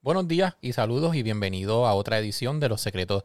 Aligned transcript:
Buenos 0.00 0.28
días 0.28 0.54
y 0.60 0.74
saludos 0.74 1.16
y 1.16 1.24
bienvenido 1.24 1.84
a 1.84 1.94
otra 1.94 2.20
edición 2.20 2.60
de 2.60 2.68
Los 2.68 2.80
Secretos 2.80 3.24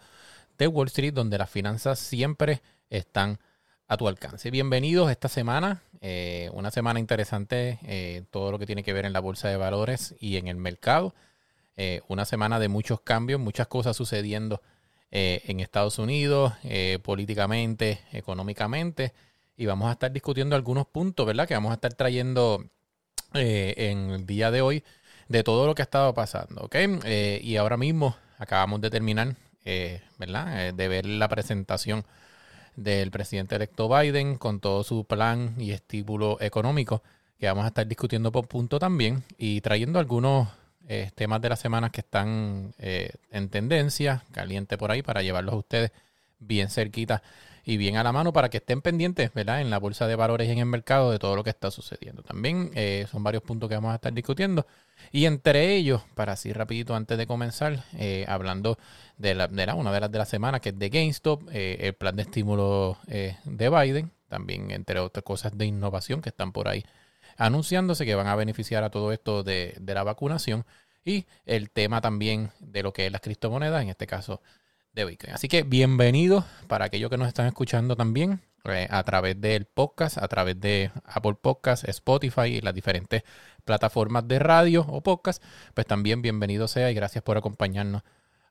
de 0.57 0.67
Wall 0.67 0.87
Street, 0.87 1.13
donde 1.13 1.37
las 1.37 1.51
finanzas 1.51 1.99
siempre 1.99 2.63
están 2.89 3.37
a 3.87 3.95
tu 3.95 4.07
alcance. 4.07 4.49
Bienvenidos 4.49 5.11
esta 5.11 5.27
semana, 5.27 5.83
eh, 6.01 6.49
una 6.51 6.71
semana 6.71 6.99
interesante, 6.99 7.77
eh, 7.83 8.23
todo 8.31 8.51
lo 8.51 8.57
que 8.57 8.65
tiene 8.65 8.81
que 8.81 8.91
ver 8.91 9.05
en 9.05 9.13
la 9.13 9.19
bolsa 9.19 9.49
de 9.49 9.55
valores 9.55 10.15
y 10.19 10.37
en 10.37 10.47
el 10.47 10.55
mercado. 10.55 11.13
Eh, 11.77 12.01
una 12.07 12.25
semana 12.25 12.59
de 12.59 12.69
muchos 12.69 13.01
cambios, 13.01 13.39
muchas 13.39 13.67
cosas 13.67 13.95
sucediendo 13.95 14.59
en 15.11 15.59
Estados 15.59 15.99
Unidos, 15.99 16.53
políticamente, 17.03 18.01
económicamente, 18.11 19.13
y 19.55 19.67
vamos 19.67 19.89
a 19.89 19.91
estar 19.91 20.11
discutiendo 20.11 20.55
algunos 20.55 20.87
puntos, 20.87 21.27
¿verdad? 21.27 21.47
Que 21.47 21.53
vamos 21.53 21.69
a 21.69 21.75
estar 21.75 21.93
trayendo 21.93 22.65
en 23.35 24.09
el 24.09 24.25
día 24.25 24.49
de 24.49 24.63
hoy 24.63 24.83
de 25.33 25.43
todo 25.43 25.65
lo 25.65 25.73
que 25.73 25.81
ha 25.81 25.89
estado 25.89 26.13
pasando, 26.13 26.61
¿ok? 26.61 26.75
y 27.41 27.57
ahora 27.57 27.75
mismo 27.75 28.15
acabamos 28.37 28.81
de 28.81 28.91
terminar, 28.91 29.35
¿verdad? 30.19 30.73
de 30.73 30.87
ver 30.87 31.07
la 31.07 31.27
presentación 31.27 32.05
del 32.75 33.09
presidente 33.09 33.55
electo 33.55 33.89
Biden 33.89 34.37
con 34.37 34.59
todo 34.59 34.83
su 34.83 35.05
plan 35.05 35.55
y 35.57 35.71
estímulo 35.71 36.37
económico 36.39 37.01
que 37.39 37.47
vamos 37.47 37.65
a 37.65 37.69
estar 37.69 37.87
discutiendo 37.87 38.31
por 38.31 38.47
punto 38.47 38.77
también 38.77 39.23
y 39.37 39.61
trayendo 39.61 39.97
algunos 39.97 40.49
eh, 40.87 41.09
temas 41.15 41.41
de 41.41 41.49
la 41.49 41.55
semana 41.55 41.89
que 41.89 42.01
están 42.01 42.75
eh, 42.77 43.13
en 43.31 43.49
tendencia, 43.49 44.23
caliente 44.31 44.77
por 44.77 44.91
ahí, 44.91 45.01
para 45.01 45.23
llevarlos 45.23 45.53
a 45.53 45.57
ustedes 45.57 45.91
bien 46.39 46.69
cerquita 46.69 47.23
y 47.65 47.77
bien 47.77 47.97
a 47.97 48.03
la 48.03 48.11
mano 48.11 48.33
para 48.33 48.49
que 48.49 48.57
estén 48.57 48.81
pendientes, 48.81 49.33
¿verdad? 49.33 49.61
En 49.61 49.69
la 49.69 49.79
bolsa 49.79 50.07
de 50.07 50.15
valores 50.15 50.49
y 50.49 50.51
en 50.51 50.59
el 50.59 50.65
mercado 50.65 51.11
de 51.11 51.19
todo 51.19 51.35
lo 51.35 51.43
que 51.43 51.49
está 51.49 51.71
sucediendo. 51.71 52.21
También 52.21 52.71
eh, 52.75 53.07
son 53.09 53.23
varios 53.23 53.43
puntos 53.43 53.69
que 53.69 53.75
vamos 53.75 53.91
a 53.91 53.95
estar 53.95 54.13
discutiendo. 54.13 54.67
Y 55.11 55.25
entre 55.25 55.75
ellos, 55.75 56.01
para 56.15 56.33
así 56.33 56.51
rapidito 56.51 56.95
antes 56.95 57.17
de 57.17 57.25
comenzar, 57.25 57.83
eh, 57.97 58.25
hablando 58.27 58.77
de, 59.17 59.35
la, 59.35 59.47
una 59.75 59.91
de 59.91 59.99
las 59.99 60.11
de 60.11 60.17
la 60.17 60.25
semana, 60.25 60.59
que 60.59 60.69
es 60.69 60.79
de 60.79 60.89
GameStop, 60.89 61.49
eh, 61.51 61.77
el 61.79 61.93
plan 61.93 62.15
de 62.15 62.23
estímulo 62.23 62.97
de 63.07 63.69
Biden, 63.69 64.11
también 64.27 64.71
entre 64.71 64.99
otras 64.99 65.23
cosas 65.23 65.57
de 65.57 65.65
innovación 65.65 66.21
que 66.21 66.29
están 66.29 66.51
por 66.51 66.67
ahí 66.67 66.83
anunciándose 67.37 68.05
que 68.05 68.13
van 68.13 68.27
a 68.27 68.35
beneficiar 68.35 68.83
a 68.83 68.91
todo 68.91 69.11
esto 69.11 69.43
de, 69.43 69.75
de 69.79 69.93
la 69.95 70.03
vacunación 70.03 70.65
y 71.03 71.25
el 71.45 71.71
tema 71.71 71.99
también 71.99 72.51
de 72.59 72.83
lo 72.83 72.93
que 72.93 73.07
es 73.07 73.11
las 73.11 73.21
criptomonedas, 73.21 73.81
en 73.81 73.89
este 73.89 74.05
caso 74.05 74.41
de 74.93 75.05
Bitcoin. 75.05 75.33
Así 75.33 75.47
que 75.47 75.63
bienvenidos 75.63 76.45
para 76.67 76.85
aquellos 76.85 77.09
que 77.09 77.17
nos 77.17 77.27
están 77.27 77.47
escuchando 77.47 77.95
también 77.95 78.41
eh, 78.65 78.87
a 78.89 79.03
través 79.03 79.39
del 79.41 79.65
podcast, 79.65 80.17
a 80.19 80.27
través 80.27 80.59
de 80.61 80.91
Apple 81.05 81.35
Podcasts, 81.41 81.87
Spotify 81.89 82.45
y 82.45 82.61
las 82.61 82.75
diferentes 82.75 83.23
plataformas 83.65 84.27
de 84.27 84.39
radio 84.39 84.85
o 84.87 85.01
podcast, 85.01 85.43
pues 85.73 85.87
también 85.87 86.21
bienvenido 86.21 86.67
sea 86.67 86.91
y 86.91 86.93
gracias 86.93 87.23
por 87.23 87.37
acompañarnos 87.37 88.03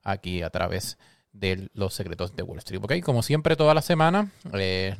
aquí 0.02 0.42
a 0.42 0.50
través 0.50 0.98
de 1.32 1.70
los 1.74 1.94
secretos 1.94 2.34
de 2.34 2.42
Wall 2.42 2.58
Street. 2.58 2.82
Ok, 2.82 3.00
como 3.02 3.22
siempre 3.22 3.56
toda 3.56 3.72
la 3.72 3.82
semana 3.82 4.32
eh, 4.52 4.96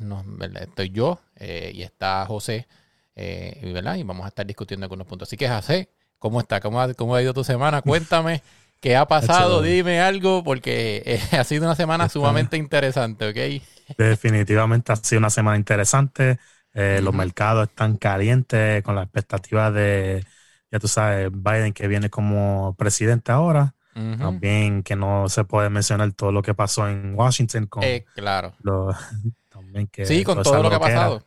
estoy 0.61 0.89
yo 0.89 1.19
eh, 1.35 1.71
y 1.75 1.83
está 1.83 2.25
José. 2.25 2.67
Y 3.15 4.03
vamos 4.03 4.25
a 4.25 4.29
estar 4.29 4.45
discutiendo 4.45 4.85
algunos 4.85 5.05
puntos. 5.05 5.29
Así 5.29 5.37
que 5.37 5.47
José, 5.47 5.89
¿cómo 6.17 6.39
está? 6.39 6.59
¿Cómo 6.59 6.79
cómo 6.95 7.13
ha 7.13 7.21
ido 7.21 7.33
tu 7.33 7.43
semana? 7.43 7.81
Cuéntame. 7.83 8.41
¿Qué 8.83 8.97
ha 8.97 9.07
pasado? 9.07 9.61
Dime 9.61 10.01
algo, 10.01 10.43
porque 10.43 11.01
eh, 11.05 11.21
ha 11.39 11.45
sido 11.45 11.63
una 11.63 11.73
semana 11.73 12.09
sumamente 12.09 12.57
interesante, 12.57 13.29
¿ok? 13.29 13.63
Definitivamente 13.97 14.91
ha 14.91 14.97
sido 14.97 15.19
una 15.19 15.29
semana 15.29 15.55
interesante. 15.55 16.37
Eh, 16.73 16.99
los 17.01 17.13
mercados 17.13 17.69
están 17.69 17.95
calientes 17.95 18.83
con 18.83 18.95
la 18.95 19.03
expectativa 19.03 19.71
de, 19.71 20.25
ya 20.69 20.79
tú 20.79 20.89
sabes, 20.89 21.29
Biden 21.31 21.71
que 21.71 21.87
viene 21.87 22.09
como 22.09 22.75
presidente 22.77 23.31
ahora. 23.31 23.73
También 23.93 24.83
que 24.83 24.97
no 24.97 25.29
se 25.29 25.45
puede 25.45 25.69
mencionar 25.69 26.11
todo 26.11 26.33
lo 26.33 26.41
que 26.41 26.53
pasó 26.53 26.89
en 26.89 27.13
Washington 27.15 27.67
con 27.67 27.83
eh, 27.83 28.03
claro. 28.15 28.53
también 29.49 29.87
que 29.87 30.05
sí, 30.05 30.25
con 30.25 30.43
todo 30.43 30.61
lo 30.61 30.69
que 30.69 30.75
ha 30.75 30.79
pasado. 30.79 31.23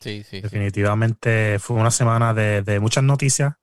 Sí, 0.00 0.24
sí. 0.24 0.42
Definitivamente 0.42 1.58
fue 1.58 1.76
una 1.76 1.90
semana 1.90 2.34
de, 2.34 2.60
de 2.60 2.80
muchas 2.80 3.02
noticias 3.02 3.54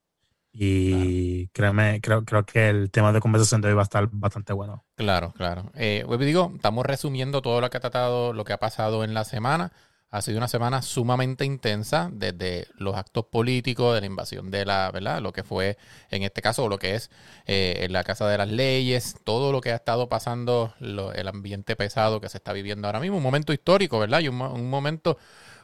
y 0.55 1.47
créeme, 1.47 1.99
creo, 1.99 2.23
creo 2.23 2.45
que 2.45 2.69
el 2.69 2.91
tema 2.91 3.11
de 3.11 3.19
conversación 3.19 3.61
de 3.61 3.69
hoy 3.69 3.73
va 3.73 3.81
a 3.81 3.83
estar 3.83 4.07
bastante 4.11 4.53
bueno. 4.53 4.85
Claro, 4.95 5.33
claro. 5.35 5.71
Eh, 5.73 6.03
pues 6.05 6.19
digo, 6.19 6.51
estamos 6.55 6.85
resumiendo 6.85 7.41
todo 7.41 7.59
lo 7.59 7.71
que 7.71 7.77
ha 7.77 7.79
tratado, 7.79 8.33
lo 8.33 8.45
que 8.45 8.53
ha 8.53 8.59
pasado 8.59 9.03
en 9.03 9.15
la 9.15 9.23
semana. 9.23 9.73
Ha 10.11 10.21
sido 10.21 10.37
una 10.37 10.47
semana 10.47 10.83
sumamente 10.83 11.43
intensa, 11.43 12.11
desde 12.13 12.67
los 12.77 12.95
actos 12.95 13.25
políticos, 13.25 13.95
de 13.95 14.01
la 14.01 14.05
invasión 14.05 14.51
de 14.51 14.63
la, 14.63 14.91
¿verdad? 14.91 15.23
Lo 15.23 15.33
que 15.33 15.43
fue, 15.43 15.75
en 16.11 16.21
este 16.21 16.43
caso, 16.43 16.69
lo 16.69 16.77
que 16.77 16.93
es 16.93 17.09
eh, 17.47 17.79
en 17.79 17.93
la 17.93 18.03
Casa 18.03 18.27
de 18.27 18.37
las 18.37 18.47
Leyes, 18.47 19.15
todo 19.23 19.51
lo 19.51 19.59
que 19.59 19.71
ha 19.71 19.75
estado 19.75 20.07
pasando, 20.07 20.75
el 20.79 21.27
ambiente 21.27 21.75
pesado 21.75 22.21
que 22.21 22.29
se 22.29 22.37
está 22.37 22.53
viviendo 22.53 22.87
ahora 22.87 22.99
mismo, 22.99 23.17
un 23.17 23.23
momento 23.23 23.53
histórico, 23.53 23.97
¿verdad? 23.97 24.19
Y 24.19 24.27
un, 24.27 24.37
momento 24.69 25.17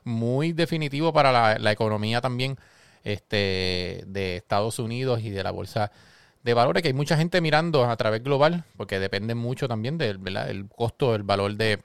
muy 0.03 0.51
definitivo 0.51 1.13
para 1.13 1.31
la, 1.31 1.59
la 1.59 1.71
economía 1.71 2.19
también 2.19 2.57
este, 3.03 4.03
de 4.07 4.37
Estados 4.37 4.79
Unidos 4.79 5.21
y 5.21 5.29
de 5.29 5.43
la 5.43 5.51
bolsa 5.51 5.91
de 6.43 6.53
valores, 6.53 6.81
que 6.81 6.89
hay 6.89 6.93
mucha 6.93 7.17
gente 7.17 7.41
mirando 7.41 7.85
a 7.85 7.97
través 7.97 8.23
global, 8.23 8.63
porque 8.77 8.99
depende 8.99 9.35
mucho 9.35 9.67
también 9.67 9.97
del 9.97 10.19
el 10.47 10.69
costo, 10.69 11.11
del 11.11 11.23
valor 11.23 11.55
de 11.55 11.79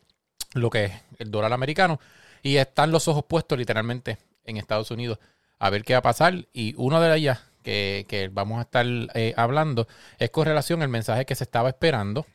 lo 0.54 0.70
que 0.70 0.84
es 0.84 0.92
el 1.19 1.30
dólar 1.30 1.52
americano. 1.52 2.00
Y 2.42 2.56
están 2.56 2.92
los 2.92 3.08
ojos 3.08 3.25
puestos 3.25 3.58
literalmente 3.58 4.19
en 4.44 4.56
Estados 4.56 4.91
Unidos 4.91 5.19
a 5.58 5.70
ver 5.70 5.82
qué 5.82 5.94
va 5.94 6.00
a 6.00 6.02
pasar. 6.02 6.47
Y 6.52 6.75
una 6.76 7.00
de 7.00 7.16
ellas 7.16 7.41
que, 7.62 8.04
que 8.08 8.28
vamos 8.28 8.58
a 8.58 8.62
estar 8.62 8.86
eh, 9.14 9.34
hablando 9.36 9.88
es 10.19 10.31
con 10.31 10.46
relación 10.46 10.82
al 10.82 10.88
mensaje 10.88 11.25
que 11.25 11.34
se 11.34 11.44
estaba 11.44 11.70
esperando, 11.70 12.26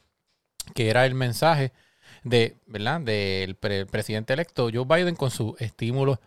que 0.74 0.90
era 0.90 1.06
el 1.06 1.16
mensaje 1.16 1.72
de, 2.24 2.58
¿verdad? 2.66 3.02
del 3.02 3.56
presidente 3.56 4.34
electo 4.34 4.70
Joe 4.74 4.86
Biden 4.86 5.16
con 5.16 5.32
su 5.32 5.56
estímulo 5.60 6.20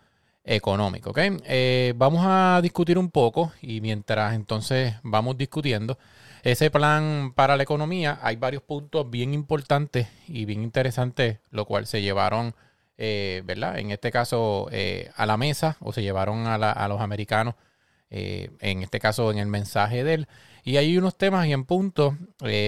económico. 0.44 1.10
¿okay? 1.10 1.36
Eh, 1.46 1.94
vamos 1.96 2.22
a 2.24 2.60
discutir 2.62 2.98
un 2.98 3.10
poco 3.10 3.52
y 3.60 3.80
mientras 3.80 4.34
entonces 4.34 4.94
vamos 5.02 5.36
discutiendo 5.36 5.98
ese 6.42 6.70
plan 6.70 7.32
para 7.34 7.56
la 7.56 7.62
economía, 7.62 8.18
hay 8.22 8.36
varios 8.36 8.62
puntos 8.62 9.08
bien 9.08 9.32
importantes 9.32 10.08
y 10.26 10.44
bien 10.44 10.62
interesantes, 10.62 11.38
lo 11.50 11.66
cual 11.66 11.86
se 11.86 12.02
llevaron, 12.02 12.54
eh, 12.98 13.42
¿verdad? 13.44 13.78
En 13.78 13.92
este 13.92 14.10
caso 14.10 14.68
eh, 14.72 15.10
a 15.14 15.24
la 15.26 15.36
mesa 15.36 15.76
o 15.80 15.92
se 15.92 16.02
llevaron 16.02 16.46
a, 16.48 16.88
los 16.88 17.00
americanos, 17.00 17.54
en 18.10 18.82
este 18.82 19.00
caso 19.00 19.30
en 19.30 19.38
el 19.38 19.46
mensaje 19.46 20.04
de 20.04 20.14
él. 20.14 20.28
Y 20.64 20.76
hay 20.76 20.98
unos 20.98 21.16
temas 21.16 21.46
y 21.46 21.52
en 21.52 21.64
puntos, 21.64 22.14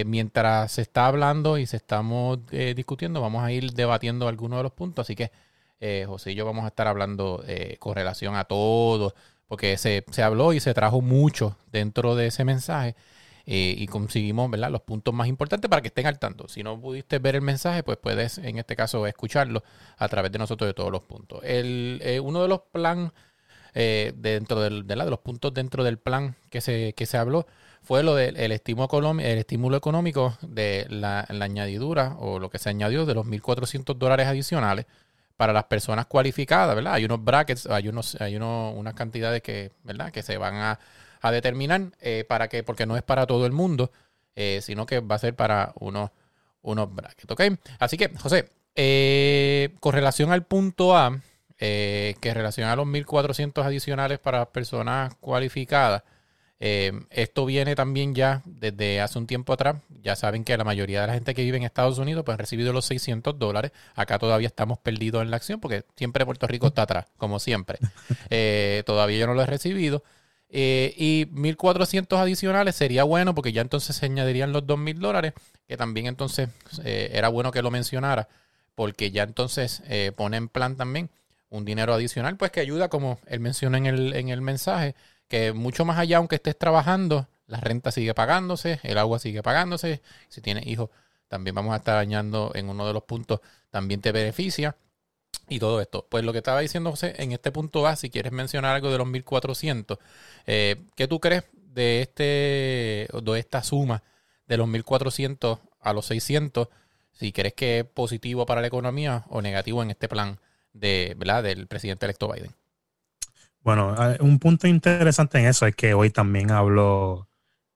mientras 0.05 0.71
se 0.71 0.81
está 0.81 1.07
hablando 1.07 1.57
y 1.57 1.67
se 1.67 1.77
estamos 1.77 2.39
discutiendo, 2.75 3.21
vamos 3.21 3.43
a 3.43 3.51
ir 3.51 3.73
debatiendo 3.73 4.27
algunos 4.27 4.57
de 4.57 4.63
los 4.63 4.71
puntos, 4.71 5.05
así 5.05 5.15
que 5.15 5.31
eh, 5.79 6.05
José 6.07 6.31
y 6.31 6.35
yo 6.35 6.45
vamos 6.45 6.65
a 6.65 6.69
estar 6.69 6.87
hablando 6.87 7.43
eh, 7.47 7.77
con 7.79 7.95
relación 7.95 8.35
a 8.35 8.45
todo, 8.45 9.13
porque 9.47 9.77
se, 9.77 10.03
habló 10.23 10.53
y 10.53 10.59
se 10.59 10.73
trajo 10.73 11.01
mucho 11.01 11.57
dentro 11.71 12.15
de 12.15 12.27
ese 12.27 12.43
mensaje 12.45 12.95
eh, 13.45 13.75
y 13.77 13.85
conseguimos 13.87 14.49
¿verdad? 14.49 14.71
los 14.71 14.81
puntos 14.81 15.13
más 15.13 15.27
importantes 15.27 15.69
para 15.69 15.81
que 15.81 15.89
estén 15.89 16.07
al 16.07 16.17
tanto. 16.17 16.47
Si 16.47 16.63
no 16.63 16.79
pudiste 16.79 17.19
ver 17.19 17.35
el 17.35 17.41
mensaje, 17.41 17.83
pues 17.83 17.97
puedes 17.97 18.37
en 18.39 18.57
este 18.57 18.75
caso 18.75 19.05
escucharlo 19.05 19.63
a 19.97 20.07
través 20.07 20.31
de 20.31 20.39
nosotros 20.39 20.67
de 20.67 20.73
todos 20.73 20.91
los 20.91 21.03
puntos. 21.03 21.41
El, 21.43 22.01
uno 22.23 22.41
de 22.41 22.47
los 22.47 22.61
planes 22.71 23.11
dentro 23.73 24.61
del, 24.61 24.87
de, 24.87 24.95
los 24.95 25.19
puntos 25.19 25.53
dentro 25.53 25.83
del 25.83 25.97
plan 25.97 26.35
que 26.49 26.61
se, 26.61 26.93
que 26.93 27.05
se 27.05 27.17
habló 27.17 27.45
fue 27.83 28.03
lo 28.03 28.15
del 28.15 28.37
el 28.37 28.53
estímulo, 28.53 29.11
el 29.19 29.37
estímulo 29.37 29.77
económico 29.77 30.37
de 30.41 30.87
la, 30.89 31.27
la, 31.29 31.45
añadidura 31.45 32.15
o 32.19 32.39
lo 32.39 32.49
que 32.49 32.57
se 32.57 32.69
añadió 32.69 33.05
de 33.05 33.13
los 33.13 33.27
1.400 33.27 33.95
dólares 33.97 34.27
adicionales 34.27 34.85
para 35.37 35.53
las 35.53 35.65
personas 35.65 36.05
cualificadas, 36.05 36.75
¿verdad? 36.75 36.93
Hay 36.93 37.05
unos 37.05 37.23
brackets, 37.23 37.67
hay 37.67 37.87
unos, 37.87 38.15
hay 38.21 38.35
unos, 38.35 38.73
unas 38.75 38.93
cantidades 38.93 39.41
que, 39.41 39.71
¿verdad? 39.83 40.11
Que 40.11 40.23
se 40.23 40.37
van 40.37 40.55
a, 40.55 40.79
determinar 41.31 41.81
eh, 42.01 42.23
para 42.29 42.47
que, 42.49 42.61
porque 42.61 42.85
no 42.85 42.95
es 42.95 43.01
para 43.01 43.25
todo 43.25 43.47
el 43.47 43.51
mundo, 43.51 43.91
eh, 44.35 44.59
sino 44.61 44.85
que 44.85 44.99
va 44.99 45.15
a 45.15 45.19
ser 45.19 45.35
para 45.35 45.73
unos, 45.79 46.11
unos 46.61 46.93
brackets, 46.93 47.31
¿ok? 47.31 47.41
Así 47.79 47.97
que, 47.97 48.15
José, 48.15 48.51
eh, 48.75 49.73
con 49.79 49.93
relación 49.93 50.31
al 50.31 50.45
punto 50.45 50.95
A, 50.95 51.19
que 51.57 52.31
relaciona 52.31 52.73
a 52.73 52.75
los 52.75 52.85
1.400 52.85 53.63
adicionales 53.65 54.19
para 54.19 54.45
personas 54.51 55.15
cualificadas, 55.15 56.03
eh, 56.59 56.93
esto 57.09 57.45
viene 57.45 57.75
también 57.75 58.15
ya 58.15 58.41
desde 58.45 59.01
hace 59.01 59.19
un 59.19 59.27
tiempo 59.27 59.53
atrás. 59.53 59.77
Ya 60.01 60.15
saben 60.15 60.43
que 60.43 60.55
la 60.57 60.63
mayoría 60.63 61.01
de 61.01 61.07
la 61.07 61.13
gente 61.13 61.33
que 61.33 61.43
vive 61.43 61.57
en 61.57 61.63
Estados 61.63 61.97
Unidos 61.97 62.23
pues, 62.23 62.35
ha 62.35 62.37
recibido 62.37 62.71
los 62.73 62.85
600 62.85 63.37
dólares. 63.37 63.71
Acá 63.95 64.19
todavía 64.19 64.47
estamos 64.47 64.79
perdidos 64.79 65.21
en 65.21 65.31
la 65.31 65.37
acción 65.37 65.59
porque 65.59 65.83
siempre 65.95 66.25
Puerto 66.25 66.47
Rico 66.47 66.67
está 66.67 66.83
atrás, 66.83 67.05
como 67.17 67.39
siempre. 67.39 67.79
Eh, 68.29 68.83
todavía 68.85 69.19
yo 69.19 69.27
no 69.27 69.33
lo 69.33 69.41
he 69.43 69.45
recibido. 69.45 70.03
Eh, 70.49 70.93
y 70.97 71.25
1.400 71.27 72.17
adicionales 72.17 72.75
sería 72.75 73.03
bueno 73.03 73.35
porque 73.35 73.51
ya 73.51 73.61
entonces 73.61 73.95
se 73.95 74.05
añadirían 74.05 74.51
los 74.51 74.63
2.000 74.63 74.97
dólares, 74.97 75.33
que 75.67 75.77
también 75.77 76.07
entonces 76.07 76.49
era 76.83 77.29
bueno 77.29 77.51
que 77.51 77.61
lo 77.61 77.71
mencionara 77.71 78.27
porque 78.73 79.11
ya 79.11 79.23
entonces 79.23 79.83
pone 80.15 80.37
en 80.37 80.49
plan 80.49 80.75
también 80.75 81.09
un 81.49 81.65
dinero 81.65 81.93
adicional, 81.93 82.37
pues 82.37 82.51
que 82.51 82.59
ayuda, 82.59 82.89
como 82.89 83.19
él 83.27 83.39
menciona 83.39 83.77
en 83.77 83.85
el, 83.85 84.13
en 84.13 84.29
el 84.29 84.41
mensaje, 84.41 84.95
que 85.27 85.53
mucho 85.53 85.85
más 85.85 85.97
allá, 85.97 86.17
aunque 86.17 86.35
estés 86.35 86.57
trabajando, 86.57 87.27
la 87.47 87.59
renta 87.59 87.91
sigue 87.91 88.13
pagándose, 88.13 88.79
el 88.83 88.97
agua 88.97 89.19
sigue 89.19 89.43
pagándose. 89.43 90.01
Si 90.29 90.41
tienes 90.41 90.65
hijos, 90.67 90.89
también 91.27 91.55
vamos 91.55 91.73
a 91.73 91.77
estar 91.77 91.95
dañando 91.95 92.51
en 92.55 92.69
uno 92.69 92.87
de 92.87 92.93
los 92.93 93.03
puntos, 93.03 93.41
también 93.69 94.01
te 94.01 94.11
beneficia. 94.11 94.75
Y 95.47 95.59
todo 95.59 95.81
esto. 95.81 96.07
Pues 96.09 96.23
lo 96.23 96.31
que 96.31 96.39
estaba 96.39 96.59
diciendo 96.61 96.91
José, 96.91 97.13
en 97.17 97.31
este 97.31 97.51
punto 97.51 97.81
va, 97.81 97.95
si 97.95 98.09
quieres 98.09 98.31
mencionar 98.31 98.75
algo 98.75 98.91
de 98.91 98.97
los 98.97 99.07
1400, 99.07 99.99
eh, 100.47 100.83
¿qué 100.95 101.07
tú 101.07 101.19
crees 101.19 101.43
de, 101.53 102.01
este, 102.01 103.07
de 103.21 103.39
esta 103.39 103.61
suma 103.63 104.01
de 104.47 104.57
los 104.57 104.67
1400 104.67 105.59
a 105.81 105.93
los 105.93 106.07
600? 106.07 106.69
Si 107.11 107.31
crees 107.31 107.53
que 107.53 107.79
es 107.79 107.85
positivo 107.85 108.45
para 108.45 108.61
la 108.61 108.67
economía 108.67 109.25
o 109.29 109.41
negativo 109.41 109.83
en 109.83 109.91
este 109.91 110.07
plan 110.07 110.39
de, 110.73 111.15
¿verdad? 111.17 111.43
del 111.43 111.67
presidente 111.67 112.05
electo 112.05 112.31
Biden. 112.31 112.55
Bueno, 113.65 113.95
un 114.19 114.37
punto 114.37 114.67
interesante 114.67 115.39
en 115.39 115.47
eso 115.47 115.65
es 115.65 115.75
que 115.75 115.95
hoy 115.95 116.11
también 116.11 116.51
habló 116.51 117.27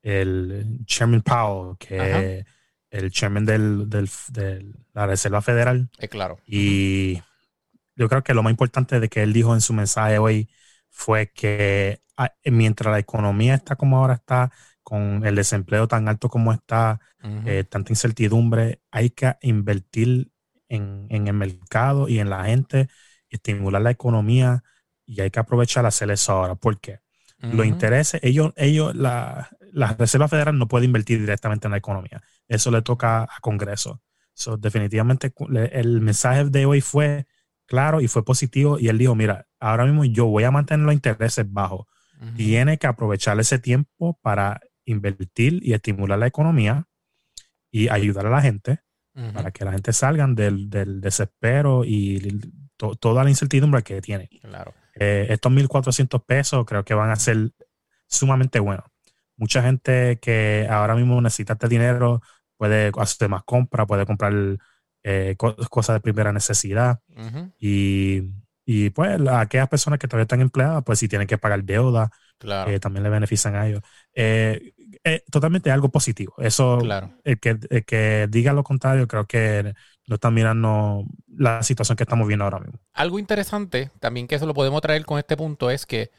el 0.04 0.78
Chairman 0.86 1.24
Powell, 1.24 1.78
que 1.80 2.38
es 2.38 2.46
el 2.92 3.10
chairman 3.10 3.44
del, 3.44 3.90
de 3.90 4.72
la 4.94 5.08
Reserva 5.08 5.42
Federal. 5.42 5.90
Es 5.98 6.10
claro. 6.10 6.38
Y 6.46 7.20
yo 7.96 8.08
creo 8.08 8.24
que 8.24 8.36
lo 8.36 8.44
más 8.44 8.52
importante 8.52 9.00
de 9.00 9.10
que 9.10 9.24
él 9.24 9.34
dijo 9.34 9.56
en 9.56 9.62
su 9.62 9.74
mensaje 9.74 10.20
hoy 10.20 10.48
fue 10.92 11.32
que 11.32 12.04
ah, 12.18 12.36
mientras 12.46 12.92
la 12.92 13.00
economía 13.00 13.56
está 13.56 13.76
como 13.76 13.98
ahora 13.98 14.14
está, 14.14 14.52
con 14.84 15.26
el 15.26 15.34
desempleo 15.34 15.88
tan 15.88 16.08
alto 16.08 16.30
como 16.30 16.54
está, 16.54 17.00
eh, 17.48 17.64
tanta 17.64 17.92
incertidumbre, 17.92 18.80
hay 18.92 19.10
que 19.10 19.36
invertir 19.42 20.32
en, 20.68 21.08
en, 21.10 21.28
el 21.28 21.34
mercado 21.34 22.08
y 22.08 22.20
en 22.20 22.30
la 22.30 22.46
gente, 22.46 22.90
estimular 23.32 23.82
la 23.82 23.90
economía 23.90 24.64
y 25.10 25.22
hay 25.22 25.32
que 25.32 25.40
aprovechar 25.40 25.88
hacer 25.88 26.12
eso 26.12 26.34
ahora. 26.34 26.54
¿Por 26.54 26.80
qué? 26.80 27.00
Los 27.40 27.66
intereses, 27.66 28.20
ellos, 28.22 28.52
ellos, 28.58 28.94
la, 28.96 29.50
la, 29.72 29.94
Reserva 29.94 30.28
Federal 30.28 30.58
no 30.58 30.68
puede 30.68 30.86
invertir 30.86 31.22
directamente 31.22 31.68
en 31.68 31.72
la 31.72 31.78
economía. 31.78 32.22
Eso 32.50 32.70
le 32.70 32.82
toca 32.82 33.24
a 33.24 33.40
Congreso. 33.42 34.02
So, 34.34 34.58
definitivamente 34.58 35.34
el 35.72 36.02
mensaje 36.02 36.46
de 36.46 36.66
hoy 36.66 36.82
fue 36.82 37.26
claro 37.66 38.02
y 38.02 38.08
fue 38.08 38.26
positivo 38.26 38.78
y 38.78 38.90
él 38.90 38.98
dijo, 38.98 39.16
mira, 39.16 39.48
ahora 39.60 39.86
mismo 39.86 40.04
yo 40.04 40.26
voy 40.26 40.44
a 40.44 40.52
mantener 40.52 40.86
los 40.86 40.94
intereses 40.94 41.52
bajos. 41.52 41.88
Tiene 42.36 42.78
que 42.78 42.88
aprovechar 42.88 43.40
ese 43.40 43.58
tiempo 43.60 44.20
para 44.22 44.60
invertir 44.84 45.60
y 45.64 45.74
estimular 45.74 46.20
la 46.20 46.28
economía 46.28 46.88
y 47.72 47.88
ayudar 47.88 48.28
a 48.28 48.30
la 48.30 48.42
gente 48.42 48.82
para 49.34 49.52
que 49.52 49.66
la 49.66 49.72
gente 49.72 49.94
salgan 49.94 50.36
del, 50.36 50.70
del 50.70 51.02
desespero 51.02 51.84
y 51.86 52.40
toda 52.78 53.24
la 53.24 53.30
incertidumbre 53.30 53.84
que 53.84 54.02
tiene. 54.02 54.30
Claro. 54.42 54.74
Eh, 54.96 55.28
estos 55.30 55.52
1.400 55.52 56.24
pesos 56.26 56.66
creo 56.66 56.84
que 56.84 56.94
van 56.94 57.10
a 57.10 57.16
ser 57.16 57.52
sumamente 58.08 58.60
buenos. 58.60 58.86
Mucha 59.38 59.62
gente 59.62 60.20
que 60.20 60.68
ahora 60.70 60.96
mismo 60.96 61.22
necesita 61.22 61.54
este 61.54 61.70
dinero 61.70 62.22
puede 62.58 62.92
hacer 62.98 63.30
más 63.30 63.44
compras, 63.44 63.88
puede 63.88 64.06
comprar 64.06 64.34
eh, 65.04 65.36
cosas 65.38 65.96
de 65.96 66.00
primera 66.02 66.34
necesidad. 66.34 67.00
y, 67.58 68.34
y, 68.66 68.90
pues 68.90 69.20
aquellas 69.30 69.70
personas 69.70 70.00
que 70.00 70.08
todavía 70.08 70.24
están 70.24 70.42
empleadas, 70.42 70.84
pues 70.86 71.00
si 71.00 71.08
tienen 71.08 71.28
que 71.28 71.38
pagar 71.38 71.64
deuda, 71.64 72.12
eh, 72.42 72.80
también 72.80 73.04
le 73.04 73.10
benefician 73.10 73.56
a 73.56 73.68
ellos. 73.68 73.82
totalmente 75.32 75.72
algo 75.72 75.90
positivo. 75.90 76.34
Eso, 76.38 76.78
claro. 76.80 77.12
el, 77.24 77.40
que, 77.40 77.58
el 77.70 77.86
que 77.86 78.28
diga 78.30 78.54
lo 78.54 78.64
contrario, 78.64 79.08
creo 79.08 79.26
que 79.26 79.74
no 80.08 80.16
están 80.16 80.34
mirando 80.34 81.06
la 81.28 81.62
situación 81.64 81.96
que 81.96 82.04
estamos 82.04 82.28
viendo 82.28 82.44
ahora 82.44 82.60
mismo. 82.60 82.80
Algo 82.94 83.20
interesante, 83.20 83.92
también 84.00 84.28
que 84.28 84.36
eso 84.36 84.46
lo 84.46 84.54
podemos 84.54 84.82
traer 84.82 85.06
con 85.06 85.20
este 85.20 85.38
punto, 85.38 85.70
es 85.70 85.86
que 85.86 86.12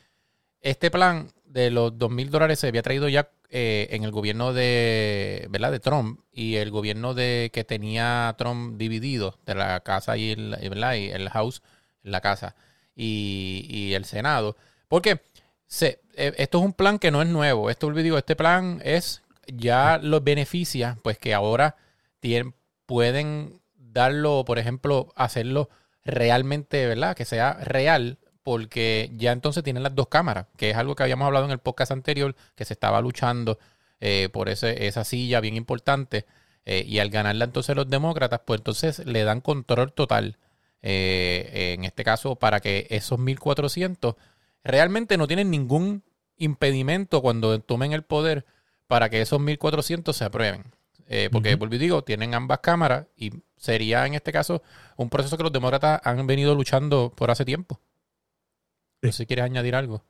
este 0.60 0.90
plan 0.90 1.28
de 1.44 1.70
los 1.70 1.98
dos 1.98 2.10
mil 2.10 2.30
dólares 2.30 2.60
se 2.60 2.68
había 2.68 2.82
traído 2.82 3.08
ya 3.08 3.30
eh, 3.48 3.88
en 3.90 4.04
el 4.04 4.12
gobierno 4.12 4.52
de, 4.52 5.48
¿verdad? 5.50 5.72
de 5.72 5.80
Trump 5.80 6.20
y 6.30 6.54
el 6.56 6.70
gobierno 6.70 7.14
de 7.14 7.50
que 7.52 7.64
tenía 7.64 8.32
Trump 8.38 8.76
dividido 8.78 9.38
de 9.44 9.56
la 9.56 9.80
casa 9.80 10.16
y 10.16 10.30
el, 10.30 10.56
¿verdad? 10.70 10.94
y 10.94 11.08
el 11.08 11.28
House, 11.30 11.60
la 12.04 12.20
casa 12.20 12.54
y, 12.94 13.92
el 13.94 14.04
Senado. 14.04 14.56
Porque 14.86 15.20
se, 15.70 16.00
eh, 16.16 16.34
esto 16.36 16.58
es 16.58 16.64
un 16.64 16.72
plan 16.72 16.98
que 16.98 17.12
no 17.12 17.22
es 17.22 17.28
nuevo. 17.28 17.70
Esto, 17.70 17.90
digo, 17.92 18.18
este 18.18 18.34
plan 18.34 18.82
es 18.84 19.22
ya 19.46 19.98
los 20.02 20.22
beneficia, 20.24 20.98
pues 21.02 21.16
que 21.16 21.32
ahora 21.32 21.76
tienen, 22.18 22.54
pueden 22.86 23.60
darlo, 23.76 24.44
por 24.44 24.58
ejemplo, 24.58 25.12
hacerlo 25.14 25.70
realmente, 26.04 26.86
¿verdad? 26.86 27.16
Que 27.16 27.24
sea 27.24 27.54
real, 27.62 28.18
porque 28.42 29.12
ya 29.14 29.30
entonces 29.30 29.62
tienen 29.62 29.84
las 29.84 29.94
dos 29.94 30.08
cámaras, 30.08 30.46
que 30.56 30.70
es 30.70 30.76
algo 30.76 30.96
que 30.96 31.04
habíamos 31.04 31.26
hablado 31.26 31.44
en 31.44 31.52
el 31.52 31.58
podcast 31.60 31.92
anterior, 31.92 32.34
que 32.56 32.64
se 32.64 32.74
estaba 32.74 33.00
luchando 33.00 33.60
eh, 34.00 34.28
por 34.32 34.48
ese, 34.48 34.88
esa 34.88 35.04
silla 35.04 35.40
bien 35.40 35.56
importante, 35.56 36.26
eh, 36.64 36.84
y 36.84 36.98
al 36.98 37.10
ganarla 37.10 37.44
entonces 37.44 37.76
los 37.76 37.88
demócratas, 37.88 38.40
pues 38.44 38.58
entonces 38.58 39.06
le 39.06 39.22
dan 39.22 39.40
control 39.40 39.92
total, 39.92 40.36
en 40.82 41.84
este 41.84 42.04
caso, 42.04 42.36
para 42.36 42.60
que 42.60 42.86
esos 42.90 43.20
1.400 43.20 44.16
realmente 44.64 45.16
no 45.16 45.26
tienen 45.26 45.50
ningún 45.50 46.02
impedimento 46.36 47.22
cuando 47.22 47.60
tomen 47.60 47.92
el 47.92 48.02
poder 48.02 48.46
para 48.86 49.08
que 49.08 49.20
esos 49.20 49.40
1.400 49.40 50.12
se 50.12 50.24
aprueben. 50.24 50.64
porque, 51.32 51.54
uh 51.54 51.66
digo, 51.68 52.02
tienen 52.02 52.34
ambas 52.34 52.60
cámaras 52.60 53.06
y 53.16 53.32
sería 53.56 54.06
en 54.06 54.14
este 54.14 54.32
caso 54.32 54.62
un 54.96 55.10
proceso 55.10 55.36
que 55.36 55.42
los 55.42 55.52
demócratas 55.52 56.00
han 56.04 56.26
venido 56.26 56.54
luchando 56.54 57.12
por 57.14 57.30
hace 57.30 57.44
tiempo. 57.44 57.80
si 59.10 59.26
quieres 59.26 59.44
añadir 59.44 59.74
algo. 59.74 60.04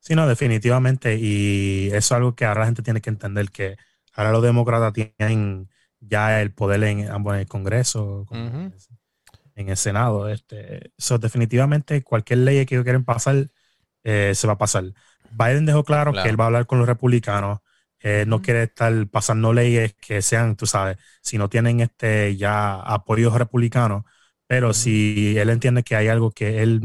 Sí, 0.00 0.14
no, 0.14 0.28
definitivamente. 0.28 1.16
Y 1.20 1.88
eso 1.88 1.96
es 1.96 2.12
algo 2.12 2.34
que 2.34 2.44
ahora 2.44 2.60
la 2.60 2.66
gente 2.66 2.82
tiene 2.82 3.00
que 3.00 3.10
entender, 3.10 3.50
que 3.50 3.76
ahora 4.12 4.32
los 4.32 4.42
demócratas 4.42 4.92
tienen 4.92 5.68
ya 6.00 6.40
el 6.40 6.52
poder 6.52 6.82
en 6.84 7.10
ambos 7.10 7.34
en 7.34 7.40
el 7.40 7.48
Congreso, 7.48 8.26
en 8.30 9.68
el 9.68 9.76
Senado. 9.76 10.28
Este, 10.28 10.92
eso 10.96 11.18
definitivamente 11.18 12.02
cualquier 12.02 12.40
ley 12.40 12.64
que 12.66 12.76
ellos 12.76 12.84
quieren 12.84 13.04
pasar, 13.04 13.50
eh, 14.06 14.32
se 14.34 14.46
va 14.46 14.54
a 14.54 14.58
pasar. 14.58 14.84
Biden 15.32 15.66
dejó 15.66 15.84
claro, 15.84 16.12
que 16.12 16.28
él 16.28 16.40
va 16.40 16.44
a 16.44 16.46
hablar 16.46 16.66
con 16.66 16.78
los 16.78 16.86
republicanos 16.88 17.60
eh, 18.00 18.24
no 18.26 18.42
quiere 18.42 18.64
estar 18.64 18.92
pasando 19.08 19.52
leyes 19.52 19.94
que 19.94 20.22
sean, 20.22 20.54
tú 20.54 20.66
sabes, 20.66 20.96
si 21.22 21.38
no 21.38 21.48
tienen 21.48 21.80
este 21.80 22.36
ya 22.36 22.74
apoyos 22.74 23.34
republicanos, 23.34 24.04
pero 24.46 24.74
si 24.74 25.36
él 25.38 25.50
entiende 25.50 25.82
que 25.82 25.96
hay 25.96 26.08
algo 26.08 26.30
que 26.30 26.62
él 26.62 26.82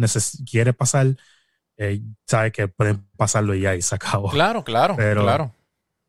quiere 0.49 0.73
pasar, 0.73 1.15
eh, 1.77 2.01
sabe 2.25 2.51
que 2.51 2.67
pueden 2.69 3.05
pasarlo 3.17 3.53
y 3.53 3.61
ya 3.61 3.75
y 3.75 3.81
se 3.81 3.93
acabó. 3.93 4.31
Claro, 4.31 4.63
claro, 4.63 4.95
pero 4.97 5.21
claro. 5.21 5.53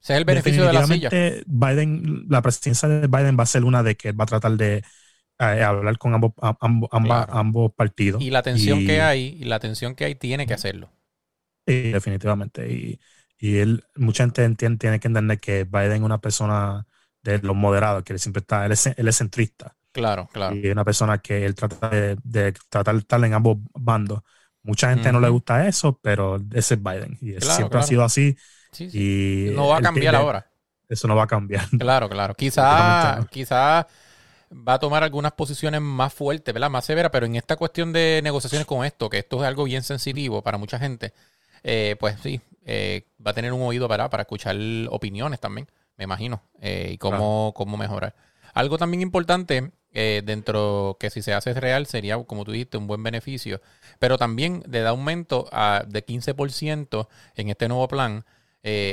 Ese 0.00 0.15
es 0.15 0.19
el 0.19 0.25
beneficio 0.25 0.67
de 0.67 0.73
la 0.73 0.87
silla. 0.87 1.11
Biden, 1.47 2.25
la 2.29 2.41
presidencia 2.41 2.89
de 2.89 3.06
Biden 3.06 3.36
va 3.39 3.43
a 3.43 3.46
ser 3.46 3.65
una 3.65 3.82
de 3.82 3.96
que 3.96 4.13
va 4.13 4.25
a 4.25 4.29
tratar 4.29 4.53
de 4.53 4.82
eh, 5.39 5.63
hablar 5.63 5.98
con 5.98 6.15
ambos, 6.15 6.32
ambos, 6.41 7.72
partidos. 7.72 8.22
Y 8.22 8.31
la 8.31 8.43
tensión 8.43 8.86
que 8.86 9.03
hay, 9.03 9.36
y 9.41 9.44
la 9.44 9.60
tensión 9.60 9.94
que 9.94 10.06
hay 10.06 10.15
tiene 10.15 10.46
que 10.46 10.55
hacerlo. 10.55 10.91
Definitivamente. 11.66 12.70
Y 12.70 13.00
y 13.42 13.58
él, 13.58 13.84
mucha 13.96 14.22
gente 14.22 14.44
entiende, 14.44 14.78
tiene 14.78 15.00
que 15.00 15.08
entender 15.08 15.40
que 15.40 15.64
Biden 15.64 15.94
es 15.94 16.00
una 16.02 16.20
persona 16.20 16.86
de 17.24 17.38
los 17.38 17.56
moderados, 17.56 18.04
que 18.04 18.12
él 18.12 18.20
siempre 18.20 18.38
está, 18.38 18.64
él 18.66 18.70
es, 18.70 19.16
centrista. 19.16 19.74
Claro, 19.90 20.28
claro. 20.32 20.54
Y 20.54 20.69
es 20.69 20.72
una 20.72 20.84
persona 20.84 21.19
que 21.19 21.44
él 21.44 21.56
trata 21.56 21.88
de, 21.88 22.52
tratar 22.69 22.94
de 22.94 23.00
estar 23.00 23.24
en 23.24 23.34
ambos 23.34 23.58
bandos. 23.74 24.20
Mucha 24.62 24.90
gente 24.90 25.10
no 25.10 25.19
le 25.19 25.28
gusta 25.28 25.66
eso, 25.66 25.98
pero 26.00 26.36
ese 26.54 26.74
es 26.74 26.82
Biden. 26.84 27.19
Y 27.20 27.40
siempre 27.40 27.81
ha 27.81 27.82
sido 27.82 28.04
así. 28.04 28.36
Y 28.78 29.50
no 29.56 29.66
va 29.66 29.78
a 29.78 29.82
cambiar 29.82 30.14
ahora. 30.14 30.46
Eso 30.88 31.08
no 31.08 31.16
va 31.16 31.24
a 31.24 31.26
cambiar. 31.26 31.66
Claro, 31.81 32.08
claro. 32.08 32.34
Quizá, 32.34 33.26
quizá 33.28 33.88
va 34.52 34.74
a 34.74 34.78
tomar 34.78 35.02
algunas 35.02 35.32
posiciones 35.32 35.81
más 35.81 36.14
fuertes, 36.14 36.54
¿verdad? 36.54 36.70
Más 36.70 36.84
severas, 36.84 37.10
pero 37.10 37.26
en 37.26 37.34
esta 37.34 37.56
cuestión 37.56 37.92
de 37.92 38.20
negociaciones 38.22 38.66
con 38.66 38.84
esto, 38.84 39.10
que 39.10 39.19
esto 39.19 39.42
es 39.42 39.48
algo 39.48 39.64
bien 39.64 39.82
sensitivo 39.82 40.42
para 40.42 40.58
mucha 40.58 40.78
gente, 40.78 41.12
eh, 41.62 41.96
pues 41.98 42.16
sí, 42.22 42.40
eh, 42.64 43.06
va 43.24 43.32
a 43.32 43.34
tener 43.34 43.52
un 43.52 43.62
oído 43.62 43.88
para, 43.88 44.08
para 44.10 44.22
escuchar 44.22 44.56
opiniones 44.90 45.40
también, 45.40 45.69
me 45.96 46.04
imagino, 46.04 46.42
eh, 46.60 46.90
y 46.92 46.98
cómo, 46.98 47.52
cómo 47.54 47.76
mejorar. 47.76 48.14
Algo 48.54 48.78
también 48.78 49.02
importante 49.02 49.72
dentro 49.92 50.96
que 50.98 51.10
si 51.10 51.20
se 51.20 51.34
hace 51.34 51.52
real 51.52 51.86
sería, 51.86 52.22
como 52.24 52.44
tú 52.44 52.52
dijiste, 52.52 52.78
un 52.78 52.86
buen 52.86 53.02
beneficio, 53.02 53.60
pero 53.98 54.16
también 54.16 54.62
le 54.66 54.81
da 54.81 54.90
aumento 54.90 55.48
a, 55.52 55.84
de 55.86 56.04
15% 56.04 57.08
en 57.36 57.48
este 57.50 57.69
nuevo 57.69 57.88
plan 57.88 58.24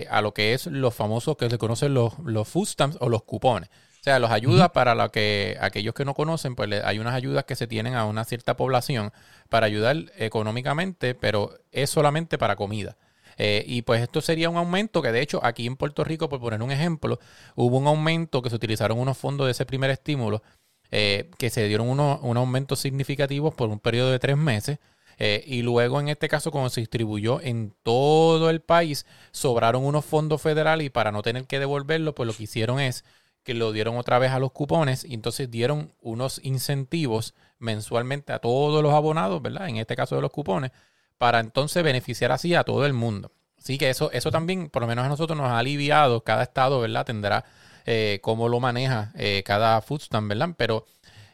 a 0.10 0.22
lo 0.22 0.34
que 0.34 0.54
es 0.54 0.66
los 0.68 0.94
famosos 0.94 1.38
que 1.38 1.50
se 1.50 1.58
conocen 1.58 1.94
los, 1.94 2.20
los 2.20 2.48
food 2.48 2.68
stamps 2.68 2.98
o 3.00 3.08
los 3.08 3.24
cupones. 3.24 3.70
O 4.10 4.12
sea, 4.12 4.18
los 4.18 4.32
ayuda 4.32 4.74
para 4.74 4.96
lo 4.96 5.12
que 5.12 5.56
aquellos 5.62 5.94
que 5.94 6.04
no 6.04 6.16
conocen, 6.16 6.56
pues 6.56 6.68
hay 6.84 6.98
unas 6.98 7.14
ayudas 7.14 7.44
que 7.44 7.56
se 7.56 7.68
tienen 7.68 7.94
a 7.94 8.06
una 8.06 8.26
cierta 8.26 8.58
población 8.58 9.12
para 9.50 9.68
ayudar 9.68 9.98
económicamente, 10.18 11.14
pero 11.14 11.60
es 11.72 11.92
solamente 11.92 12.40
para 12.40 12.56
comida. 12.56 12.98
Eh, 13.38 13.64
y 13.68 13.84
pues 13.84 14.02
esto 14.02 14.20
sería 14.22 14.50
un 14.50 14.58
aumento 14.58 15.04
que 15.04 15.12
de 15.12 15.22
hecho 15.22 15.46
aquí 15.46 15.68
en 15.68 15.76
Puerto 15.76 16.04
Rico, 16.04 16.28
por 16.28 16.40
poner 16.40 16.64
un 16.64 16.72
ejemplo, 16.72 17.20
hubo 17.54 17.78
un 17.78 17.86
aumento 17.86 18.42
que 18.42 18.50
se 18.50 18.56
utilizaron 18.56 18.98
unos 18.98 19.16
fondos 19.16 19.46
de 19.46 19.52
ese 19.52 19.68
primer 19.68 19.92
estímulo, 19.92 20.42
eh, 20.90 21.30
que 21.38 21.52
se 21.52 21.68
dieron 21.68 21.88
unos, 21.88 22.16
aumento 22.16 22.40
aumentos 22.40 22.80
significativos 22.80 23.54
por 23.54 23.70
un 23.70 23.80
periodo 23.80 24.10
de 24.10 24.18
tres 24.18 24.38
meses. 24.38 24.80
Eh, 25.20 25.44
y 25.46 25.62
luego, 25.62 26.00
en 26.00 26.08
este 26.08 26.30
caso, 26.30 26.50
cuando 26.50 26.72
se 26.72 26.82
distribuyó 26.82 27.42
en 27.42 27.76
todo 27.84 28.50
el 28.50 28.62
país, 28.62 29.06
sobraron 29.32 29.86
unos 29.86 30.04
fondos 30.04 30.42
federales 30.42 30.88
y 30.88 30.90
para 30.90 31.12
no 31.12 31.22
tener 31.22 31.46
que 31.46 31.60
devolverlo, 31.60 32.16
pues 32.16 32.26
lo 32.26 32.34
que 32.34 32.44
hicieron 32.44 32.80
es 32.80 33.04
que 33.50 33.56
lo 33.56 33.72
dieron 33.72 33.98
otra 33.98 34.20
vez 34.20 34.30
a 34.30 34.38
los 34.38 34.52
cupones 34.52 35.04
y 35.04 35.16
entonces 35.16 35.50
dieron 35.50 35.92
unos 36.02 36.40
incentivos 36.44 37.34
mensualmente 37.58 38.32
a 38.32 38.38
todos 38.38 38.84
los 38.84 38.94
abonados, 38.94 39.42
¿verdad? 39.42 39.68
En 39.70 39.78
este 39.78 39.96
caso 39.96 40.16
de 40.16 40.22
los 40.22 40.30
cupones, 40.30 40.70
para 41.18 41.40
entonces 41.40 41.84
beneficiar 41.84 42.32
así 42.32 42.54
a 42.54 42.64
todo 42.64 42.86
el 42.86 42.94
mundo. 42.94 43.32
Así 43.58 43.80
que 43.80 43.90
eso, 43.90 44.12
eso 44.12 44.30
también, 44.30 44.70
por 44.70 44.84
lo 44.84 44.88
menos 44.88 45.04
a 45.04 45.10
nosotros, 45.10 45.36
nos 45.36 45.48
ha 45.48 45.58
aliviado. 45.58 46.24
Cada 46.24 46.44
estado, 46.44 46.80
¿verdad? 46.80 47.08
Tendrá 47.08 47.44
eh, 47.88 48.20
cómo 48.22 48.50
lo 48.50 48.60
maneja 48.60 49.12
eh, 49.16 49.42
cada 49.44 49.82
food 49.82 50.04
¿verdad? 50.28 50.50
Pero, 50.56 50.86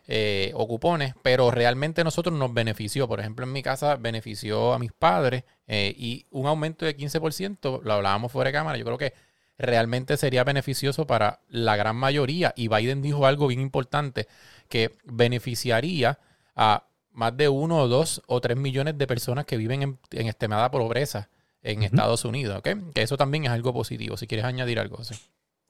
eh, 0.07 0.53
o 0.55 0.65
cupones, 0.65 1.15
pero 1.21 1.51
realmente 1.51 1.99
a 1.99 2.05
nosotros 2.05 2.33
nos 2.33 2.53
benefició. 2.53 3.09
Por 3.09 3.19
ejemplo, 3.19 3.45
en 3.45 3.51
mi 3.51 3.61
casa 3.61 3.97
benefició 3.97 4.71
a 4.71 4.79
mis 4.79 4.93
padres 4.93 5.43
y 5.67 6.27
un 6.31 6.47
aumento 6.47 6.85
de 6.85 6.95
15%, 6.95 7.81
lo 7.83 7.93
hablábamos 7.93 8.31
fuera 8.31 8.47
de 8.47 8.53
cámara, 8.53 8.77
yo 8.77 8.85
creo 8.85 8.97
que 8.97 9.13
realmente 9.57 10.17
sería 10.17 10.43
beneficioso 10.43 11.07
para 11.07 11.39
la 11.49 11.75
gran 11.75 11.95
mayoría. 11.95 12.53
Y 12.55 12.67
Biden 12.67 13.01
dijo 13.01 13.25
algo 13.25 13.47
bien 13.47 13.61
importante, 13.61 14.27
que 14.69 14.97
beneficiaría 15.05 16.19
a 16.55 16.87
más 17.11 17.35
de 17.37 17.49
uno 17.49 17.79
o 17.79 17.87
dos 17.87 18.21
o 18.27 18.41
tres 18.41 18.57
millones 18.57 18.97
de 18.97 19.07
personas 19.07 19.45
que 19.45 19.57
viven 19.57 19.81
en, 19.83 19.99
en 20.11 20.27
estimada 20.27 20.69
pobreza 20.71 21.29
en 21.63 21.81
Estados 21.83 22.25
Unidos, 22.25 22.59
¿ok? 22.59 22.93
Que 22.93 23.01
eso 23.01 23.17
también 23.17 23.45
es 23.45 23.51
algo 23.51 23.73
positivo, 23.73 24.17
si 24.17 24.27
quieres 24.27 24.45
añadir 24.45 24.79
algo. 24.79 25.03
Sí. 25.03 25.15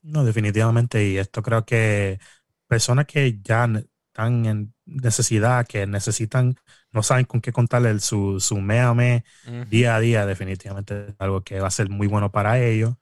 No, 0.02 0.24
definitivamente, 0.24 1.04
y 1.08 1.18
esto 1.18 1.42
creo 1.42 1.64
que 1.64 2.20
personas 2.68 3.06
que 3.06 3.40
ya 3.42 3.68
están 4.08 4.46
en 4.46 4.74
necesidad, 4.84 5.66
que 5.66 5.86
necesitan, 5.86 6.56
no 6.92 7.02
saben 7.02 7.24
con 7.24 7.40
qué 7.40 7.52
contarle 7.52 7.98
su, 8.00 8.38
su 8.38 8.60
mes 8.60 8.82
a 8.82 8.94
mes, 8.94 9.24
día 9.68 9.96
a 9.96 10.00
día, 10.00 10.26
definitivamente 10.26 11.08
es 11.08 11.14
algo 11.18 11.42
que 11.42 11.60
va 11.60 11.68
a 11.68 11.70
ser 11.70 11.88
muy 11.90 12.06
bueno 12.06 12.30
para 12.30 12.60
ellos. 12.60 12.94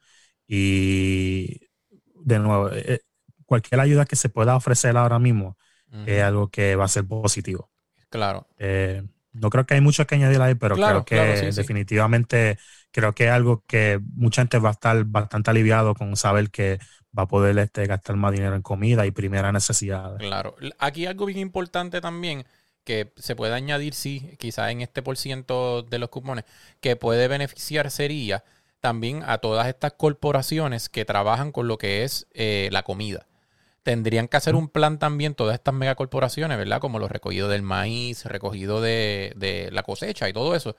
Y 0.46 1.60
de 2.24 2.38
nuevo, 2.38 2.70
eh, 2.72 3.00
cualquier 3.46 3.80
ayuda 3.80 4.06
que 4.06 4.16
se 4.16 4.28
pueda 4.28 4.56
ofrecer 4.56 4.96
ahora 4.96 5.18
mismo 5.18 5.56
es 6.06 6.22
algo 6.22 6.48
que 6.48 6.74
va 6.74 6.86
a 6.86 6.88
ser 6.88 7.06
positivo. 7.06 7.70
Claro. 8.08 8.48
Eh, 8.58 9.02
no 9.32 9.48
creo 9.48 9.64
que 9.64 9.74
hay 9.74 9.80
mucho 9.80 10.06
que 10.06 10.16
añadir 10.16 10.40
ahí, 10.40 10.56
pero 10.56 10.74
creo 10.74 11.04
que 11.04 11.52
definitivamente 11.52 12.58
creo 12.90 13.12
que 13.14 13.26
es 13.26 13.30
algo 13.30 13.64
que 13.66 14.00
mucha 14.14 14.42
gente 14.42 14.58
va 14.58 14.70
a 14.70 14.72
estar 14.72 15.04
bastante 15.04 15.50
aliviado 15.50 15.94
con 15.94 16.16
saber 16.16 16.50
que 16.50 16.78
va 17.16 17.24
a 17.24 17.28
poder 17.28 17.58
este, 17.58 17.86
gastar 17.86 18.16
más 18.16 18.32
dinero 18.32 18.56
en 18.56 18.62
comida 18.62 19.06
y 19.06 19.10
primera 19.10 19.52
necesidad. 19.52 20.16
Claro. 20.18 20.56
Aquí 20.78 21.06
algo 21.06 21.26
bien 21.26 21.38
importante 21.38 22.00
también 22.00 22.44
que 22.84 23.12
se 23.16 23.34
puede 23.34 23.54
añadir, 23.54 23.94
sí, 23.94 24.36
quizás 24.38 24.70
en 24.70 24.82
este 24.82 25.02
por 25.02 25.16
ciento 25.16 25.82
de 25.82 25.98
los 25.98 26.10
cupones, 26.10 26.44
que 26.80 26.96
puede 26.96 27.28
beneficiar 27.28 27.90
sería 27.90 28.44
también 28.84 29.22
a 29.26 29.38
todas 29.38 29.66
estas 29.66 29.94
corporaciones 29.94 30.90
que 30.90 31.06
trabajan 31.06 31.52
con 31.52 31.68
lo 31.68 31.78
que 31.78 32.04
es 32.04 32.26
eh, 32.34 32.68
la 32.70 32.82
comida 32.82 33.26
tendrían 33.82 34.28
que 34.28 34.36
hacer 34.36 34.56
un 34.56 34.68
plan 34.68 34.98
también 34.98 35.34
todas 35.34 35.54
estas 35.54 35.72
megacorporaciones, 35.72 36.58
¿verdad? 36.58 36.80
Como 36.80 36.98
los 36.98 37.10
recogidos 37.10 37.50
del 37.50 37.62
maíz, 37.62 38.24
recogido 38.24 38.80
de, 38.82 39.68
la 39.72 39.82
cosecha 39.84 40.28
y 40.28 40.32
todo 40.32 40.54
eso. 40.54 40.74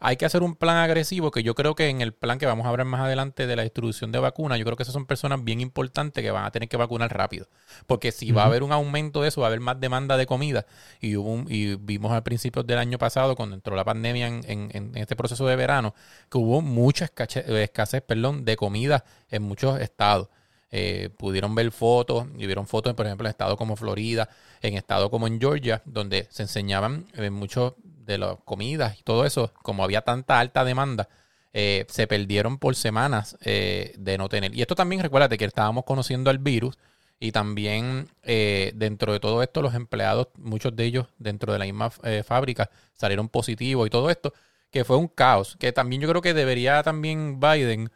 Hay 0.00 0.16
que 0.16 0.26
hacer 0.26 0.42
un 0.42 0.54
plan 0.54 0.76
agresivo 0.76 1.30
que 1.30 1.42
yo 1.42 1.54
creo 1.54 1.74
que 1.74 1.88
en 1.88 2.00
el 2.00 2.12
plan 2.12 2.38
que 2.38 2.46
vamos 2.46 2.66
a 2.66 2.68
hablar 2.68 2.86
más 2.86 3.00
adelante 3.00 3.46
de 3.46 3.56
la 3.56 3.62
distribución 3.62 4.12
de 4.12 4.18
vacunas, 4.18 4.58
yo 4.58 4.64
creo 4.64 4.76
que 4.76 4.82
esas 4.82 4.92
son 4.92 5.06
personas 5.06 5.42
bien 5.42 5.60
importantes 5.60 6.22
que 6.22 6.30
van 6.30 6.44
a 6.44 6.50
tener 6.50 6.68
que 6.68 6.76
vacunar 6.76 7.12
rápido. 7.16 7.48
Porque 7.86 8.12
si 8.12 8.30
va 8.30 8.42
a 8.42 8.46
haber 8.46 8.62
un 8.62 8.72
aumento 8.72 9.22
de 9.22 9.28
eso, 9.28 9.40
va 9.40 9.46
a 9.46 9.48
haber 9.48 9.60
más 9.60 9.80
demanda 9.80 10.16
de 10.16 10.26
comida. 10.26 10.66
Y, 11.00 11.16
hubo 11.16 11.44
y 11.48 11.74
vimos 11.76 12.12
al 12.12 12.22
principio 12.22 12.62
del 12.62 12.78
año 12.78 12.98
pasado, 12.98 13.34
cuando 13.36 13.54
entró 13.54 13.74
la 13.74 13.84
pandemia 13.84 14.26
en, 14.28 14.92
este 14.94 15.16
proceso 15.16 15.46
de 15.46 15.56
verano, 15.56 15.94
que 16.30 16.38
hubo 16.38 16.60
mucha 16.60 17.06
escasez, 17.06 17.48
escasez 17.48 18.02
perdón, 18.02 18.44
de 18.44 18.56
comida 18.56 19.04
en 19.30 19.42
muchos 19.42 19.80
estados. 19.80 20.28
Eh, 20.70 21.08
pudieron 21.16 21.54
ver 21.54 21.70
fotos 21.72 22.26
y 22.36 22.44
vieron 22.44 22.66
fotos, 22.66 22.92
por 22.94 23.06
ejemplo, 23.06 23.26
en 23.26 23.30
estados 23.30 23.56
como 23.56 23.74
Florida, 23.74 24.28
en 24.60 24.74
estados 24.74 25.08
como 25.08 25.26
en 25.26 25.40
Georgia, 25.40 25.82
donde 25.86 26.26
se 26.30 26.42
enseñaban 26.42 27.06
eh, 27.14 27.30
muchos 27.30 27.72
de 28.08 28.18
las 28.18 28.36
comidas 28.44 28.98
y 28.98 29.02
todo 29.04 29.24
eso, 29.24 29.52
como 29.62 29.84
había 29.84 30.02
tanta 30.02 30.40
alta 30.40 30.64
demanda, 30.64 31.08
eh, 31.52 31.86
se 31.88 32.06
perdieron 32.08 32.58
por 32.58 32.74
semanas 32.74 33.36
de 33.40 34.16
no 34.18 34.28
tener. 34.28 34.54
Y 34.54 34.62
esto 34.62 34.74
también, 34.74 35.02
recuérdate 35.02 35.38
que 35.38 35.44
estábamos 35.44 35.84
conociendo 35.84 36.30
al 36.30 36.38
virus 36.38 36.76
y 37.20 37.32
también 37.32 38.08
dentro 38.22 39.12
de 39.12 39.20
todo 39.20 39.42
esto 39.42 39.62
los 39.62 39.74
empleados, 39.74 40.28
muchos 40.36 40.74
de 40.76 40.84
ellos 40.84 41.06
dentro 41.18 41.52
de 41.52 41.58
la 41.58 41.64
misma 41.64 41.90
fábrica 41.90 42.70
salieron 42.94 43.28
positivos 43.28 43.86
y 43.86 43.90
todo 43.90 44.10
esto, 44.10 44.32
que 44.70 44.84
fue 44.84 44.96
un 44.96 45.08
caos, 45.08 45.56
que 45.58 45.72
también 45.72 46.02
yo 46.02 46.08
creo 46.08 46.22
que 46.22 46.34
debería 46.34 46.82
también 46.82 47.40
Biden 47.40 47.90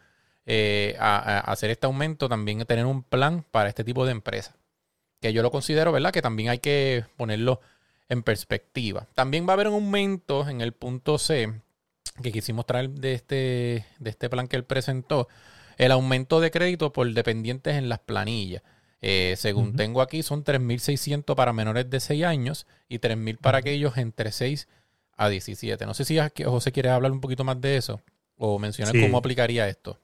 eh, 0.45 0.97
hacer 0.99 1.71
este 1.71 1.87
aumento, 1.87 2.29
también 2.29 2.65
tener 2.65 2.87
un 2.87 3.03
plan 3.03 3.45
para 3.51 3.69
este 3.69 3.85
tipo 3.85 4.05
de 4.05 4.13
empresas. 4.13 4.55
Que 5.21 5.33
yo 5.33 5.43
lo 5.43 5.53
considero, 5.53 5.93
¿verdad? 5.93 6.13
Que 6.13 6.23
también 6.23 6.49
hay 6.49 6.59
que 6.59 7.05
ponerlo 7.17 7.61
en 8.13 8.23
perspectiva. 8.23 9.09
También 9.15 9.47
va 9.47 9.51
a 9.51 9.55
haber 9.55 9.69
un 9.69 9.75
aumento 9.75 10.47
en 10.49 10.61
el 10.61 10.73
punto 10.73 11.17
C 11.19 11.53
que 12.23 12.31
quisimos 12.31 12.67
traer 12.67 12.91
de 12.91 13.15
este, 13.15 13.87
de 13.99 14.11
este 14.11 14.29
plan 14.29 14.49
que 14.49 14.57
él 14.57 14.65
presentó. 14.65 15.29
El 15.79 15.93
aumento 15.93 16.41
de 16.41 16.51
crédito 16.51 16.93
por 16.93 17.11
dependientes 17.13 17.77
en 17.77 17.89
las 17.89 18.01
planillas. 18.01 18.63
Eh, 19.01 19.35
según 19.39 19.75
tengo 19.75 20.03
aquí, 20.03 20.23
son 20.23 20.45
3.600 20.45 21.35
para 21.35 21.53
menores 21.53 21.89
de 21.89 21.99
6 21.99 22.25
años 22.25 22.67
y 22.89 22.99
3.000 22.99 23.39
para 23.39 23.59
aquellos 23.59 23.97
entre 23.97 24.31
6 24.31 24.69
a 25.17 25.29
17. 25.29 25.87
No 25.87 25.95
sé 25.95 26.05
si 26.05 26.19
José 26.45 26.71
quiere 26.71 26.91
hablar 26.91 27.13
un 27.13 27.21
poquito 27.21 27.45
más 27.45 27.61
de 27.61 27.79
eso 27.79 28.01
o 28.37 28.59
mencionar 28.59 28.95
cómo 29.01 29.17
aplicaría 29.17 29.69
esto. 29.69 29.99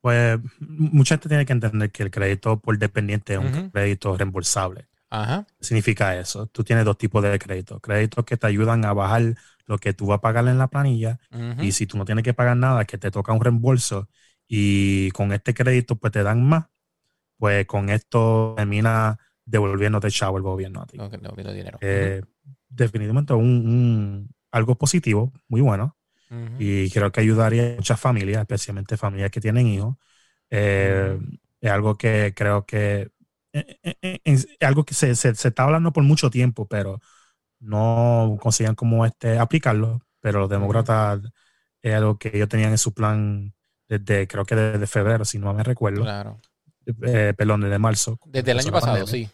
Pues 0.00 0.40
mucha 0.58 1.14
gente 1.14 1.28
tiene 1.28 1.46
que 1.46 1.52
entender 1.52 1.90
que 1.92 2.02
el 2.02 2.10
crédito 2.10 2.58
por 2.58 2.76
dependiente 2.76 3.34
es 3.34 3.38
un 3.38 3.70
crédito 3.70 4.16
reembolsable. 4.16 4.86
Ajá. 5.12 5.46
¿Qué 5.58 5.66
significa 5.66 6.18
eso? 6.18 6.46
Tú 6.46 6.64
tienes 6.64 6.86
dos 6.86 6.96
tipos 6.96 7.22
de 7.22 7.38
créditos. 7.38 7.80
Créditos 7.82 8.24
que 8.24 8.38
te 8.38 8.46
ayudan 8.46 8.84
a 8.86 8.94
bajar 8.94 9.34
lo 9.66 9.76
que 9.78 9.92
tú 9.92 10.06
vas 10.06 10.18
a 10.18 10.20
pagar 10.22 10.48
en 10.48 10.56
la 10.56 10.68
planilla 10.68 11.20
y 11.60 11.72
si 11.72 11.86
tú 11.86 11.98
no 11.98 12.04
tienes 12.06 12.24
que 12.24 12.32
pagar 12.32 12.56
nada, 12.56 12.86
que 12.86 12.96
te 12.96 13.10
toca 13.10 13.32
un 13.32 13.40
reembolso 13.40 14.08
y 14.48 15.10
con 15.10 15.32
este 15.32 15.52
crédito 15.52 15.96
pues 15.96 16.12
te 16.12 16.22
dan 16.22 16.42
más, 16.48 16.66
pues 17.36 17.66
con 17.66 17.90
esto 17.90 18.54
termina 18.56 19.18
devolviéndote 19.44 20.10
chavo 20.10 20.38
el 20.38 20.42
gobierno 20.42 20.80
a 20.80 20.86
ti. 20.86 20.96
dinero. 21.52 21.78
Eh, 21.82 22.22
definitivamente 22.70 23.34
un, 23.34 24.30
algo 24.50 24.76
positivo, 24.76 25.32
muy 25.48 25.60
bueno. 25.60 25.96
Y 26.58 26.90
creo 26.90 27.12
que 27.12 27.20
ayudaría 27.20 27.74
a 27.74 27.76
muchas 27.76 28.00
familias, 28.00 28.40
especialmente 28.40 28.96
familias 28.96 29.30
que 29.30 29.40
tienen 29.40 29.66
hijos. 29.66 29.96
Eh, 30.48 31.18
es 31.60 31.70
algo 31.70 31.96
que 31.96 32.32
creo 32.34 32.66
que 32.66 33.11
es 33.52 34.48
algo 34.60 34.84
que 34.84 34.94
se, 34.94 35.14
se, 35.14 35.30
está 35.30 35.64
hablando 35.64 35.92
por 35.92 36.04
mucho 36.04 36.30
tiempo, 36.30 36.66
pero 36.66 37.00
no 37.60 38.38
consiguen 38.40 38.74
como 38.74 39.04
este 39.06 39.38
aplicarlo. 39.38 40.00
Pero 40.20 40.40
los 40.40 40.48
demócratas 40.48 41.20
es 41.80 41.94
algo 41.94 42.16
que 42.16 42.30
ellos 42.32 42.48
tenían 42.48 42.70
en 42.70 42.78
su 42.78 42.94
plan 42.94 43.52
desde, 43.88 44.28
creo 44.28 44.44
que 44.44 44.54
desde 44.54 44.86
febrero, 44.86 45.24
si 45.24 45.38
no 45.38 45.52
me 45.52 45.64
recuerdo. 45.64 46.02
Claro. 46.02 46.40
perdón, 47.36 47.62
desde 47.62 47.78
marzo. 47.78 48.18
Desde 48.26 48.52
el 48.52 48.60
año 48.60 48.72
pasado, 48.72 49.06
sí. 49.06 49.28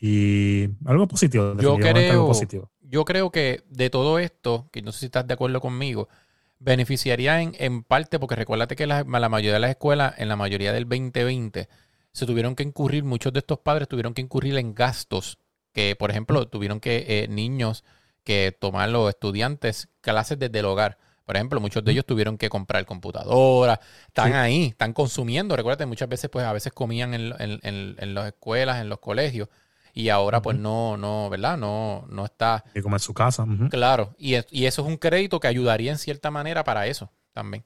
Y 0.00 0.68
algo 0.84 1.08
positivo. 1.08 1.56
Yo 1.60 1.76
creo, 1.76 2.26
positivo 2.26 2.72
yo 2.92 3.06
creo 3.06 3.30
que 3.30 3.64
de 3.70 3.88
todo 3.88 4.18
esto, 4.18 4.68
que 4.70 4.82
no 4.82 4.92
sé 4.92 5.00
si 5.00 5.06
estás 5.06 5.26
de 5.26 5.32
acuerdo 5.32 5.62
conmigo, 5.62 6.10
beneficiaría 6.58 7.40
en, 7.40 7.82
parte, 7.84 8.18
porque 8.18 8.36
recuérdate 8.36 8.76
que 8.76 8.86
la, 8.86 9.02
mayoría 9.04 9.54
de 9.54 9.60
las 9.60 9.70
escuelas, 9.70 10.14
en 10.18 10.28
la 10.28 10.36
mayoría 10.36 10.74
del 10.74 10.84
2020, 10.84 11.70
se 12.12 12.26
tuvieron 12.26 12.54
que 12.54 12.62
incurrir, 12.62 13.04
muchos 13.04 13.32
de 13.32 13.40
estos 13.40 13.58
padres 13.58 13.88
tuvieron 13.88 14.14
que 14.14 14.22
incurrir 14.22 14.56
en 14.56 14.74
gastos, 14.74 15.38
que 15.72 15.96
por 15.96 16.10
ejemplo 16.10 16.46
tuvieron 16.46 16.80
que 16.80 17.04
eh, 17.08 17.28
niños 17.28 17.84
que 18.24 18.56
tomar 18.58 18.88
los 18.88 19.08
estudiantes 19.08 19.88
clases 20.00 20.38
desde 20.38 20.58
el 20.58 20.66
hogar. 20.66 20.98
Por 21.24 21.36
ejemplo, 21.36 21.60
muchos 21.60 21.84
de 21.84 21.92
ellos 21.92 22.04
tuvieron 22.04 22.36
que 22.36 22.48
comprar 22.48 22.84
computadoras, 22.84 23.78
están 24.06 24.34
ahí, 24.34 24.66
están 24.66 24.92
consumiendo. 24.92 25.56
Recuerda, 25.56 25.86
muchas 25.86 26.08
veces, 26.08 26.28
pues 26.28 26.44
a 26.44 26.52
veces 26.52 26.72
comían 26.72 27.14
en, 27.14 27.32
en 27.40 28.14
las 28.14 28.26
escuelas, 28.26 28.80
en 28.80 28.88
los 28.88 28.98
colegios, 28.98 29.48
y 29.94 30.08
ahora 30.08 30.40
pues 30.40 30.58
no, 30.58 30.96
no, 30.96 31.28
¿verdad? 31.28 31.58
No, 31.58 32.06
no 32.08 32.24
está. 32.24 32.64
Y 32.74 32.80
como 32.80 32.96
en 32.96 33.00
su 33.00 33.12
casa. 33.12 33.46
Claro, 33.70 34.14
y, 34.18 34.36
y, 34.50 34.66
eso 34.66 34.82
es 34.82 34.88
un 34.88 34.96
crédito 34.96 35.38
que 35.38 35.48
ayudaría 35.48 35.92
en 35.92 35.98
cierta 35.98 36.30
manera 36.30 36.64
para 36.64 36.86
eso 36.86 37.10
también. 37.32 37.64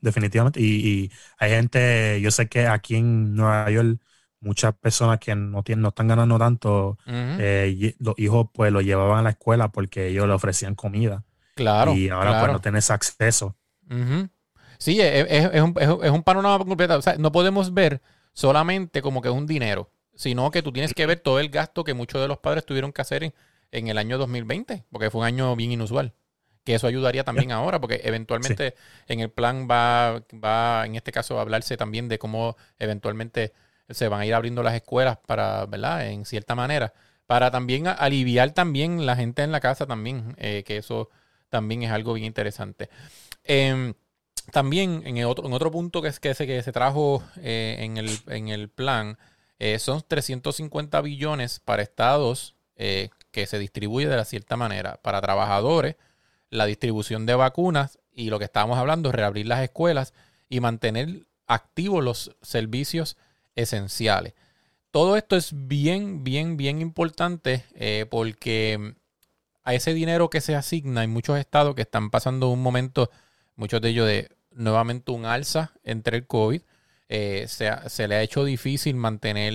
Definitivamente. 0.00 0.60
Y, 0.60 1.10
hay 1.38 1.50
gente, 1.50 2.20
yo 2.20 2.30
sé 2.30 2.48
que 2.48 2.66
aquí 2.66 2.96
en 2.96 3.34
Nueva 3.34 3.70
York, 3.70 4.00
muchas 4.40 4.74
personas 4.74 5.18
que 5.18 5.34
no, 5.34 5.62
tienen, 5.62 5.82
no 5.82 5.88
están 5.88 6.08
ganando 6.08 6.38
tanto, 6.38 6.98
eh, 7.06 7.94
los 7.98 8.18
hijos 8.18 8.48
pues 8.52 8.72
lo 8.72 8.80
llevaban 8.80 9.18
a 9.18 9.22
la 9.22 9.30
escuela 9.30 9.68
porque 9.68 10.08
ellos 10.08 10.26
le 10.26 10.34
ofrecían 10.34 10.74
comida. 10.74 11.24
Claro. 11.54 11.94
Y 11.94 12.08
ahora 12.08 12.40
pues 12.40 12.52
no 12.52 12.60
tienes 12.60 12.90
acceso. 12.90 13.56
Sí, 14.78 15.00
es, 15.00 15.62
un, 15.62 15.74
es 15.80 16.10
un 16.10 16.22
panorama 16.22 16.64
completo. 16.64 16.96
O 16.96 17.02
sea, 17.02 17.16
no 17.18 17.32
podemos 17.32 17.74
ver 17.74 18.00
solamente 18.32 19.02
como 19.02 19.20
que 19.22 19.28
es 19.28 19.34
un 19.34 19.46
dinero 19.46 19.90
sino 20.18 20.50
que 20.50 20.62
tú 20.62 20.72
tienes 20.72 20.94
que 20.94 21.06
ver 21.06 21.20
todo 21.20 21.38
el 21.38 21.48
gasto 21.48 21.84
que 21.84 21.94
muchos 21.94 22.20
de 22.20 22.26
los 22.26 22.38
padres 22.38 22.66
tuvieron 22.66 22.92
que 22.92 23.00
hacer 23.00 23.32
en 23.70 23.88
el 23.88 23.98
año 23.98 24.18
2020, 24.18 24.84
porque 24.90 25.10
fue 25.10 25.20
un 25.20 25.26
año 25.26 25.54
bien 25.54 25.70
inusual. 25.70 26.12
Que 26.68 26.74
eso 26.74 26.86
ayudaría 26.86 27.24
también 27.24 27.50
ahora, 27.50 27.80
porque 27.80 28.02
eventualmente 28.04 28.74
en 29.06 29.20
el 29.20 29.30
plan 29.30 29.66
va, 29.70 30.22
va, 30.34 30.84
en 30.84 30.96
este 30.96 31.12
caso, 31.12 31.38
a 31.38 31.40
hablarse 31.40 31.78
también 31.78 32.08
de 32.08 32.18
cómo 32.18 32.58
eventualmente 32.78 33.54
se 33.88 34.06
van 34.08 34.20
a 34.20 34.26
ir 34.26 34.34
abriendo 34.34 34.62
las 34.62 34.74
escuelas 34.74 35.16
para, 35.26 35.64
¿verdad? 35.64 36.06
En 36.08 36.26
cierta 36.26 36.54
manera, 36.54 36.92
para 37.26 37.50
también 37.50 37.86
aliviar 37.86 38.50
también 38.50 39.06
la 39.06 39.16
gente 39.16 39.42
en 39.42 39.50
la 39.50 39.60
casa 39.60 39.86
también, 39.86 40.34
eh, 40.36 40.62
que 40.66 40.76
eso 40.76 41.08
también 41.48 41.84
es 41.84 41.90
algo 41.90 42.12
bien 42.12 42.26
interesante. 42.26 42.90
Em, 43.44 43.94
también 44.52 45.04
en 45.06 45.24
otro, 45.24 45.46
en 45.46 45.54
otro 45.54 45.70
punto 45.70 46.02
que, 46.02 46.08
es, 46.08 46.20
que, 46.20 46.34
se, 46.34 46.46
que 46.46 46.62
se 46.62 46.70
trajo 46.70 47.24
eh, 47.38 47.76
en, 47.80 47.96
el, 47.96 48.10
en, 48.26 48.48
el, 48.48 48.68
plan, 48.68 49.16
eh, 49.58 49.78
son 49.78 50.02
350 50.06 51.00
billones 51.00 51.60
para 51.60 51.80
estados 51.80 52.56
que 52.76 53.46
se 53.46 53.58
distribuye 53.58 54.06
de 54.06 54.16
la 54.16 54.26
cierta 54.26 54.58
manera. 54.58 55.00
Para 55.02 55.22
trabajadores, 55.22 55.96
la 56.50 56.66
distribución 56.66 57.26
de 57.26 57.34
vacunas 57.34 57.98
y 58.12 58.30
lo 58.30 58.38
que 58.38 58.46
estábamos 58.46 58.78
hablando, 58.78 59.12
reabrir 59.12 59.46
las 59.46 59.62
escuelas 59.62 60.14
y 60.48 60.60
mantener 60.60 61.26
activos 61.46 62.02
los 62.02 62.36
servicios 62.42 63.16
esenciales. 63.54 64.34
Todo 64.90 65.16
esto 65.16 65.36
es 65.36 65.50
bien, 65.52 66.24
bien, 66.24 66.56
bien 66.56 66.80
importante 66.80 67.64
eh, 67.74 68.06
porque 68.10 68.94
a 69.62 69.74
ese 69.74 69.92
dinero 69.92 70.30
que 70.30 70.40
se 70.40 70.54
asigna 70.54 71.02
hay 71.02 71.08
muchos 71.08 71.38
estados 71.38 71.74
que 71.74 71.82
están 71.82 72.10
pasando 72.10 72.48
un 72.48 72.62
momento, 72.62 73.10
muchos 73.54 73.82
de 73.82 73.90
ellos 73.90 74.06
de 74.06 74.30
nuevamente 74.52 75.12
un 75.12 75.26
alza 75.26 75.72
entre 75.84 76.16
el 76.16 76.26
COVID. 76.26 76.62
Eh, 77.10 77.46
se, 77.48 78.08
le 78.08 78.14
ha 78.16 78.22
hecho 78.22 78.44
difícil 78.44 78.96
mantener 78.96 79.52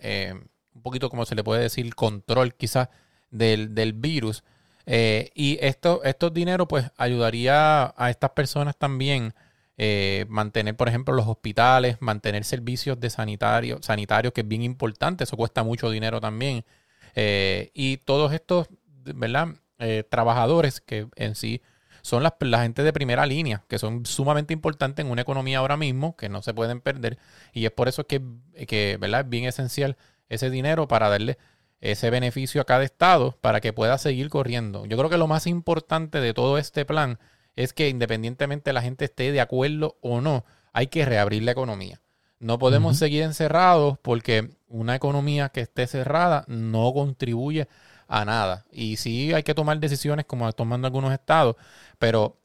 eh, 0.00 0.34
un 0.74 0.82
poquito, 0.82 1.10
como 1.10 1.26
se 1.26 1.34
le 1.34 1.44
puede 1.44 1.62
decir, 1.62 1.94
control 1.94 2.54
quizás 2.54 2.88
del, 3.30 3.74
del 3.74 3.92
virus. 3.94 4.44
Y 4.86 5.58
esto, 5.60 6.02
estos 6.04 6.32
dineros 6.34 6.66
pues 6.68 6.90
ayudaría 6.96 7.94
a 7.96 8.10
estas 8.10 8.30
personas 8.30 8.76
también 8.76 9.34
eh, 9.82 10.26
mantener, 10.28 10.76
por 10.76 10.90
ejemplo, 10.90 11.14
los 11.14 11.26
hospitales, 11.26 11.96
mantener 12.00 12.44
servicios 12.44 13.00
de 13.00 13.08
sanitario, 13.08 13.78
sanitarios, 13.80 14.34
que 14.34 14.42
es 14.42 14.46
bien 14.46 14.60
importante, 14.62 15.24
eso 15.24 15.38
cuesta 15.38 15.62
mucho 15.62 15.88
dinero 15.88 16.20
también. 16.20 16.66
Eh, 17.14 17.70
y 17.72 17.96
todos 17.96 18.34
estos, 18.34 18.68
¿verdad? 19.14 19.54
Eh, 19.78 20.04
trabajadores 20.06 20.82
que 20.82 21.06
en 21.16 21.34
sí 21.34 21.62
son 22.02 22.22
las, 22.22 22.34
la 22.40 22.60
gente 22.60 22.82
de 22.82 22.92
primera 22.92 23.24
línea, 23.24 23.64
que 23.68 23.78
son 23.78 24.04
sumamente 24.04 24.52
importantes 24.52 25.02
en 25.02 25.10
una 25.10 25.22
economía 25.22 25.60
ahora 25.60 25.78
mismo, 25.78 26.14
que 26.14 26.28
no 26.28 26.42
se 26.42 26.52
pueden 26.52 26.82
perder. 26.82 27.18
Y 27.54 27.64
es 27.64 27.70
por 27.70 27.88
eso 27.88 28.06
que, 28.06 28.20
que 28.68 28.98
¿verdad? 29.00 29.22
es 29.22 29.30
bien 29.30 29.46
esencial 29.46 29.96
ese 30.28 30.50
dinero 30.50 30.88
para 30.88 31.08
darle 31.08 31.38
ese 31.80 32.10
beneficio 32.10 32.60
a 32.60 32.64
cada 32.64 32.84
estado 32.84 33.38
para 33.40 33.60
que 33.60 33.72
pueda 33.72 33.98
seguir 33.98 34.28
corriendo. 34.28 34.86
Yo 34.86 34.96
creo 34.96 35.10
que 35.10 35.18
lo 35.18 35.26
más 35.26 35.46
importante 35.46 36.20
de 36.20 36.34
todo 36.34 36.58
este 36.58 36.84
plan 36.84 37.18
es 37.56 37.72
que 37.72 37.88
independientemente 37.88 38.72
la 38.72 38.82
gente 38.82 39.06
esté 39.06 39.32
de 39.32 39.40
acuerdo 39.40 39.96
o 40.00 40.20
no, 40.20 40.44
hay 40.72 40.88
que 40.88 41.04
reabrir 41.04 41.42
la 41.42 41.52
economía. 41.52 42.00
No 42.38 42.58
podemos 42.58 42.96
seguir 42.96 43.22
encerrados 43.22 43.98
porque 44.00 44.50
una 44.66 44.94
economía 44.94 45.50
que 45.50 45.60
esté 45.60 45.86
cerrada 45.86 46.44
no 46.48 46.92
contribuye 46.94 47.68
a 48.08 48.24
nada. 48.24 48.64
Y 48.72 48.96
sí 48.96 49.34
hay 49.34 49.42
que 49.42 49.54
tomar 49.54 49.78
decisiones 49.78 50.24
como 50.24 50.50
tomando 50.52 50.86
algunos 50.86 51.12
estados, 51.12 51.56
pero 51.98 52.40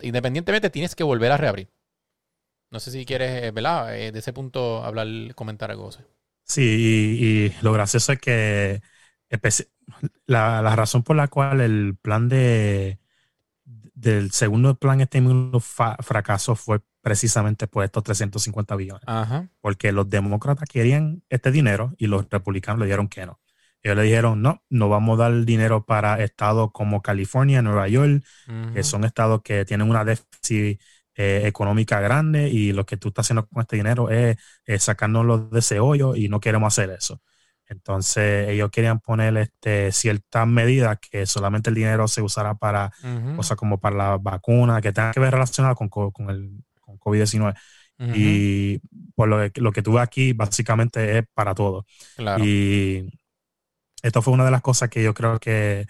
independientemente 0.00 0.70
tienes 0.70 0.94
que 0.94 1.04
volver 1.04 1.32
a 1.32 1.36
reabrir. 1.36 1.68
No 2.70 2.80
sé 2.80 2.90
si 2.90 3.04
quieres, 3.06 3.42
eh, 3.44 3.50
¿verdad? 3.50 3.96
Eh, 3.96 4.12
de 4.12 4.18
ese 4.18 4.32
punto 4.32 4.84
hablar, 4.84 5.08
comentar 5.34 5.70
algo. 5.70 5.90
Sí, 6.48 6.62
y, 6.62 7.62
lo 7.62 7.72
gracioso 7.72 8.12
es 8.12 8.18
que 8.18 8.80
la, 10.26 10.62
la 10.62 10.76
razón 10.76 11.02
por 11.02 11.16
la 11.16 11.28
cual 11.28 11.60
el 11.60 11.96
plan 12.00 12.28
de 12.28 12.98
del 13.98 14.30
segundo 14.30 14.76
plan 14.76 15.00
este 15.00 15.20
mismo 15.20 15.60
fracaso 15.60 16.54
fue 16.54 16.80
precisamente 17.02 17.66
por 17.66 17.84
estos 17.84 18.04
350 18.04 18.76
billones. 18.76 19.02
Porque 19.60 19.92
los 19.92 20.08
demócratas 20.08 20.68
querían 20.68 21.22
este 21.28 21.50
dinero 21.50 21.94
y 21.98 22.06
los 22.06 22.28
republicanos 22.30 22.78
le 22.78 22.86
dijeron 22.86 23.08
que 23.08 23.26
no. 23.26 23.40
Ellos 23.82 23.96
le 23.96 24.02
dijeron, 24.04 24.42
no, 24.42 24.62
no 24.70 24.88
vamos 24.88 25.18
a 25.18 25.24
dar 25.24 25.44
dinero 25.44 25.84
para 25.84 26.22
estados 26.22 26.70
como 26.72 27.00
California, 27.00 27.62
Nueva 27.62 27.88
York, 27.88 28.24
que 28.74 28.82
son 28.82 29.04
estados 29.04 29.42
que 29.42 29.64
tienen 29.64 29.88
una 29.88 30.04
déficit 30.04 30.80
eh, 31.20 31.42
económica 31.48 31.98
grande 31.98 32.48
y 32.48 32.70
lo 32.70 32.86
que 32.86 32.96
tú 32.96 33.08
estás 33.08 33.26
haciendo 33.26 33.44
con 33.48 33.60
este 33.60 33.74
dinero 33.74 34.08
es, 34.08 34.36
es 34.64 34.84
sacarnos 34.84 35.50
de 35.50 35.58
ese 35.58 35.80
hoyo 35.80 36.14
y 36.14 36.28
no 36.28 36.38
queremos 36.38 36.72
hacer 36.72 36.90
eso. 36.90 37.20
Entonces 37.66 38.48
ellos 38.50 38.70
querían 38.70 39.00
poner 39.00 39.36
este, 39.36 39.90
ciertas 39.90 40.46
medidas 40.46 40.96
que 41.00 41.26
solamente 41.26 41.70
el 41.70 41.74
dinero 41.74 42.06
se 42.06 42.22
usara 42.22 42.54
para 42.54 42.92
cosas 43.34 43.56
como 43.56 43.80
para 43.80 43.96
la 43.96 44.16
vacuna, 44.16 44.80
que 44.80 44.92
tengan 44.92 45.12
que 45.12 45.18
ver 45.18 45.32
relacionadas 45.32 45.76
con, 45.76 45.88
con 45.88 46.30
el 46.30 46.52
con 46.80 47.00
COVID-19. 47.00 47.52
Y 48.14 48.78
por 49.16 49.28
lo 49.28 49.50
que, 49.50 49.60
lo 49.60 49.72
que 49.72 49.82
tuve 49.82 50.00
aquí 50.00 50.32
básicamente 50.34 51.18
es 51.18 51.24
para 51.34 51.52
todo. 51.52 51.84
Y 52.38 53.10
esto 54.04 54.22
fue 54.22 54.34
una 54.34 54.44
de 54.44 54.52
las 54.52 54.62
cosas 54.62 54.88
que 54.88 55.02
yo 55.02 55.14
creo 55.14 55.40
que 55.40 55.88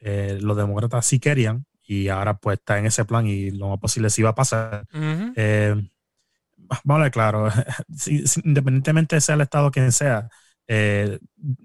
eh, 0.00 0.36
los 0.40 0.56
demócratas 0.56 1.06
sí 1.06 1.20
querían 1.20 1.64
y 1.86 2.08
ahora 2.08 2.36
pues 2.38 2.58
está 2.58 2.78
en 2.78 2.86
ese 2.86 3.04
plan 3.04 3.26
y 3.26 3.50
lo 3.50 3.68
más 3.68 3.78
posible 3.78 4.10
sí 4.10 4.22
va 4.22 4.30
a 4.30 4.34
pasar. 4.34 4.86
Eh, 5.36 5.74
vamos 6.84 7.00
a 7.00 7.04
ver 7.04 7.12
claro, 7.12 7.48
independientemente 8.44 9.20
sea 9.20 9.34
el 9.34 9.42
estado 9.42 9.70
quien 9.70 9.92
sea, 9.92 10.28
eh, 10.66 11.18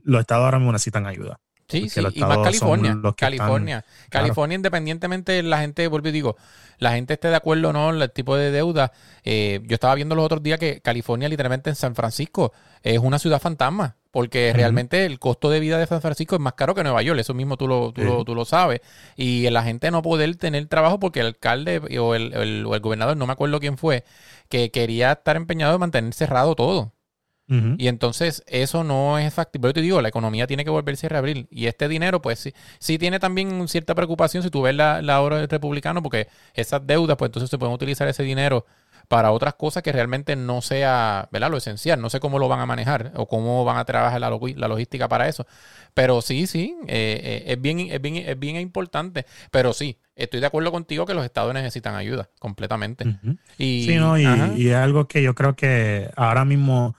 los 0.03 0.21
estados 0.21 0.45
ahora 0.45 0.60
mismo 0.60 0.71
necesitan 0.71 1.05
ayuda. 1.08 1.39
Sí, 1.69 1.88
sí, 1.88 2.01
y 2.13 2.21
más 2.21 2.39
California. 2.39 2.97
California. 3.15 3.86
California, 4.10 4.55
independientemente, 4.55 5.43
la 5.43 5.60
gente, 5.60 5.88
vuelvo 5.88 6.10
y 6.10 6.12
digo, 6.12 6.36
la 6.79 6.93
gente 6.93 7.13
esté 7.13 7.27
de 7.27 7.36
acuerdo 7.36 7.69
o 7.69 7.73
no 7.73 7.91
el 7.91 8.12
tipo 8.12 8.36
de 8.36 8.49
deuda. 8.49 8.91
Eh, 9.23 9.62
yo 9.65 9.75
estaba 9.75 9.93
viendo 9.93 10.15
los 10.15 10.25
otros 10.25 10.41
días 10.41 10.58
que 10.58 10.82
California, 10.82 11.29
literalmente 11.29 11.69
en 11.69 11.75
San 11.75 11.93
Francisco, 11.93 12.53
es 12.82 12.97
una 12.97 13.19
ciudad 13.19 13.39
fantasma. 13.39 13.97
Porque 14.12 14.51
realmente 14.53 15.05
el 15.05 15.19
costo 15.19 15.51
de 15.51 15.60
vida 15.60 15.77
de 15.77 15.86
San 15.86 16.01
Francisco 16.01 16.36
es 16.36 16.41
más 16.41 16.53
caro 16.53 16.73
que 16.73 16.82
Nueva 16.82 17.03
York. 17.03 17.19
Eso 17.19 17.36
mismo 17.36 17.58
tú 17.58 17.67
lo, 17.67 17.93
tú, 17.93 18.34
lo, 18.34 18.45
sabes. 18.45 18.82
Y 19.15 19.47
la 19.51 19.62
gente 19.62 19.91
no 19.91 20.01
poder 20.01 20.36
tener 20.36 20.65
trabajo 20.65 20.99
porque 20.99 21.19
el 21.19 21.27
alcalde 21.27 21.77
o 21.99 22.15
el, 22.15 22.34
el, 22.34 22.65
o 22.65 22.73
el 22.73 22.82
gobernador, 22.82 23.15
no 23.17 23.27
me 23.27 23.34
acuerdo 23.34 23.60
quién 23.60 23.77
fue, 23.77 24.03
que 24.47 24.71
quería 24.71 25.12
estar 25.12 25.36
empeñado 25.36 25.75
en 25.75 25.82
mantener 25.82 26.13
cerrado 26.15 26.55
todo. 26.55 26.91
Y 27.77 27.88
entonces 27.88 28.43
eso 28.45 28.83
no 28.83 29.17
es 29.17 29.33
factible. 29.33 29.69
Yo 29.69 29.73
te 29.73 29.81
digo, 29.81 30.01
la 30.01 30.09
economía 30.09 30.45
tiene 30.45 30.63
que 30.63 30.69
volverse 30.69 31.07
a 31.07 31.09
reabrir. 31.09 31.47
Y 31.49 31.65
este 31.65 31.88
dinero, 31.88 32.21
pues 32.21 32.39
sí, 32.39 32.53
sí 32.77 32.99
tiene 32.99 33.19
también 33.19 33.67
cierta 33.67 33.95
preocupación 33.95 34.43
si 34.43 34.49
tú 34.49 34.62
ves 34.62 34.75
la, 34.75 35.01
la 35.01 35.21
obra 35.21 35.38
del 35.38 35.49
republicano, 35.49 36.03
porque 36.03 36.27
esas 36.53 36.85
deudas, 36.85 37.17
pues 37.17 37.29
entonces 37.29 37.49
se 37.49 37.57
pueden 37.57 37.73
utilizar 37.73 38.07
ese 38.07 38.23
dinero 38.23 38.65
para 39.09 39.31
otras 39.31 39.55
cosas 39.55 39.81
que 39.81 39.91
realmente 39.91 40.35
no 40.35 40.62
sea 40.62 41.27
¿verdad? 41.31 41.49
lo 41.49 41.57
esencial. 41.57 41.99
No 41.99 42.12
sé 42.12 42.19
cómo 42.19 42.38
lo 42.38 42.47
van 42.47 42.59
a 42.59 42.67
manejar 42.67 43.12
o 43.15 43.27
cómo 43.27 43.65
van 43.65 43.77
a 43.77 43.85
trabajar 43.85 44.21
la, 44.21 44.29
la 44.29 44.67
logística 44.67 45.09
para 45.09 45.27
eso. 45.27 45.47
Pero 45.95 46.21
sí, 46.21 46.45
sí, 46.45 46.75
eh, 46.88 47.19
eh, 47.23 47.43
es, 47.47 47.59
bien, 47.59 47.79
es, 47.79 47.99
bien, 47.99 48.17
es 48.17 48.38
bien 48.38 48.57
importante. 48.57 49.25
Pero 49.49 49.73
sí, 49.73 49.97
estoy 50.15 50.39
de 50.39 50.45
acuerdo 50.45 50.71
contigo 50.71 51.07
que 51.07 51.15
los 51.15 51.25
estados 51.25 51.51
necesitan 51.55 51.95
ayuda 51.95 52.29
completamente. 52.38 53.05
y, 53.57 53.85
sí, 53.88 53.95
no, 53.95 54.15
y, 54.15 54.27
y, 54.57 54.69
es 54.69 54.75
algo 54.75 55.07
que 55.07 55.23
yo 55.23 55.33
creo 55.33 55.55
que 55.55 56.12
ahora 56.15 56.45
mismo 56.45 56.95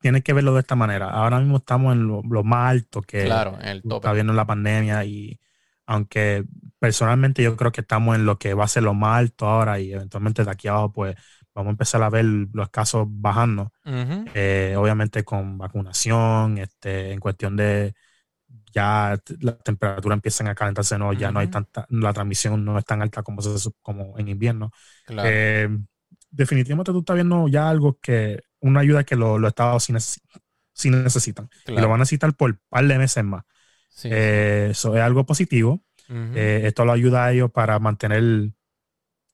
tienes 0.00 0.22
que 0.22 0.32
verlo 0.32 0.54
de 0.54 0.60
esta 0.60 0.76
manera. 0.76 1.10
Ahora 1.10 1.38
mismo 1.38 1.58
estamos 1.58 1.92
en 1.92 2.06
lo, 2.06 2.22
más 2.44 2.70
alto 2.70 3.02
que 3.02 3.24
claro, 3.24 3.58
el 3.62 3.82
está 3.84 4.12
viendo 4.12 4.32
la 4.32 4.46
pandemia 4.46 5.04
y 5.04 5.38
aunque 5.86 6.44
personalmente 6.78 7.42
yo 7.42 7.56
creo 7.56 7.72
que 7.72 7.82
estamos 7.82 8.16
en 8.16 8.24
lo 8.24 8.38
que 8.38 8.54
va 8.54 8.64
a 8.64 8.68
ser 8.68 8.82
lo 8.82 8.94
más 8.94 9.18
alto 9.18 9.46
ahora 9.46 9.80
y 9.80 9.92
eventualmente 9.92 10.44
de 10.44 10.50
aquí 10.50 10.68
abajo 10.68 10.92
pues 10.92 11.16
vamos 11.54 11.68
a 11.68 11.72
empezar 11.72 12.02
a 12.02 12.10
ver 12.10 12.24
los 12.24 12.70
casos 12.70 13.06
bajando. 13.08 13.72
Eh, 13.84 14.74
obviamente 14.76 15.24
con 15.24 15.58
vacunación, 15.58 16.58
este, 16.58 17.12
en 17.12 17.20
cuestión 17.20 17.56
de 17.56 17.94
ya 18.72 19.18
la 19.40 19.56
temperatura 19.58 20.14
empiezan 20.14 20.48
a 20.48 20.54
calentarse, 20.54 20.96
no, 20.96 21.12
ya 21.12 21.30
no 21.30 21.40
hay 21.40 21.48
tanta, 21.48 21.86
la 21.90 22.12
transmisión 22.12 22.64
no 22.64 22.78
es 22.78 22.84
tan 22.84 23.02
alta 23.02 23.22
como, 23.22 23.42
como 23.82 24.18
en 24.18 24.28
invierno. 24.28 24.70
Eh, 25.08 25.68
definitivamente 26.30 26.92
tú 26.92 27.00
estás 27.00 27.16
viendo 27.16 27.48
ya 27.48 27.68
algo 27.68 27.98
que 28.00 28.40
una 28.62 28.80
ayuda 28.80 29.04
que 29.04 29.16
los 29.16 29.42
estados 29.44 29.84
sí, 29.84 30.90
necesitan. 30.90 31.50
Y 31.66 31.72
lo 31.72 31.82
van 31.82 31.94
a 31.94 31.98
necesitar 31.98 32.32
por 32.34 32.52
un 32.52 32.60
par 32.68 32.86
de 32.86 32.98
meses 32.98 33.24
más. 33.24 33.44
Eh, 34.04 34.68
eso 34.70 34.96
es 34.96 35.02
algo 35.02 35.26
positivo. 35.26 35.82
Eh, 36.08 36.62
esto 36.64 36.84
lo 36.84 36.92
ayuda 36.92 37.26
a 37.26 37.32
ellos 37.32 37.50
para 37.50 37.78
mantener 37.78 38.50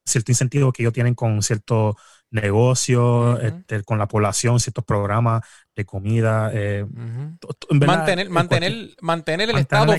cierto 0.05 0.33
incentivo 0.33 0.73
que 0.73 0.83
ellos 0.83 0.93
tienen 0.93 1.15
con 1.15 1.43
ciertos 1.43 1.97
negocios, 2.31 3.43
este, 3.43 3.83
con 3.85 3.99
la 3.99 4.07
población, 4.07 4.61
ciertos 4.61 4.85
programas 4.85 5.43
de 5.75 5.85
comida. 5.85 6.51
Eh, 6.53 6.87
mantener, 7.71 8.29
mantener, 8.31 8.91
mantener 9.01 9.51
el 9.51 9.59
estado 9.59 9.93
a 9.93 9.99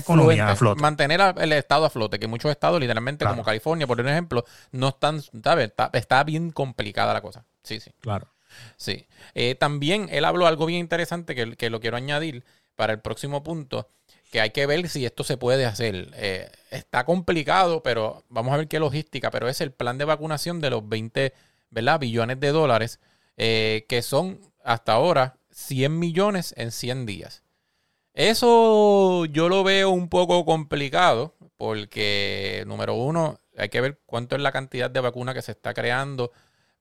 flote, 0.56 0.80
Mantener 0.80 1.34
el 1.38 1.52
estado 1.52 1.84
a 1.84 1.90
flote, 1.90 2.18
que 2.18 2.26
muchos 2.26 2.50
estados, 2.50 2.80
literalmente 2.80 3.24
como 3.24 3.42
California, 3.42 3.86
por 3.86 4.00
ejemplo, 4.00 4.44
no 4.72 4.88
están, 4.88 5.20
Está, 5.60 5.90
está 5.92 6.24
bien 6.24 6.50
complicada 6.50 7.12
la 7.12 7.20
cosa. 7.20 7.44
Sí, 7.62 7.80
sí. 7.80 7.90
Claro. 8.00 8.28
Sí. 8.76 9.06
Eh, 9.34 9.54
también 9.54 10.08
él 10.10 10.24
habló 10.24 10.46
algo 10.46 10.66
bien 10.66 10.80
interesante 10.80 11.34
que, 11.34 11.56
que, 11.56 11.70
lo 11.70 11.80
quiero 11.80 11.96
añadir 11.96 12.44
para 12.76 12.92
el 12.92 13.00
próximo 13.00 13.42
punto. 13.42 13.88
que 14.30 14.40
hay 14.40 14.50
que 14.50 14.66
ver 14.66 14.88
si 14.88 15.04
esto 15.04 15.24
se 15.24 15.36
puede 15.36 15.66
hacer. 15.66 16.10
Eh, 16.14 16.50
está 16.70 17.04
complicado, 17.04 17.82
pero 17.82 18.24
vamos 18.28 18.54
a 18.54 18.58
ver 18.58 18.68
qué 18.68 18.78
logística, 18.78 19.30
pero 19.30 19.48
es 19.48 19.60
el 19.60 19.72
plan 19.72 19.98
de 19.98 20.04
vacunación 20.04 20.60
de 20.60 20.70
los 20.70 20.88
20 20.88 21.32
¿verdad? 21.70 22.00
billones 22.00 22.38
de 22.40 22.48
dólares, 22.48 23.00
eh, 23.36 23.86
que 23.88 24.02
son 24.02 24.40
hasta 24.64 24.92
ahora 24.92 25.36
100 25.50 25.98
millones 25.98 26.54
en 26.56 26.70
100 26.70 27.06
días. 27.06 27.42
Eso 28.14 29.24
yo 29.26 29.48
lo 29.48 29.64
veo 29.64 29.90
un 29.90 30.08
poco 30.08 30.44
complicado 30.44 31.34
porque, 31.56 32.64
número 32.66 32.94
uno, 32.94 33.40
hay 33.56 33.68
que 33.68 33.80
ver 33.80 34.00
cuánto 34.06 34.36
es 34.36 34.42
la 34.42 34.52
cantidad 34.52 34.90
de 34.90 35.00
vacuna 35.00 35.34
que 35.34 35.42
se 35.42 35.52
está 35.52 35.74
creando, 35.74 36.32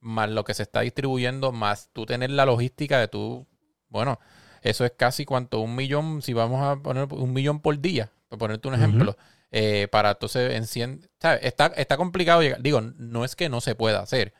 más 0.02 0.30
lo 0.30 0.44
que 0.44 0.54
se 0.54 0.64
está 0.64 0.82
distribuyendo, 0.82 1.52
más 1.52 1.90
tú 1.94 2.06
tener 2.06 2.30
la 2.32 2.46
logística 2.46 3.00
de 3.00 3.08
tú, 3.08 3.48
bueno, 3.90 4.20
eso 4.62 4.86
es 4.86 4.92
casi 4.96 5.26
cuánto, 5.26 5.60
un 5.60 5.76
millón, 5.76 6.22
si 6.22 6.34
vamos 6.34 6.62
a 6.62 6.82
poner 6.82 7.08
un 7.12 7.34
millón 7.34 7.62
por 7.62 7.80
día, 7.80 8.12
por 8.28 8.40
ponerte 8.40 8.68
un 8.68 8.76
ejemplo, 8.76 9.18
eh, 9.52 9.88
para 9.92 10.12
entonces 10.12 10.54
en 10.54 10.68
100, 10.68 11.10
¿sabes? 11.20 11.40
Está, 11.44 11.68
está 11.68 11.98
complicado 11.98 12.42
llegar. 12.42 12.62
Digo, 12.62 12.82
no 12.82 13.26
es 13.26 13.36
que 13.36 13.50
no 13.50 13.62
se 13.62 13.76
pueda 13.76 14.02
hacer, 14.02 14.34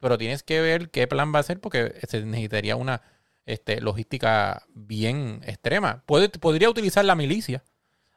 pero 0.00 0.18
tienes 0.18 0.42
que 0.42 0.60
ver 0.60 0.90
qué 0.90 1.06
plan 1.06 1.32
va 1.34 1.40
a 1.40 1.42
ser 1.44 1.60
porque 1.60 1.94
se 2.08 2.24
necesitaría 2.24 2.76
una 2.76 3.02
este, 3.46 3.80
logística 3.80 4.64
bien 4.74 5.40
extrema. 5.44 6.02
Puede, 6.06 6.28
podría 6.28 6.70
utilizar 6.70 7.04
la 7.04 7.14
milicia 7.14 7.64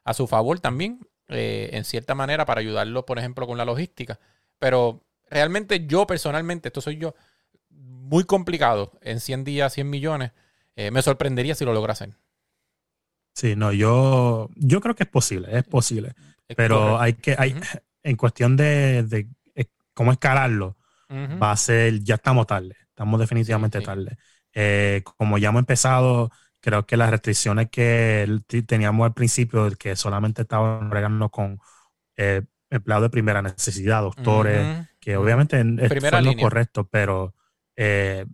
a 0.04 0.14
su 0.14 0.28
favor 0.28 0.60
también, 0.60 1.08
eh, 1.30 1.70
en 1.74 1.84
cierta 1.86 2.16
manera, 2.16 2.46
para 2.46 2.62
ayudarlo, 2.62 3.06
por 3.06 3.18
ejemplo, 3.18 3.48
con 3.48 3.58
la 3.58 3.66
logística. 3.66 4.20
Pero 4.60 5.05
realmente 5.30 5.86
yo 5.88 6.08
personalmente, 6.08 6.70
esto 6.70 6.82
soy 6.82 6.98
yo, 6.98 7.16
muy 7.70 8.24
complicado 8.24 8.98
en 9.02 9.20
100 9.20 9.44
días, 9.44 9.74
100 9.74 9.90
millones. 9.90 10.32
Eh, 10.76 10.92
me 10.92 11.02
sorprendería 11.02 11.56
si 11.56 11.66
lo 11.66 11.74
lograsen. 11.74 12.16
Sí, 13.34 13.56
no, 13.56 13.74
yo, 13.74 14.50
yo 14.56 14.80
creo 14.80 14.96
que 14.96 15.04
es 15.04 15.10
posible, 15.10 15.50
es 15.58 15.64
posible. 15.66 16.14
pero 16.56 17.00
hay 17.00 17.14
que, 17.14 17.36
hay, 17.38 17.56
en 18.04 18.16
cuestión 18.16 18.56
de, 18.56 19.04
de, 19.04 19.28
eh, 19.56 19.66
cómo 19.94 20.12
escalarlo, 20.12 20.78
va 21.12 21.52
a 21.52 21.58
ser, 21.58 22.02
ya 22.04 22.16
estamos 22.16 22.48
tarde, 22.48 22.76
estamos 22.90 23.20
definitivamente 23.20 23.82
tarde. 23.82 24.18
Eh, 24.54 25.02
como 25.18 25.38
ya 25.38 25.50
hemos 25.50 25.60
empezado, 25.60 26.32
creo 26.62 26.86
que 26.86 26.98
las 26.98 27.10
restricciones 27.10 27.70
que 27.70 28.40
teníamos 28.66 29.06
al 29.06 29.14
principio, 29.14 29.70
que 29.78 29.96
solamente 29.96 30.44
estaban 30.44 30.90
regando 30.90 31.30
con 31.30 31.60
eh, 32.16 32.44
empleados 32.76 33.04
de 33.04 33.10
primera 33.10 33.42
necesidad, 33.42 34.02
doctores, 34.02 34.88
que 35.00 35.18
obviamente 35.18 35.64
fue 36.00 36.22
lo 36.22 36.36
correcto, 36.36 36.88
pero 36.88 37.34
eh, 37.76 38.26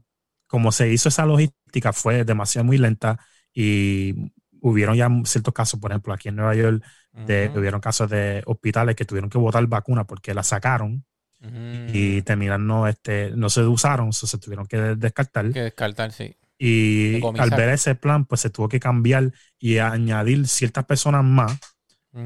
como 0.47 0.71
se 0.71 0.91
hizo 0.91 1.09
esa 1.09 1.25
logística 1.25 1.93
fue 1.93 2.23
demasiado 2.23 2.65
muy 2.65 2.77
lenta 2.77 3.19
y 3.53 4.31
hubieron 4.61 4.95
ya 4.95 5.09
ciertos 5.25 5.53
casos, 5.53 5.79
por 5.79 5.91
ejemplo, 5.91 6.13
aquí 6.13 6.29
en 6.29 6.35
Nueva 6.35 6.55
York, 6.55 6.83
de, 7.13 7.51
hubieron 7.55 7.81
casos 7.81 8.09
de 8.09 8.41
hospitales 8.45 8.95
que 8.95 9.05
tuvieron 9.05 9.29
que 9.29 9.37
botar 9.37 9.65
vacuna 9.67 10.05
porque 10.05 10.33
la 10.33 10.43
sacaron 10.43 11.05
y 11.91 12.21
terminaron, 12.21 12.67
no, 12.67 12.87
este, 12.87 13.31
no 13.31 13.49
se 13.49 13.61
usaron, 13.61 14.13
se 14.13 14.37
tuvieron 14.37 14.67
que 14.67 14.77
descartar. 14.77 15.51
Que 15.51 15.63
descartar, 15.63 16.11
sí. 16.11 16.35
Y 16.59 17.19
al 17.39 17.49
ver 17.49 17.69
ese 17.69 17.95
plan, 17.95 18.25
pues 18.25 18.41
se 18.41 18.51
tuvo 18.51 18.69
que 18.69 18.79
cambiar 18.79 19.31
y 19.57 19.79
añadir 19.79 20.47
ciertas 20.47 20.85
personas 20.85 21.23
más 21.23 21.57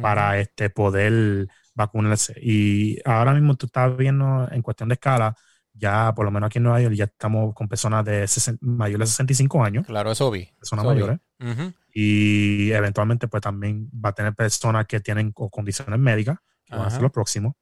para 0.02 0.38
este, 0.40 0.70
poder 0.70 1.48
vacunarse. 1.76 2.34
Y 2.42 3.00
ahora 3.06 3.34
mismo 3.34 3.56
tú 3.56 3.68
estás 3.68 3.96
viendo 3.96 4.48
en 4.52 4.62
cuestión 4.62 4.90
de 4.90 4.94
escala, 4.94 5.36
ya 5.74 6.14
por 6.16 6.26
lo 6.26 6.32
menos 6.32 6.48
aquí 6.48 6.58
en 6.58 6.64
Nueva 6.64 6.82
York 6.82 6.96
ya 6.96 7.04
estamos 7.04 7.54
con 7.54 7.68
personas 7.68 8.04
de 8.06 8.28
mayores 8.62 9.10
de 9.10 9.12
65 9.12 9.64
años. 9.64 9.86
Claro, 9.86 10.12
eso 10.12 10.32
vi. 10.32 10.50
Personas 10.58 10.86
mayores. 10.86 11.20
Y 11.94 12.72
eventualmente 12.72 13.28
pues 13.28 13.42
también 13.42 13.90
va 13.94 14.10
a 14.10 14.14
tener 14.14 14.34
personas 14.34 14.86
que 14.88 15.00
tienen 15.00 15.32
condiciones 15.32 16.00
médicas, 16.00 16.38
que 16.66 16.76
van 16.76 16.88
a 16.88 16.90
ser 16.90 17.02
los 17.02 17.12
próximos 17.12 17.54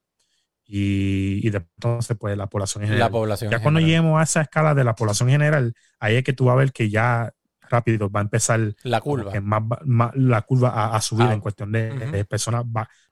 y, 0.66 1.46
y 1.46 1.50
de 1.50 1.58
entonces 1.58 2.18
pues 2.20 2.38
la 2.38 2.48
población 2.48 2.84
general. 2.84 3.00
La 3.00 3.10
población 3.10 3.52
ya 3.52 3.62
cuando 3.62 3.80
lleguemos 3.80 4.20
a 4.20 4.24
esa 4.24 4.42
escala 4.42 4.74
de 4.74 4.84
la 4.84 4.96
población 4.96 5.30
general, 5.30 5.74
ahí 6.00 6.16
es 6.16 6.24
que 6.24 6.34
tú 6.34 6.46
vas 6.46 6.54
a 6.54 6.58
ver 6.58 6.72
que 6.72 6.90
ya 6.90 7.32
rápido 7.70 8.10
va 8.10 8.20
a 8.20 8.24
empezar 8.24 8.76
la 8.84 9.02
curva, 9.02 9.32
más, 9.42 10.12
la 10.16 10.42
curva 10.44 10.96
a, 10.96 11.02
subir 11.02 11.28
ah, 11.28 11.34
en 11.34 11.40
cuestión 11.40 11.72
de, 11.72 12.26
personas 12.26 12.64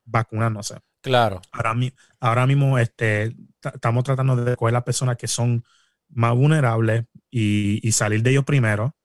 vacunándose. 0.05 0.75
Claro. 1.01 1.41
Ahora, 1.51 1.75
ahora 2.19 2.47
mismo 2.47 2.77
este, 2.77 3.35
estamos 3.61 4.03
tratando 4.03 4.35
de 4.35 4.55
coger 4.55 4.73
las 4.73 4.83
personas 4.83 5.17
que 5.17 5.27
son 5.27 5.63
más 6.09 6.35
vulnerables 6.35 7.05
y, 7.29 7.85
y 7.87 7.91
salir 7.93 8.21
de 8.21 8.31
ellos 8.31 8.43
primero 8.43 8.95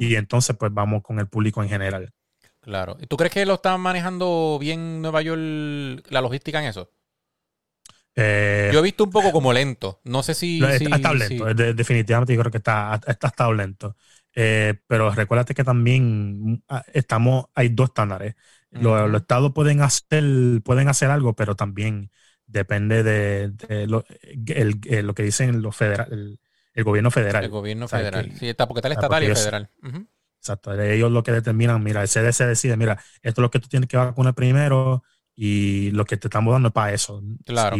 y 0.00 0.14
entonces 0.14 0.56
pues 0.56 0.72
vamos 0.72 1.02
con 1.02 1.18
el 1.18 1.28
público 1.28 1.62
en 1.62 1.68
general. 1.68 2.12
Claro. 2.60 2.96
¿Y 3.00 3.06
tú 3.06 3.16
crees 3.16 3.32
que 3.32 3.46
lo 3.46 3.54
están 3.54 3.80
manejando 3.80 4.58
bien 4.60 5.00
Nueva 5.00 5.22
York 5.22 6.04
la 6.08 6.20
logística 6.20 6.60
en 6.60 6.66
eso? 6.66 6.90
Eh, 8.16 8.70
yo 8.72 8.80
he 8.80 8.82
visto 8.82 9.04
un 9.04 9.10
poco 9.10 9.30
como 9.30 9.52
lento. 9.52 10.00
No 10.04 10.22
sé 10.22 10.34
si. 10.34 10.60
está, 10.64 11.12
lento. 11.12 11.54
definitivamente 11.54 12.34
yo 12.34 12.40
creo 12.40 12.50
que 12.50 12.58
está, 12.58 12.98
está 13.06 13.28
estado 13.28 13.52
lento. 13.52 13.94
Eh, 14.34 14.74
pero 14.86 15.10
recuérdate 15.10 15.54
que 15.54 15.64
también 15.64 16.62
ah, 16.68 16.82
estamos, 16.92 17.46
hay 17.54 17.68
dos 17.68 17.90
estándares. 17.90 18.34
Los, 18.70 19.14
estados 19.14 19.52
pueden 19.52 19.80
hacer, 19.80 20.24
pueden 20.64 20.88
hacer 20.88 21.10
algo, 21.10 21.34
pero 21.34 21.54
también 21.54 22.10
depende 22.46 23.02
de, 23.02 23.86
lo, 23.86 24.04
el, 24.46 25.06
lo, 25.06 25.14
que 25.14 25.22
dicen 25.22 25.62
los 25.62 25.74
federal, 25.74 26.38
el, 26.74 26.84
gobierno 26.84 27.10
federal. 27.10 27.44
El 27.44 27.50
gobierno 27.50 27.88
federal. 27.88 28.32
sí, 28.38 28.48
está, 28.48 28.66
porque 28.66 28.80
está 28.80 28.88
el 28.88 28.92
estatal 28.92 29.22
y 29.22 29.26
el 29.26 29.36
federal. 29.36 29.70
Exacto. 30.38 30.80
Ellos 30.80 31.10
lo 31.10 31.22
que 31.22 31.32
determinan, 31.32 31.82
mira, 31.82 32.02
el 32.02 32.08
CDC 32.08 32.46
decide, 32.46 32.76
mira, 32.76 33.00
esto 33.22 33.40
es 33.40 33.42
lo 33.42 33.50
que 33.50 33.58
tú 33.58 33.68
tienes 33.68 33.88
que 33.88 33.96
vacunar 33.96 34.34
primero, 34.34 35.02
y 35.38 35.90
lo 35.90 36.06
que 36.06 36.16
te 36.16 36.28
estamos 36.28 36.50
dando 36.50 36.68
es 36.68 36.72
para 36.72 36.94
eso. 36.94 37.22
Claro, 37.44 37.76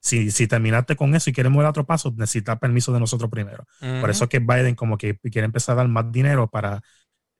Si, 0.00 0.30
si, 0.30 0.46
terminaste 0.48 0.96
con 0.96 1.14
eso 1.14 1.28
y 1.28 1.34
queremos 1.34 1.60
ir 1.60 1.66
a 1.66 1.70
otro 1.70 1.84
paso, 1.84 2.14
necesitas 2.16 2.58
permiso 2.58 2.92
de 2.94 3.00
nosotros 3.00 3.30
primero. 3.30 3.66
Por 3.78 4.08
eso 4.08 4.24
es 4.24 4.30
que 4.30 4.38
Biden 4.38 4.74
como 4.74 4.96
que 4.96 5.18
quiere 5.18 5.44
empezar 5.44 5.74
a 5.74 5.76
dar 5.76 5.88
más 5.88 6.10
dinero 6.10 6.48
para 6.48 6.80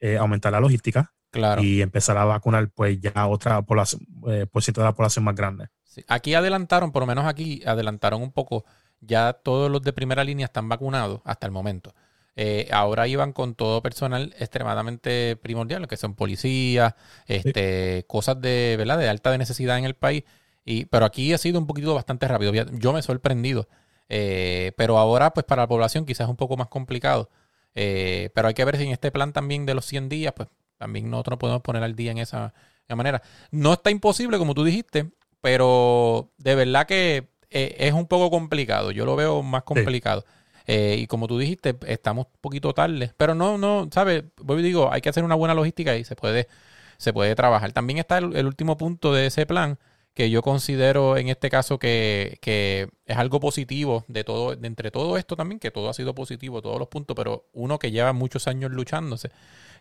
eh, 0.01 0.17
aumentar 0.17 0.53
la 0.53 0.61
logística 0.61 1.13
claro. 1.31 1.63
y 1.63 1.83
empezar 1.83 2.17
a 2.19 2.25
vacunar 2.25 2.71
pues 2.71 3.01
ya 3.01 3.27
otra 3.27 3.63
población, 3.63 4.03
eh, 4.29 4.47
por 4.51 4.63
ciento 4.63 4.81
de 4.81 4.87
la 4.87 4.95
población 4.95 5.25
más 5.25 5.35
grande. 5.35 5.69
Aquí 6.09 6.35
adelantaron, 6.35 6.93
por 6.93 7.03
lo 7.03 7.07
menos 7.07 7.25
aquí 7.25 7.63
adelantaron 7.65 8.23
un 8.23 8.33
poco, 8.33 8.65
ya 9.01 9.33
todos 9.33 9.71
los 9.71 9.83
de 9.83 9.93
primera 9.93 10.25
línea 10.25 10.47
están 10.47 10.69
vacunados 10.69 11.21
hasta 11.25 11.47
el 11.47 11.53
momento. 11.53 11.95
Eh, 12.39 12.69
ahora 12.71 13.09
iban 13.09 13.33
con 13.33 13.55
todo 13.55 13.83
personal 13.83 14.35
extremadamente 14.39 15.37
primordial, 15.37 15.89
que 15.89 15.97
son 15.97 16.15
policías, 16.15 16.95
este, 17.27 18.05
cosas 18.07 18.39
de, 18.41 18.75
¿verdad? 18.77 18.99
de 18.99 19.09
alta 19.09 19.37
necesidad 19.39 19.79
en 19.79 19.87
el 19.87 19.95
país. 19.95 20.25
Y, 20.65 20.85
pero 20.87 21.07
aquí 21.07 21.33
ha 21.33 21.39
sido 21.39 21.59
un 21.59 21.67
poquito 21.67 21.95
bastante 21.95 22.29
rápido. 22.29 22.53
Yo 22.53 22.93
me 22.93 22.99
he 22.99 23.03
sorprendido. 23.03 23.69
Eh, 24.09 24.73
pero 24.77 24.99
ahora, 24.99 25.33
pues 25.33 25.47
para 25.47 25.63
la 25.63 25.69
población 25.69 26.05
quizás 26.05 26.27
es 26.27 26.31
un 26.31 26.37
poco 26.37 26.57
más 26.57 26.69
complicado. 26.69 27.31
Eh, 27.77 28.31
pero 28.35 28.49
hay 28.49 28.55
que 28.55 28.65
ver 28.65 28.77
si 28.79 28.85
en 28.85 28.91
este 28.91 29.13
plan 29.13 29.33
también 29.33 29.67
de 29.67 29.75
los 29.75 29.85
100 29.85 30.09
días, 30.09 30.33
pues 30.35 30.49
también 30.79 31.09
nosotros 31.11 31.39
podemos 31.39 31.63
poner 31.63 31.85
al 31.85 31.95
día 31.95 32.11
en 32.11 32.19
esa, 32.19 32.53
manera. 32.89 33.23
No 33.51 33.75
está 33.75 33.91
imposible, 33.91 34.39
como 34.39 34.55
tú 34.55 34.65
dijiste, 34.65 35.11
pero 35.41 36.33
de 36.39 36.55
verdad 36.55 36.87
que 36.87 37.29
es 37.51 37.93
un 37.93 38.07
poco 38.07 38.31
complicado. 38.31 38.91
Yo 38.91 39.05
lo 39.05 39.15
veo 39.15 39.43
más 39.43 39.63
complicado. 39.63 40.25
Eh, 40.67 40.97
y 40.99 41.07
como 41.07 41.29
tú 41.29 41.39
dijiste, 41.39 41.77
estamos 41.87 42.27
un 42.27 42.41
poquito 42.41 42.73
tarde. 42.75 43.13
Pero 43.17 43.35
no, 43.35 43.57
no, 43.57 43.89
¿sabes? 43.93 44.25
Voy 44.39 44.63
digo, 44.63 44.93
hay 44.93 45.01
que 45.01 45.09
hacer 45.09 45.25
una 45.25 45.35
buena 45.35 45.55
logística 45.55 45.97
y 45.97 46.05
se 46.05 46.17
puede, 46.17 46.49
se 46.97 47.13
puede 47.13 47.35
trabajar. 47.35 47.73
También 47.73 47.99
está 47.99 48.19
el, 48.19 48.47
último 48.47 48.77
punto 48.77 49.13
de 49.15 49.27
ese 49.27 49.47
plan 49.47 49.79
que 50.17 50.31
yo 50.31 50.41
considero 50.41 51.19
en 51.19 51.29
este 51.29 51.51
caso 51.51 51.79
que, 51.79 52.39
que, 52.41 52.89
es 53.05 53.19
algo 53.19 53.39
positivo 53.39 54.07
de 54.09 54.25
todo, 54.25 54.57
de 54.57 54.67
entre 54.67 54.91
todo 54.91 55.19
esto 55.19 55.37
también, 55.37 55.61
que 55.61 55.71
todo 55.71 55.91
ha 55.91 55.95
sido 55.95 56.15
positivo, 56.15 56.63
todos 56.63 56.79
los 56.79 56.89
puntos, 56.89 57.15
pero 57.15 57.45
uno 57.53 57.79
que 57.79 57.91
lleva 57.91 58.15
muchos 58.15 58.49
años 58.49 58.71
luchándose, 58.73 59.31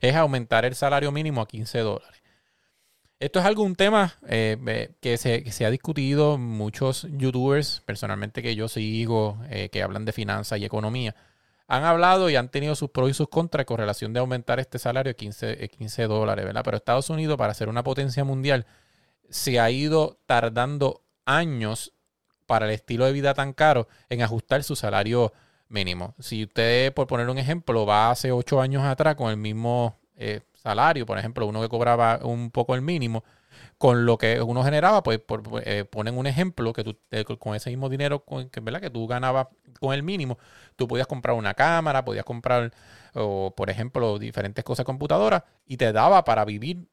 es 0.02 0.14
aumentar 0.14 0.66
el 0.66 0.76
salario 0.76 1.14
mínimo 1.14 1.42
a 1.42 1.48
15 1.48 1.80
dólares. 1.80 2.22
Esto 3.18 3.40
es 3.40 3.46
algo, 3.46 3.64
un 3.64 3.78
tema 3.78 4.16
eh, 4.28 4.92
que, 5.00 5.16
se, 5.16 5.66
ha 5.66 5.70
discutido 5.70 6.38
muchos 6.38 7.08
youtubers, 7.12 7.82
personalmente 7.86 8.44
que 8.44 8.56
yo 8.56 8.68
sigo, 8.68 9.40
eh, 9.50 9.70
que 9.70 9.84
hablan 9.84 10.04
de 10.04 10.12
finanzas 10.12 10.60
y 10.60 10.66
economía, 10.66 11.16
han 11.70 11.86
hablado 11.86 12.30
y 12.30 12.36
han 12.36 12.50
tenido 12.50 12.76
sus 12.76 12.90
pros 12.90 13.10
y 13.10 13.14
sus 13.14 13.30
contras 13.30 13.66
con 13.66 13.78
relación 13.78 14.12
de 14.12 14.20
aumentar 14.20 14.60
este 14.60 14.80
salario 14.80 15.12
a 15.12 15.16
15, 15.16 15.70
15 15.70 16.04
dólares, 16.08 16.44
¿verdad? 16.44 16.62
Pero 16.66 16.76
Estados 16.76 17.10
Unidos, 17.10 17.38
para 17.38 17.54
ser 17.54 17.70
una 17.70 17.84
potencia 17.84 18.26
mundial, 18.26 18.66
se 19.30 19.60
ha 19.60 19.70
ido 19.72 20.20
tardando 20.26 21.04
años 21.26 21.94
para 22.46 22.66
el 22.66 22.72
estilo 22.72 23.06
de 23.06 23.14
vida 23.14 23.34
tan 23.34 23.54
caro 23.54 23.88
en 24.10 24.22
ajustar 24.22 24.64
su 24.64 24.76
salario 24.76 25.34
mínimo. 25.68 26.16
Si 26.20 26.44
usted, 26.44 26.94
por 26.94 27.08
poner 27.08 27.30
un 27.30 27.38
ejemplo, 27.38 27.86
va 27.86 28.12
hace 28.12 28.32
ocho 28.32 28.62
años 28.62 28.84
atrás 28.84 29.16
con 29.16 29.30
el 29.32 29.38
mismo 29.38 30.00
eh, 30.16 30.42
salario, 30.54 31.06
por 31.06 31.18
ejemplo, 31.18 31.46
uno 31.46 31.62
que 31.62 31.70
cobraba 31.70 32.20
un 32.24 32.52
poco 32.52 32.76
el 32.76 32.82
mínimo, 32.82 33.24
con 33.78 34.06
lo 34.06 34.18
que 34.18 34.42
uno 34.42 34.64
generaba, 34.64 35.04
pues 35.04 35.22
eh, 35.64 35.86
ponen 35.86 36.18
un 36.18 36.28
ejemplo 36.28 36.74
que 36.74 36.84
tú 36.84 36.98
con 37.40 37.56
ese 37.56 37.70
mismo 37.70 37.90
dinero 37.90 38.24
con, 38.24 38.50
que, 38.50 38.62
que 38.62 38.90
tú 38.90 39.08
ganabas 39.08 39.48
con 39.80 39.94
el 39.94 40.04
mínimo, 40.04 40.38
tú 40.76 40.88
podías 40.88 41.08
comprar 41.08 41.36
una 41.36 41.54
cámara, 41.54 42.06
podías 42.06 42.26
comprar, 42.26 42.74
o, 43.14 43.54
por 43.56 43.70
ejemplo, 43.70 44.20
diferentes 44.20 44.64
cosas 44.64 44.86
computadoras 44.86 45.44
y 45.66 45.78
te 45.78 45.92
daba 45.92 46.24
para 46.24 46.46
vivir 46.46 46.88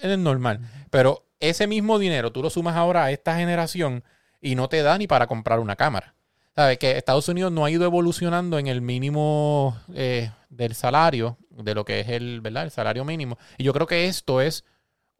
es 0.00 0.18
normal. 0.18 0.60
Pero 0.90 1.26
ese 1.40 1.66
mismo 1.66 1.98
dinero 1.98 2.32
tú 2.32 2.42
lo 2.42 2.50
sumas 2.50 2.76
ahora 2.76 3.04
a 3.04 3.10
esta 3.10 3.36
generación 3.36 4.04
y 4.40 4.54
no 4.54 4.68
te 4.68 4.82
da 4.82 4.96
ni 4.98 5.06
para 5.06 5.26
comprar 5.26 5.60
una 5.60 5.76
cámara. 5.76 6.14
¿Sabes? 6.54 6.78
Que 6.78 6.96
Estados 6.96 7.28
Unidos 7.28 7.52
no 7.52 7.64
ha 7.64 7.70
ido 7.70 7.84
evolucionando 7.84 8.58
en 8.58 8.66
el 8.66 8.80
mínimo 8.80 9.78
eh, 9.94 10.30
del 10.48 10.74
salario, 10.74 11.36
de 11.50 11.74
lo 11.74 11.84
que 11.84 12.00
es 12.00 12.08
el, 12.08 12.40
¿verdad? 12.40 12.64
el 12.64 12.70
salario 12.70 13.04
mínimo. 13.04 13.36
Y 13.58 13.64
yo 13.64 13.74
creo 13.74 13.86
que 13.86 14.06
esto 14.06 14.40
es 14.40 14.64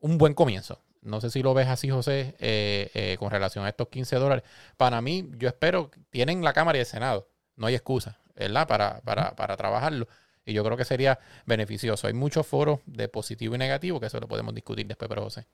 un 0.01 0.17
buen 0.17 0.33
comienzo. 0.33 0.81
No 1.03 1.21
sé 1.21 1.31
si 1.31 1.43
lo 1.43 1.53
ves 1.53 1.69
así, 1.69 1.91
José, 1.91 2.35
eh, 2.41 2.91
eh, 2.95 3.17
con 3.19 3.31
relación 3.31 3.65
a 3.65 3.69
estos 3.69 3.89
15 3.89 4.17
dólares. 4.17 4.45
Para 4.77 5.01
mí, 5.03 5.31
yo 5.37 5.49
espero, 5.49 5.91
tienen 6.11 6.43
la 6.43 6.55
Cámara 6.55 6.79
y 6.79 6.81
el 6.81 6.87
Senado. 6.87 7.29
No 7.55 7.67
hay 7.67 7.75
excusa, 7.75 8.19
¿verdad? 8.35 8.67
Para, 8.67 9.01
para, 9.03 9.37
para 9.37 9.57
trabajarlo. 9.57 10.09
Y 10.47 10.53
yo 10.55 10.65
creo 10.65 10.77
que 10.77 10.85
sería 10.85 11.19
beneficioso. 11.45 12.07
Hay 12.07 12.15
muchos 12.15 12.47
foros 12.47 12.81
de 12.87 13.09
positivo 13.09 13.57
y 13.57 13.59
negativo 13.59 14.01
que 14.01 14.07
eso 14.07 14.21
lo 14.21 14.29
podemos 14.29 14.55
discutir 14.55 14.87
después, 14.87 15.09
pero 15.09 15.23
José. 15.23 15.47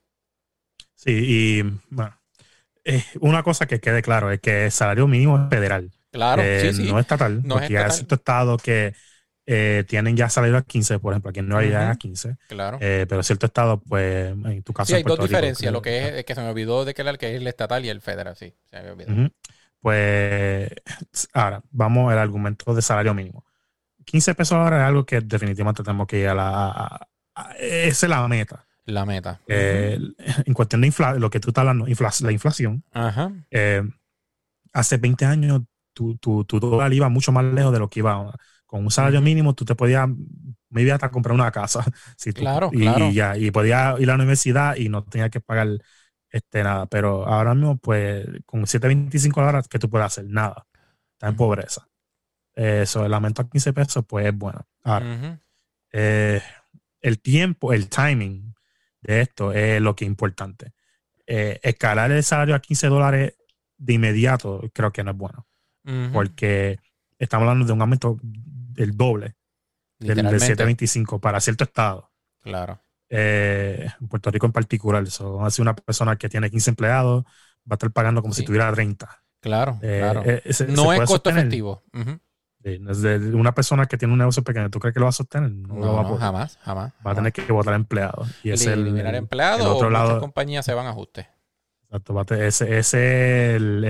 Sí, 0.94 1.11
y 1.11 1.62
bueno, 1.88 2.14
una 3.20 3.42
cosa 3.42 3.66
que 3.66 3.81
quede 3.81 4.02
claro 4.02 4.31
es 4.31 4.40
que 4.40 4.66
el 4.66 4.70
salario 4.70 5.09
mínimo 5.09 5.42
es 5.42 5.48
federal. 5.48 5.90
Claro, 6.11 6.42
sí, 6.42 6.74
sí. 6.74 6.92
No 6.92 6.98
estatal, 6.98 7.42
no 7.42 7.55
porque 7.55 7.78
hay 7.78 7.90
ciertos 7.90 8.18
estados 8.18 8.62
que 8.62 8.94
eh, 9.46 9.85
tienen 9.88 10.16
ya 10.16 10.28
salario 10.28 10.59
a 10.59 10.62
15, 10.62 10.98
por 10.98 11.14
ejemplo, 11.14 11.31
aquí 11.31 11.40
en 11.40 11.48
Nueva 11.48 11.64
York 11.64 11.96
a 11.96 11.96
15. 11.96 12.37
Claro. 12.48 12.78
Eh, 12.81 13.07
pero 13.09 13.22
cierto 13.22 13.46
estado, 13.46 13.81
pues, 13.81 14.31
en 14.31 14.62
tu 14.62 14.72
caso. 14.72 14.90
Sí, 14.90 14.94
hay 14.94 15.02
dos 15.02 15.18
diferencias, 15.18 15.72
lo 15.72 15.81
que 15.81 16.18
es, 16.18 16.24
que 16.24 16.35
se 16.35 16.40
me 16.42 16.50
olvidó 16.50 16.85
de 16.85 16.94
que 16.94 17.02
es 17.02 17.20
el 17.20 17.46
estatal 17.46 17.85
y 17.85 17.88
el 17.88 18.00
federal, 18.00 18.37
sí, 18.37 18.55
se 18.70 18.83
me 18.83 18.90
olvidó. 18.90 19.31
Pues, 19.81 20.70
ahora, 21.33 21.62
vamos 21.70 22.12
al 22.12 22.18
argumento 22.18 22.74
de 22.74 22.83
salario 22.83 23.14
mínimo. 23.14 23.44
15 24.05 24.35
pesos 24.35 24.53
ahora 24.53 24.83
es 24.83 24.88
algo 24.88 25.05
que 25.05 25.21
definitivamente 25.21 25.83
tenemos 25.83 26.07
que 26.07 26.21
ir 26.21 26.29
a 26.29 26.35
la... 26.35 27.09
esa 27.59 28.07
es 28.07 28.11
la 28.11 28.27
meta. 28.29 28.67
La 28.85 29.07
meta. 29.07 29.41
Eh, 29.47 29.99
en 30.45 30.55
cuestión 30.55 30.81
de 30.81 30.93
lo 31.19 31.31
que 31.31 31.41
tú 31.41 31.51
estás 31.51 31.62
hablando, 31.62 31.87
la 31.87 32.33
inflación. 32.33 32.85
Ajá. 32.93 33.33
hace 34.73 34.97
20 34.97 35.25
años 35.25 35.62
tu, 35.93 36.17
tu, 36.17 36.45
tu 36.45 36.59
dólar 36.59 36.93
iba 36.93 37.09
mucho 37.09 37.33
más 37.33 37.45
lejos 37.45 37.73
de 37.73 37.79
lo 37.79 37.88
que 37.88 38.01
iba 38.01 38.35
con 38.73 38.85
un 38.85 38.91
salario 38.91 39.21
mínimo 39.21 39.55
tú 39.55 39.67
te 39.67 39.75
podías, 39.75 40.09
me 40.71 40.91
hasta 40.91 41.11
comprar 41.11 41.35
una 41.35 41.51
casa. 41.53 41.85
Si 42.17 42.33
claro, 42.33 42.71
y, 42.73 42.81
claro. 42.81 43.09
Y, 43.09 43.12
ya, 43.12 43.37
y 43.37 43.51
podías 43.51 44.01
ir 44.01 44.09
a 44.09 44.12
la 44.12 44.15
universidad 44.15 44.77
y 44.77 44.88
no 44.88 45.05
tenías 45.05 45.29
que 45.29 45.41
pagar 45.41 45.69
este, 46.31 46.62
nada. 46.62 46.87
Pero 46.87 47.27
ahora 47.27 47.55
mismo, 47.55 47.77
pues, 47.77 48.27
con 48.47 48.67
7.25 48.67 49.35
dólares, 49.35 49.69
¿qué 49.69 49.79
tú 49.79 49.91
puedes 49.91 50.07
hacer? 50.07 50.25
Nada. 50.25 50.67
Está 51.12 51.29
en 51.29 51.37
pobreza. 51.37 51.87
Eso, 52.55 53.05
el 53.07 53.15
aumento 53.15 53.43
a 53.43 53.49
15 53.49 53.73
pesos, 53.73 54.05
pues 54.07 54.27
es 54.27 54.37
bueno. 54.37 54.67
Ahora, 54.83 55.41
eh, 55.93 56.43
el 57.01 57.21
tiempo, 57.21 57.73
el 57.73 57.88
timing 57.88 58.55
de 59.01 59.21
esto 59.23 59.53
es 59.53 59.81
lo 59.81 59.97
que 59.97 60.05
es 60.05 60.09
importante. 60.09 60.73
Eh, 61.27 61.61
escalar 61.62 62.11
el 62.11 62.23
salario 62.23 62.55
a 62.55 62.61
15 62.61 62.88
dólares 62.88 63.35
de 63.77 63.93
inmediato 63.95 64.71
creo 64.73 64.93
que 64.93 65.03
no 65.03 65.12
es 65.12 65.17
bueno. 65.17 65.47
Porque 66.12 66.79
estamos 67.19 67.43
hablando 67.43 67.67
de 67.67 67.73
un 67.73 67.81
aumento 67.81 68.21
el 68.77 68.97
doble 68.97 69.35
del, 69.99 70.17
725 70.17 71.21
para 71.21 71.41
cierto 71.41 71.65
estado. 71.65 72.11
Claro. 72.41 72.81
Eh, 73.09 73.91
en 74.01 74.09
Puerto 74.09 74.31
Rico 74.31 74.47
en 74.47 74.53
particular, 74.53 75.03
eso, 75.03 75.38
si 75.51 75.61
una 75.61 75.75
persona 75.75 76.17
que 76.17 76.29
tiene 76.29 76.51
15 76.51 76.71
empleados 76.71 77.25
va 77.25 77.73
a 77.73 77.75
estar 77.75 77.91
pagando 77.91 78.23
como 78.23 78.33
si 78.33 78.45
tuviera 78.45 78.73
30. 78.73 79.23
Claro, 79.41 79.79
eh, 79.83 79.99
claro. 80.01 80.23
Eh, 80.25 80.43
no 80.69 80.93
es 80.93 81.01
costo 81.03 81.31
efectivo. 81.31 81.83
Una 82.64 83.55
persona 83.55 83.87
que 83.87 83.96
tiene 83.96 84.12
un 84.12 84.18
negocio 84.18 84.42
pequeño, 84.42 84.70
¿tú 84.70 84.79
crees 84.79 84.94
que 84.94 85.01
lo 85.01 85.07
va 85.07 85.11
a 85.11 85.12
sostener? 85.12 85.51
No, 85.51 85.75
lo 85.75 85.94
va 85.94 86.03
a 86.03 86.18
jamás, 86.18 86.59
jamás. 86.62 86.92
Va 87.05 87.12
a 87.12 87.14
tener 87.14 87.33
que 87.33 87.51
votar 87.51 87.75
empleados. 87.75 88.29
Y 88.42 88.51
eliminar 88.51 89.14
empleados 89.14 89.66
otro 89.66 89.90
lado, 89.90 90.07
muchas 90.07 90.20
compañías 90.20 90.64
se 90.64 90.75
van 90.75 90.87
a 90.87 90.90
ajuste. 90.90 91.29
Exacto, 91.92 92.35
ese, 92.35 92.79
es 92.79 92.94
el, 92.94 93.85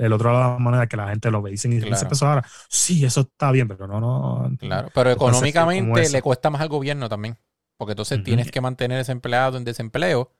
el, 0.00 0.12
otro 0.12 0.32
lado 0.32 0.44
de 0.44 0.50
la 0.52 0.58
moneda 0.58 0.86
que 0.86 0.96
la 0.96 1.08
gente 1.08 1.28
lo 1.30 1.42
ve. 1.42 1.50
Dicen, 1.50 1.72
y 1.72 1.80
claro. 1.80 2.08
pesos 2.08 2.22
ahora, 2.22 2.44
sí, 2.68 3.04
eso 3.04 3.22
está 3.22 3.50
bien, 3.50 3.66
pero 3.66 3.88
no, 3.88 4.00
no. 4.00 4.56
Claro, 4.58 4.90
pero 4.94 5.10
económicamente 5.10 6.08
le 6.08 6.22
cuesta 6.22 6.50
más 6.50 6.62
al 6.62 6.68
gobierno 6.68 7.08
también. 7.08 7.36
Porque 7.76 7.92
entonces 7.92 8.22
tienes 8.22 8.50
que 8.52 8.60
mantener 8.60 9.00
ese 9.00 9.10
empleado 9.10 9.58
en 9.58 9.64
desempleo. 9.64 10.30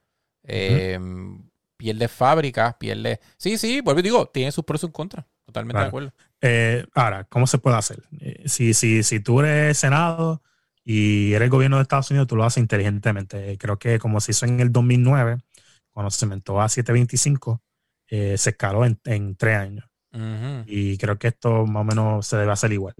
Eh, 0.44 0.96
pierde 1.76 2.06
fábricas, 2.06 2.76
pierde. 2.76 3.18
Sí, 3.36 3.58
sí, 3.58 3.80
vuelvo 3.80 3.98
y 3.98 4.04
digo, 4.04 4.26
tiene 4.26 4.52
sus 4.52 4.62
pros 4.64 4.80
y 4.80 4.82
sus 4.82 4.92
contras. 4.92 5.26
Totalmente 5.44 5.80
de 5.80 5.86
acuerdo. 5.86 6.12
Eh, 6.40 6.86
ahora, 6.94 7.24
¿cómo 7.24 7.46
se 7.46 7.58
puede 7.58 7.76
hacer? 7.76 8.02
Eh, 8.20 8.42
si, 8.46 8.74
si, 8.74 9.02
si 9.02 9.20
tú 9.20 9.40
eres 9.40 9.78
Senado 9.78 10.42
y 10.84 11.32
eres 11.32 11.46
el 11.46 11.50
gobierno 11.50 11.76
de 11.76 11.82
Estados 11.82 12.10
Unidos, 12.10 12.28
tú 12.28 12.36
lo 12.36 12.44
haces 12.44 12.60
inteligentemente. 12.60 13.56
Creo 13.58 13.78
que 13.78 13.98
como 13.98 14.20
se 14.20 14.32
hizo 14.32 14.46
en 14.46 14.60
el 14.60 14.72
2009 14.72 15.38
cuando 15.92 16.10
se 16.10 16.24
aumentó 16.24 16.60
a 16.60 16.68
725, 16.68 17.62
eh, 18.08 18.36
se 18.38 18.50
escaló 18.50 18.84
en, 18.84 18.98
en 19.04 19.36
tres 19.36 19.58
años. 19.58 19.84
Y 20.66 20.98
creo 20.98 21.18
que 21.18 21.28
esto 21.28 21.64
más 21.64 21.80
o 21.80 21.84
menos 21.84 22.26
se 22.26 22.36
debe 22.36 22.52
hacer 22.52 22.72
igual. 22.72 22.94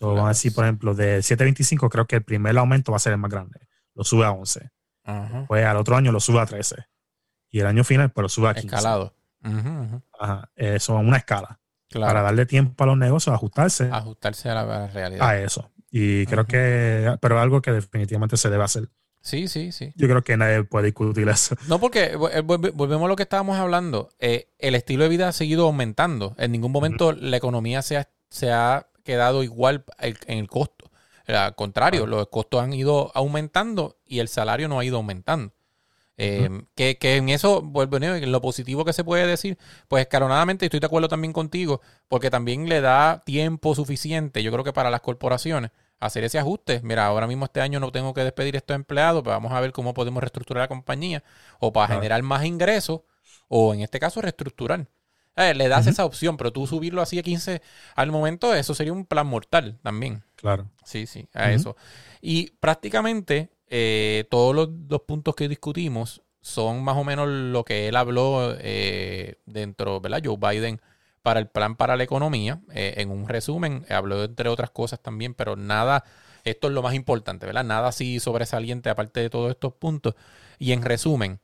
vamos 0.00 0.24
a 0.24 0.28
decir, 0.28 0.52
por 0.52 0.64
ejemplo, 0.64 0.94
de 0.94 1.22
725, 1.22 1.88
creo 1.88 2.06
que 2.06 2.16
el 2.16 2.24
primer 2.24 2.58
aumento 2.58 2.90
va 2.90 2.96
a 2.96 3.00
ser 3.00 3.12
el 3.12 3.18
más 3.18 3.30
grande. 3.30 3.60
Lo 3.94 4.02
sube 4.02 4.24
a 4.24 4.32
11. 4.32 4.68
Pues 5.46 5.64
al 5.64 5.76
otro 5.76 5.96
año 5.96 6.10
lo 6.10 6.18
sube 6.18 6.40
a 6.40 6.46
13. 6.46 6.76
Y 7.50 7.60
el 7.60 7.66
año 7.66 7.84
final, 7.84 8.10
pues 8.10 8.22
lo 8.22 8.28
sube 8.28 8.48
a 8.48 8.54
15. 8.54 8.66
Escalado. 8.66 9.14
Ajá. 10.18 10.50
Eso 10.56 10.98
es 10.98 11.06
una 11.06 11.18
escala. 11.18 11.60
Para 11.92 12.22
darle 12.22 12.46
tiempo 12.46 12.84
a 12.84 12.86
los 12.86 12.98
negocios 12.98 13.32
a 13.32 13.36
ajustarse. 13.36 13.88
Ajustarse 13.92 14.50
a 14.50 14.54
la, 14.54 14.86
realidad. 14.88 15.28
A 15.28 15.40
eso. 15.40 15.70
Y 15.90 16.26
creo 16.26 16.46
que, 16.46 17.16
pero 17.20 17.40
algo 17.40 17.62
que 17.62 17.72
definitivamente 17.72 18.36
se 18.36 18.50
debe 18.50 18.64
hacer. 18.64 18.88
Sí, 19.26 19.48
sí, 19.48 19.72
sí. 19.72 19.92
Yo 19.96 20.06
creo 20.06 20.22
que 20.22 20.36
nadie 20.36 20.62
puede 20.62 20.86
discutir 20.86 21.28
eso. 21.28 21.56
No, 21.66 21.80
porque 21.80 22.12
eh, 22.32 22.40
volvemos 22.42 23.06
a 23.06 23.08
lo 23.08 23.16
que 23.16 23.24
estábamos 23.24 23.58
hablando. 23.58 24.10
Eh, 24.20 24.52
el 24.58 24.74
estilo 24.76 25.02
de 25.02 25.08
vida 25.08 25.28
ha 25.28 25.32
seguido 25.32 25.66
aumentando. 25.66 26.36
En 26.38 26.52
ningún 26.52 26.70
momento 26.70 27.12
la 27.12 27.36
economía 27.36 27.82
se 27.82 27.96
ha, 27.96 28.08
se 28.30 28.52
ha 28.52 28.88
quedado 29.02 29.42
igual 29.42 29.84
en 29.98 30.38
el 30.38 30.48
costo. 30.48 30.90
Al 31.26 31.56
contrario, 31.56 32.06
los 32.06 32.28
costos 32.28 32.62
han 32.62 32.72
ido 32.72 33.10
aumentando 33.14 33.98
y 34.04 34.20
el 34.20 34.28
salario 34.28 34.68
no 34.68 34.78
ha 34.78 34.84
ido 34.84 34.96
aumentando. 34.98 35.55
Eh, 36.18 36.62
que, 36.74 36.96
que, 36.96 37.16
en 37.16 37.28
eso, 37.28 37.60
bueno, 37.60 38.14
en 38.14 38.32
lo 38.32 38.40
positivo 38.40 38.84
que 38.84 38.94
se 38.94 39.04
puede 39.04 39.26
decir, 39.26 39.58
pues 39.88 40.02
escalonadamente 40.02 40.64
estoy 40.64 40.80
de 40.80 40.86
acuerdo 40.86 41.08
también 41.08 41.32
contigo, 41.32 41.82
porque 42.08 42.30
también 42.30 42.68
le 42.68 42.80
da 42.80 43.22
tiempo 43.24 43.74
suficiente, 43.74 44.42
yo 44.42 44.50
creo 44.50 44.64
que 44.64 44.72
para 44.72 44.90
las 44.90 45.02
corporaciones, 45.02 45.72
hacer 46.00 46.24
ese 46.24 46.38
ajuste. 46.38 46.80
Mira, 46.82 47.06
ahora 47.06 47.26
mismo 47.26 47.44
este 47.44 47.60
año 47.60 47.80
no 47.80 47.92
tengo 47.92 48.14
que 48.14 48.22
despedir 48.22 48.54
a 48.54 48.58
estos 48.58 48.74
empleados, 48.74 49.22
pero 49.22 49.32
vamos 49.36 49.52
a 49.52 49.60
ver 49.60 49.72
cómo 49.72 49.94
podemos 49.94 50.22
reestructurar 50.22 50.62
la 50.64 50.68
compañía 50.68 51.22
o 51.58 51.72
para 51.72 51.94
generar 51.94 52.22
más 52.22 52.44
ingresos 52.44 53.00
o 53.48 53.74
en 53.74 53.80
este 53.80 54.00
caso 54.00 54.20
reestructurar. 54.20 54.86
Eh, 55.36 55.52
le 55.52 55.68
das 55.68 55.86
esa 55.86 56.06
opción, 56.06 56.38
pero 56.38 56.50
tú 56.50 56.66
subirlo 56.66 57.02
así 57.02 57.18
a 57.18 57.22
15 57.22 57.60
al 57.94 58.10
momento, 58.10 58.54
eso 58.54 58.74
sería 58.74 58.94
un 58.94 59.04
plan 59.04 59.26
mortal 59.26 59.78
también. 59.82 60.24
Claro. 60.36 60.70
Sí, 60.82 61.06
sí, 61.06 61.28
a 61.34 61.52
eso. 61.52 61.76
Y 62.22 62.52
prácticamente 62.52 63.50
eh, 63.68 64.24
todos 64.30 64.54
los, 64.54 65.00
puntos 65.02 65.34
que 65.34 65.48
discutimos 65.48 66.22
son 66.40 66.84
más 66.84 66.96
o 66.96 67.04
menos 67.04 67.28
lo 67.28 67.64
que 67.64 67.88
él 67.88 67.96
habló 67.96 68.54
eh, 68.58 69.36
dentro, 69.46 70.00
¿verdad? 70.00 70.22
Joe 70.24 70.36
Biden 70.36 70.80
para 71.22 71.40
el 71.40 71.48
plan 71.48 71.74
para 71.74 71.96
la 71.96 72.04
economía. 72.04 72.60
Eh, 72.72 72.94
en 72.98 73.10
un 73.10 73.28
resumen, 73.28 73.84
habló 73.90 74.22
entre 74.22 74.48
otras 74.48 74.70
cosas 74.70 75.00
también, 75.00 75.34
pero 75.34 75.56
nada, 75.56 76.04
esto 76.44 76.68
es 76.68 76.74
lo 76.74 76.82
más 76.82 76.94
importante, 76.94 77.46
¿verdad? 77.46 77.64
Nada 77.64 77.88
así 77.88 78.20
sobresaliente 78.20 78.90
aparte 78.90 79.20
de 79.20 79.30
todos 79.30 79.50
estos 79.50 79.72
puntos. 79.74 80.14
Y 80.58 80.70
en 80.72 80.82
resumen, 80.82 81.40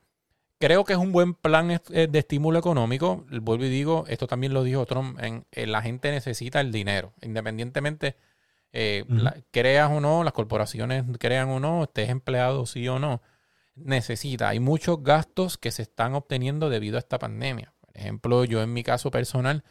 creo 0.57 0.85
que 0.85 0.93
es 0.93 0.99
un 0.99 1.11
buen 1.11 1.33
plan 1.33 1.71
eh, 1.71 2.07
de 2.09 2.19
estímulo 2.19 2.59
económico. 2.59 3.25
Vuelvo 3.41 3.65
y 3.65 3.69
digo, 3.69 4.05
esto 4.07 4.27
también 4.27 4.53
lo 4.53 4.63
dijo 4.63 4.85
Trump, 4.85 5.19
la 5.51 5.81
gente 5.81 6.11
necesita 6.11 6.61
el 6.61 6.71
dinero, 6.71 7.11
independientemente 7.21 8.15
creas 9.51 9.91
o 9.91 10.01
no, 10.01 10.23
las 10.23 10.33
corporaciones 10.33 11.03
crean 11.19 11.49
o 11.49 11.59
no, 11.59 11.83
estés 11.83 12.09
empleado 12.09 12.65
sí 12.65 12.87
o 12.87 12.99
no, 12.99 13.21
necesita. 13.75 14.49
Hay 14.49 14.59
muchos 14.59 15.03
gastos 15.03 15.57
que 15.57 15.71
se 15.71 15.83
están 15.83 16.15
obteniendo 16.15 16.69
debido 16.69 16.97
a 16.97 16.99
esta 16.99 17.19
pandemia 17.19 17.73
ejemplo, 17.93 18.43
yo 18.45 18.61
en 18.61 18.73
mi 18.73 18.83
caso 18.83 19.11
personal, 19.11 19.63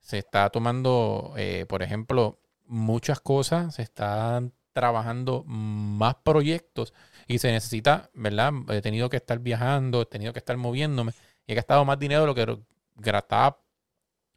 se 0.00 0.18
está 0.18 0.50
tomando, 0.50 1.34
eh, 1.36 1.66
por 1.68 1.82
ejemplo, 1.82 2.40
muchas 2.66 3.20
cosas, 3.20 3.74
se 3.74 3.82
están 3.82 4.52
trabajando 4.72 5.44
más 5.44 6.16
proyectos 6.16 6.94
y 7.26 7.38
se 7.38 7.50
necesita, 7.50 8.10
¿verdad? 8.14 8.52
He 8.68 8.80
tenido 8.82 9.10
que 9.10 9.16
estar 9.16 9.38
viajando, 9.40 10.02
he 10.02 10.06
tenido 10.06 10.32
que 10.32 10.38
estar 10.38 10.56
moviéndome 10.56 11.12
y 11.46 11.52
he 11.52 11.54
gastado 11.54 11.84
más 11.84 11.98
dinero 11.98 12.22
de 12.22 12.26
lo 12.28 12.34
que 12.34 12.58
gastaba 12.96 13.58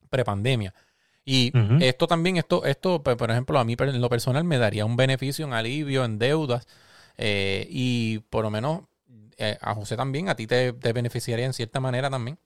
prepandemia. 0.10 0.74
Y 1.26 1.56
esto 1.78 2.08
también, 2.08 2.38
esto, 2.38 2.66
esto, 2.66 3.02
por 3.04 3.32
ejemplo, 3.32 3.60
a 3.60 3.64
mí 3.66 3.76
en 3.80 4.02
lo 4.02 4.10
personal 4.10 4.44
me 4.44 4.58
daría 4.58 4.86
un 4.86 4.98
beneficio, 4.98 5.46
un 5.46 5.54
alivio 5.54 6.06
en 6.06 6.20
deudas 6.20 6.68
eh, 7.18 7.68
y 7.70 8.20
por 8.30 8.44
lo 8.44 8.52
menos 8.52 8.82
eh, 9.38 9.58
a 9.62 9.74
José 9.76 9.96
también, 9.98 10.30
a 10.30 10.36
ti 10.36 10.48
te, 10.48 10.74
te 10.74 10.94
beneficiaría 10.94 11.46
en 11.46 11.54
cierta 11.54 11.80
manera 11.80 12.10
también. 12.10 12.40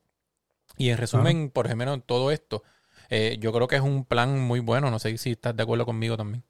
Y 0.77 0.89
en 0.89 0.97
resumen, 0.97 1.49
por 1.51 1.65
ejemplo, 1.67 1.93
en 1.93 2.01
todo 2.01 2.31
esto, 2.31 2.63
eh, 3.09 3.37
yo 3.39 3.53
creo 3.53 3.67
que 3.67 3.77
es 3.77 3.81
un 3.81 4.05
plan 4.05 4.39
muy 4.39 4.59
bueno. 4.59 4.91
No 4.91 4.99
sé 4.99 5.17
si 5.17 5.31
estás 5.31 5.55
de 5.55 5.63
acuerdo 5.63 5.85
conmigo 5.85 6.17
también. 6.17 6.43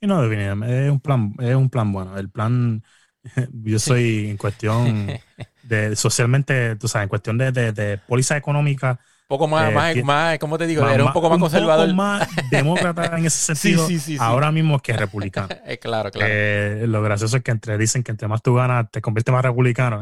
Sí, 0.00 0.06
no, 0.06 0.22
definitivamente. 0.22 0.86
Es 0.86 0.90
un 0.90 1.00
plan, 1.00 1.34
es 1.40 1.54
un 1.54 1.70
plan 1.70 1.92
bueno. 1.92 2.18
El 2.18 2.30
plan 2.30 2.82
yo 3.52 3.78
soy 3.78 4.28
en 4.30 4.36
cuestión 4.36 5.20
de 5.62 5.94
socialmente, 5.96 6.76
tú 6.76 6.88
sabes, 6.88 7.04
en 7.04 7.08
cuestión 7.08 7.38
de, 7.38 7.52
de, 7.52 7.72
de 7.72 7.98
póliza 7.98 8.36
económica, 8.36 8.98
poco 9.32 9.48
más, 9.48 9.70
eh, 9.70 9.74
más, 9.74 10.04
más, 10.04 10.38
¿cómo 10.38 10.58
te 10.58 10.66
digo? 10.66 10.86
era 10.86 11.06
un 11.06 11.12
poco 11.14 11.30
más 11.30 11.38
conservador. 11.38 11.88
Un 11.88 11.96
poco 11.96 12.02
más 12.02 12.28
demócrata 12.50 13.16
en 13.16 13.24
ese 13.24 13.54
sentido. 13.54 13.86
sí, 13.86 13.98
sí, 13.98 14.16
sí, 14.16 14.18
ahora 14.20 14.52
mismo 14.52 14.78
que 14.78 14.92
republicano. 14.92 15.48
Eh, 15.64 15.78
claro, 15.78 16.10
claro. 16.10 16.30
Eh, 16.30 16.84
lo 16.86 17.02
gracioso 17.02 17.38
es 17.38 17.42
que 17.42 17.50
entre, 17.50 17.78
dicen 17.78 18.02
que 18.02 18.10
entre 18.10 18.28
más 18.28 18.42
tú 18.42 18.54
ganas, 18.54 18.90
te 18.90 19.00
conviertes 19.00 19.32
más 19.32 19.42
republicano. 19.42 20.00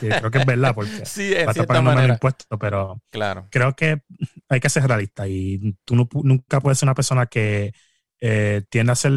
creo 0.00 0.30
que 0.30 0.38
es 0.38 0.46
verdad, 0.46 0.74
porque 0.74 0.90
sí, 1.04 1.34
vas 1.44 1.56
pagando 1.66 1.90
menos 1.90 2.08
impuestos, 2.08 2.46
pero 2.58 3.02
claro. 3.10 3.46
creo 3.50 3.74
que 3.74 4.00
hay 4.48 4.60
que 4.60 4.70
ser 4.70 4.86
realista 4.86 5.28
y 5.28 5.76
tú 5.84 5.96
no, 5.96 6.08
nunca 6.22 6.60
puedes 6.60 6.78
ser 6.78 6.86
una 6.86 6.94
persona 6.94 7.26
que 7.26 7.74
tiende 8.70 8.92
a 8.92 8.94
ser 8.94 9.12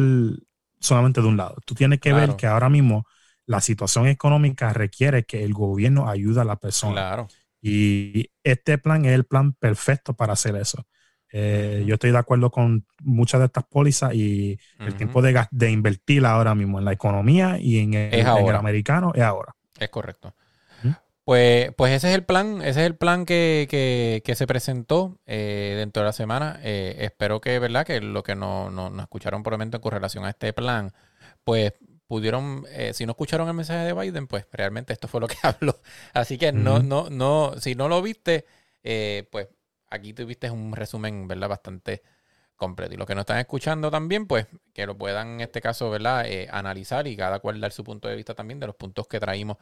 solamente 0.80 1.22
de 1.22 1.28
un 1.28 1.38
lado. 1.38 1.56
Tú 1.64 1.74
tienes 1.74 2.00
que 2.00 2.12
ver 2.12 2.36
que 2.36 2.46
ahora 2.46 2.68
mismo 2.68 3.06
la 3.46 3.60
situación 3.60 4.06
económica 4.08 4.72
requiere 4.74 5.24
que 5.24 5.44
el 5.44 5.54
gobierno 5.54 6.10
ayude 6.10 6.42
a 6.42 6.44
la 6.44 6.56
persona. 6.56 6.92
Claro. 6.92 7.28
Y 7.68 8.30
este 8.44 8.78
plan 8.78 9.04
es 9.04 9.12
el 9.12 9.24
plan 9.24 9.52
perfecto 9.54 10.14
para 10.14 10.34
hacer 10.34 10.54
eso. 10.54 10.86
Eh, 11.32 11.82
yo 11.84 11.94
estoy 11.94 12.12
de 12.12 12.18
acuerdo 12.18 12.52
con 12.52 12.86
muchas 13.02 13.40
de 13.40 13.46
estas 13.46 13.64
pólizas 13.64 14.14
y 14.14 14.56
el 14.78 14.94
tiempo 14.94 15.20
de, 15.20 15.44
de, 15.50 15.70
invertir 15.72 16.24
ahora 16.24 16.54
mismo 16.54 16.78
en 16.78 16.84
la 16.84 16.92
economía 16.92 17.58
y 17.58 17.80
en 17.80 17.94
el, 17.94 18.24
americano 18.24 19.10
es 19.16 19.22
ahora. 19.22 19.56
Es 19.80 19.88
correcto. 19.88 20.32
Pues, 21.24 21.72
pues 21.76 21.92
ese 21.92 22.10
es 22.10 22.14
el 22.14 22.22
plan, 22.22 22.62
ese 22.62 22.82
es 22.82 22.86
el 22.86 22.94
plan 22.94 23.26
que, 23.26 24.22
se 24.24 24.46
presentó 24.46 25.18
eh, 25.26 25.74
dentro 25.76 26.02
de 26.02 26.06
la 26.06 26.12
semana. 26.12 26.60
Eh, 26.62 26.98
espero 27.00 27.40
que, 27.40 27.58
¿verdad? 27.58 27.84
Que 27.84 28.00
lo 28.00 28.22
que 28.22 28.36
nos 28.36 28.72
no, 28.72 28.92
escucharon 29.00 29.42
por 29.42 29.52
el 29.52 29.58
momento 29.58 29.80
con 29.80 29.90
relación 29.90 30.24
a 30.24 30.30
este 30.30 30.52
plan, 30.52 30.92
pues 31.42 31.72
pudieron, 32.06 32.64
eh, 32.70 32.92
si 32.94 33.04
no 33.06 33.12
escucharon 33.12 33.48
el 33.48 33.54
mensaje 33.54 33.84
de 33.84 33.92
Biden, 33.92 34.26
pues 34.26 34.46
realmente 34.52 34.92
esto 34.92 35.08
fue 35.08 35.20
lo 35.20 35.28
que 35.28 35.36
habló. 35.42 35.80
Así 36.12 36.38
que 36.38 36.52
no, 36.52 36.80
no, 36.80 37.10
no, 37.10 37.54
si 37.58 37.74
no 37.74 37.88
lo 37.88 38.02
viste, 38.02 38.46
eh, 38.82 39.28
pues 39.30 39.48
aquí 39.90 40.12
tuviste 40.12 40.50
un 40.50 40.74
resumen, 40.74 41.28
¿verdad? 41.28 41.48
Bastante 41.48 42.02
completo. 42.54 42.94
Y 42.94 42.96
los 42.96 43.06
que 43.06 43.14
no 43.14 43.20
están 43.22 43.38
escuchando 43.38 43.90
también, 43.90 44.26
pues 44.26 44.46
que 44.72 44.86
lo 44.86 44.96
puedan 44.96 45.34
en 45.34 45.40
este 45.42 45.60
caso, 45.60 45.90
¿verdad? 45.90 46.26
Eh, 46.26 46.48
analizar 46.50 47.06
y 47.06 47.16
cada 47.16 47.40
cual 47.40 47.60
dar 47.60 47.72
su 47.72 47.84
punto 47.84 48.08
de 48.08 48.16
vista 48.16 48.34
también 48.34 48.60
de 48.60 48.66
los 48.66 48.76
puntos 48.76 49.06
que 49.08 49.20
traímos 49.20 49.58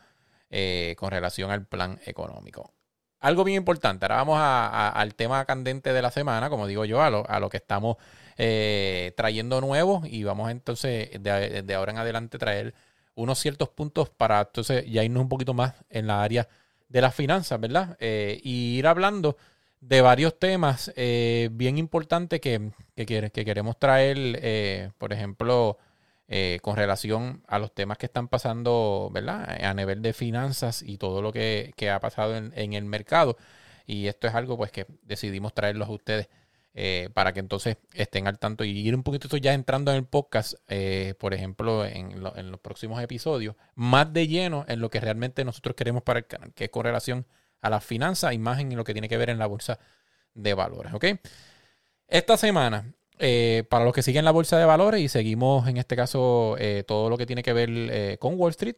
con 0.97 1.11
relación 1.11 1.51
al 1.51 1.67
plan 1.67 1.99
económico. 2.07 2.73
Algo 3.19 3.43
bien 3.43 3.57
importante, 3.57 4.05
ahora 4.05 4.17
vamos 4.19 4.39
al 4.39 5.15
tema 5.17 5.45
candente 5.47 5.93
de 5.93 6.01
la 6.01 6.13
semana, 6.13 6.49
como 6.49 6.69
digo 6.69 6.85
yo, 6.85 7.03
a 7.03 7.11
lo, 7.11 7.29
a 7.29 7.41
lo 7.41 7.51
que 7.51 7.57
estamos 7.57 7.97
eh, 8.37 9.13
trayendo 9.17 9.61
nuevos 9.61 10.07
y 10.09 10.25
vamos 10.25 10.51
entonces 10.51 11.11
de, 11.21 11.75
ahora 11.75 11.93
en 11.93 11.99
adelante 11.99 12.39
traer 12.39 12.75
unos 13.15 13.39
ciertos 13.39 13.69
puntos 13.69 14.11
para 14.11 14.41
entonces 14.41 14.85
ya 14.91 15.05
irnos 15.05 15.23
un 15.23 15.29
poquito 15.29 15.55
más 15.55 15.75
en 15.89 16.09
la 16.09 16.23
área 16.23 16.49
de 16.89 17.01
las 17.01 17.15
finanzas, 17.15 17.61
¿verdad? 17.61 17.97
Eh, 18.01 18.41
y 18.43 18.77
ir 18.79 18.87
hablando 18.89 19.37
de 19.81 20.01
varios 20.01 20.39
temas 20.39 20.93
eh, 20.97 21.49
bien 21.53 21.79
importantes 21.79 22.41
que, 22.41 22.73
que, 22.97 23.07
queremos 23.45 23.79
traer, 23.79 24.93
por 24.99 25.13
ejemplo, 25.13 25.79
con 26.63 26.77
relación 26.77 27.45
a 27.47 27.59
los 27.59 27.73
temas 27.73 27.99
que 27.99 28.07
están 28.07 28.29
pasando, 28.29 29.11
¿verdad? 29.13 29.63
A 29.63 29.75
nivel 29.75 30.03
de 30.03 30.13
finanzas 30.13 30.83
y 30.83 30.99
todo 30.99 31.23
lo 31.23 31.33
que, 31.33 31.73
ha 31.93 32.01
pasado 32.01 32.37
en, 32.37 32.53
en, 32.57 32.73
el 32.73 32.85
mercado. 32.85 33.37
Y 33.87 34.07
esto 34.09 34.27
es 34.27 34.35
algo 34.35 34.57
pues 34.57 34.73
que 34.73 34.87
decidimos 35.03 35.53
traerlos 35.55 35.89
a 35.89 35.93
ustedes 35.93 36.29
eh, 36.77 37.09
para 37.15 37.33
que 37.33 37.39
entonces 37.39 37.77
estén 37.93 38.27
al 38.27 38.41
tanto 38.41 38.65
y 38.65 38.71
ir 38.71 38.97
un 38.97 39.05
poquito 39.05 39.37
ya 39.37 39.55
entrando 39.55 39.93
en 39.93 39.99
el 39.99 40.05
podcast, 40.05 40.55
eh, 40.67 41.15
por 41.21 41.33
ejemplo, 41.33 41.85
en, 41.85 42.21
los 42.21 42.59
próximos 42.59 43.01
episodios, 43.01 43.55
más 43.77 44.13
de 44.13 44.27
lleno 44.27 44.65
en 44.67 44.81
lo 44.81 44.91
que 44.91 44.99
realmente 44.99 45.45
nosotros 45.45 45.77
queremos 45.77 46.03
para 46.03 46.19
el 46.19 46.27
canal, 46.27 46.53
que 46.53 46.65
es 46.65 46.71
con 46.71 46.83
relación 46.83 47.27
a 47.61 47.71
la 47.71 47.81
finanza, 47.81 48.35
imagen 48.35 48.73
y 48.73 48.75
lo 48.75 48.83
que 48.83 48.93
tiene 48.93 49.09
que 49.09 49.17
ver 49.17 49.31
en 49.31 49.39
la 49.39 49.47
bolsa 49.47 49.79
de 50.35 50.53
valores. 50.53 50.93
¿ok? 50.95 51.05
Esta 52.09 52.37
semana, 52.37 52.93
eh, 53.21 53.63
para 53.71 53.85
los 53.85 53.95
que 53.95 54.03
siguen 54.03 54.25
la 54.25 54.33
bolsa 54.33 54.59
de 54.59 54.65
valores 54.65 55.01
y 55.01 55.09
seguimos 55.09 55.69
en 55.69 55.77
este 55.77 55.95
caso 55.95 56.57
todo 56.89 57.09
lo 57.09 57.17
que 57.17 57.27
tiene 57.27 57.45
que 57.45 57.53
ver 57.53 58.19
con 58.19 58.35
Wall 58.35 58.51
Street, 58.51 58.77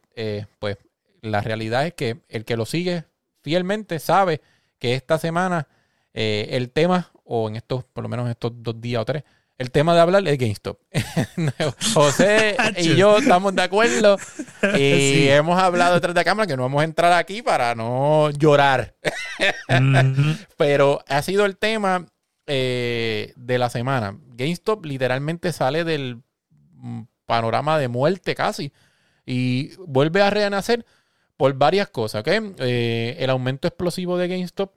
pues 0.59 0.77
la 1.21 1.41
realidad 1.41 1.87
es 1.87 1.95
que 1.95 2.21
el 2.29 2.45
que 2.45 2.57
lo 2.57 2.67
sigue 2.67 3.05
fielmente 3.41 3.97
sabe 3.97 4.41
que 4.77 4.93
esta 4.93 5.17
semana 5.17 5.67
el 6.13 6.69
tema 6.69 7.11
o 7.27 7.47
en 7.49 7.57
estos, 7.57 7.83
por 7.85 8.03
lo 8.03 8.09
menos 8.09 8.29
estos 8.29 8.51
dos 8.55 8.79
días 8.79 9.01
o 9.01 9.05
tres, 9.05 9.23
el 9.57 9.71
tema 9.71 9.95
de 9.95 10.01
hablar 10.01 10.27
es 10.27 10.37
GameStop. 10.37 10.79
José 11.93 12.55
y 12.77 12.95
yo 12.95 13.17
estamos 13.17 13.55
de 13.55 13.63
acuerdo 13.63 14.17
y 14.77 15.27
hemos 15.29 15.59
hablado 15.59 15.95
detrás 15.95 16.13
de 16.13 16.19
la 16.19 16.25
cámara 16.25 16.47
que 16.47 16.55
no 16.55 16.63
vamos 16.63 16.81
a 16.81 16.85
entrar 16.85 17.13
aquí 17.13 17.41
para 17.41 17.73
no 17.73 18.29
llorar. 18.31 18.95
Pero 20.57 21.03
ha 21.07 21.21
sido 21.23 21.45
el 21.45 21.57
tema 21.57 22.05
eh, 22.45 23.33
de 23.35 23.57
la 23.57 23.69
semana. 23.69 24.17
GameStop 24.35 24.85
literalmente 24.85 25.51
sale 25.51 25.83
del 25.83 26.21
mm, 26.73 27.01
panorama 27.25 27.79
de 27.79 27.87
muerte 27.87 28.35
casi 28.35 28.71
y 29.25 29.75
vuelve 29.77 30.21
a 30.21 30.29
renacer 30.29 30.85
por 31.35 31.53
varias 31.55 31.89
cosas. 31.89 32.23
Eh, 32.25 33.15
el 33.19 33.29
aumento 33.29 33.67
explosivo 33.67 34.17
de 34.17 34.27
GameStop 34.27 34.73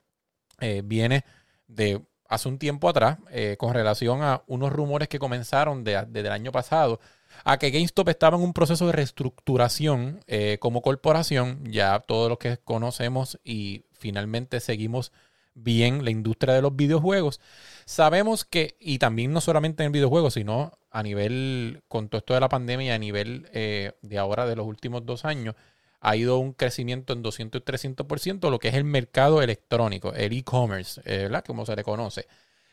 eh, 0.61 0.81
viene 0.85 1.25
de 1.67 2.03
hace 2.31 2.49
un 2.49 2.59
tiempo 2.59 2.89
atrás 2.89 3.19
eh, 3.31 3.57
con 3.59 3.75
relación 3.75 4.23
a 4.23 4.43
unos 4.47 4.73
rumores 4.73 5.09
que 5.09 5.19
comenzaron 5.19 5.85
desde 5.85 6.21
el 6.21 6.31
año 6.31 6.53
pasado 6.53 7.01
a 7.45 7.59
que 7.59 7.71
GameStop 7.71 8.09
estaba 8.09 8.37
en 8.37 8.45
un 8.45 8.53
proceso 8.53 8.87
de 8.87 8.93
reestructuración 8.93 10.21
eh, 10.29 10.57
como 10.61 10.81
corporación, 10.81 11.65
ya 11.65 11.99
todos 11.99 12.29
los 12.29 12.39
que 12.39 12.59
conocemos 12.59 13.39
y 13.45 13.85
finalmente 13.93 14.61
seguimos 14.61 15.13
bien 15.55 16.05
la 16.05 16.11
industria 16.13 16.55
de 16.55 16.63
los 16.63 16.77
videojuegos, 16.77 17.41
sabemos 17.85 18.45
que, 18.45 18.77
y 18.79 18.99
también 18.99 19.33
no 19.33 19.41
solamente 19.41 19.83
en 19.83 19.89
el 19.89 19.93
videojuego, 19.93 20.31
sino 20.31 20.79
a 20.93 21.03
nivel, 21.03 21.83
con 21.89 22.09
todo 22.09 22.21
esto 22.21 22.35
de 22.35 22.41
la 22.41 22.49
pandemia, 22.49 22.95
a 22.95 22.99
nivel 22.99 23.49
eh, 23.53 23.93
de 24.03 24.19
ahora 24.19 24.47
de 24.47 24.55
los 24.55 24.67
últimos 24.67 25.05
dos 25.05 25.25
años, 25.25 25.57
ha 26.01 26.17
ido 26.17 26.39
un 26.39 26.53
crecimiento 26.53 27.13
en 27.13 27.23
200 27.23 27.61
y 27.61 27.65
300%, 27.65 28.51
lo 28.51 28.59
que 28.59 28.69
es 28.69 28.75
el 28.75 28.85
mercado 28.85 29.43
electrónico, 29.43 30.15
el 30.15 30.33
e-commerce, 30.33 31.01
eh, 31.05 31.25
¿verdad? 31.25 31.45
Como 31.45 31.67
se 31.67 31.77
le 31.77 31.85
conoce. 31.85 32.27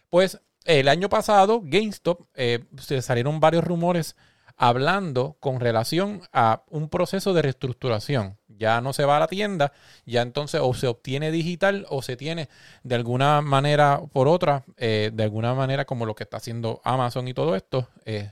Pues 0.10 0.40
el 0.64 0.88
año 0.88 1.10
pasado, 1.10 1.62
GameStop, 1.64 2.22
eh, 2.36 2.64
se 2.80 3.02
salieron 3.02 3.40
varios 3.40 3.64
rumores 3.64 4.16
hablando 4.56 5.38
con 5.40 5.60
relación 5.60 6.22
a 6.34 6.64
un 6.70 6.90
proceso 6.90 7.34
de 7.34 7.44
reestructuración. 7.44 8.38
Ya 8.48 8.82
no 8.82 8.92
se 8.92 9.06
va 9.06 9.18
a 9.18 9.20
la 9.20 9.28
tienda, 9.28 9.72
ya 10.06 10.24
entonces 10.24 10.62
o 10.64 10.74
se 10.74 10.88
obtiene 10.88 11.30
digital 11.30 11.86
o 11.90 12.02
se 12.02 12.18
tiene 12.18 12.50
de 12.82 12.96
alguna 12.96 13.42
manera 13.42 14.02
por 14.12 14.28
otra, 14.28 14.66
eh, 14.78 15.12
de 15.14 15.24
alguna 15.24 15.54
manera 15.54 15.86
como 15.86 16.08
lo 16.08 16.16
que 16.16 16.24
está 16.24 16.38
haciendo 16.38 16.82
Amazon 16.84 17.28
y 17.28 17.36
todo 17.36 17.56
esto, 17.56 17.90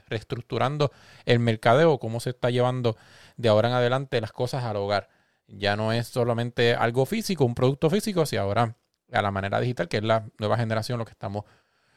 reestructurando 0.08 0.90
el 1.26 1.38
mercadeo, 1.38 1.98
cómo 1.98 2.18
se 2.18 2.30
está 2.30 2.50
llevando 2.50 2.96
de 3.36 3.48
ahora 3.48 3.68
en 3.68 3.74
adelante 3.74 4.20
las 4.20 4.32
cosas 4.32 4.64
al 4.64 4.76
hogar. 4.76 5.08
Ya 5.48 5.76
no 5.76 5.92
es 5.92 6.08
solamente 6.08 6.74
algo 6.74 7.06
físico, 7.06 7.44
un 7.44 7.54
producto 7.54 7.88
físico, 7.90 8.26
sino 8.26 8.42
ahora 8.42 8.76
a 9.12 9.22
la 9.22 9.30
manera 9.30 9.60
digital, 9.60 9.88
que 9.88 9.98
es 9.98 10.02
la 10.02 10.28
nueva 10.38 10.56
generación 10.56 10.98
lo 10.98 11.04
que 11.04 11.12
estamos 11.12 11.44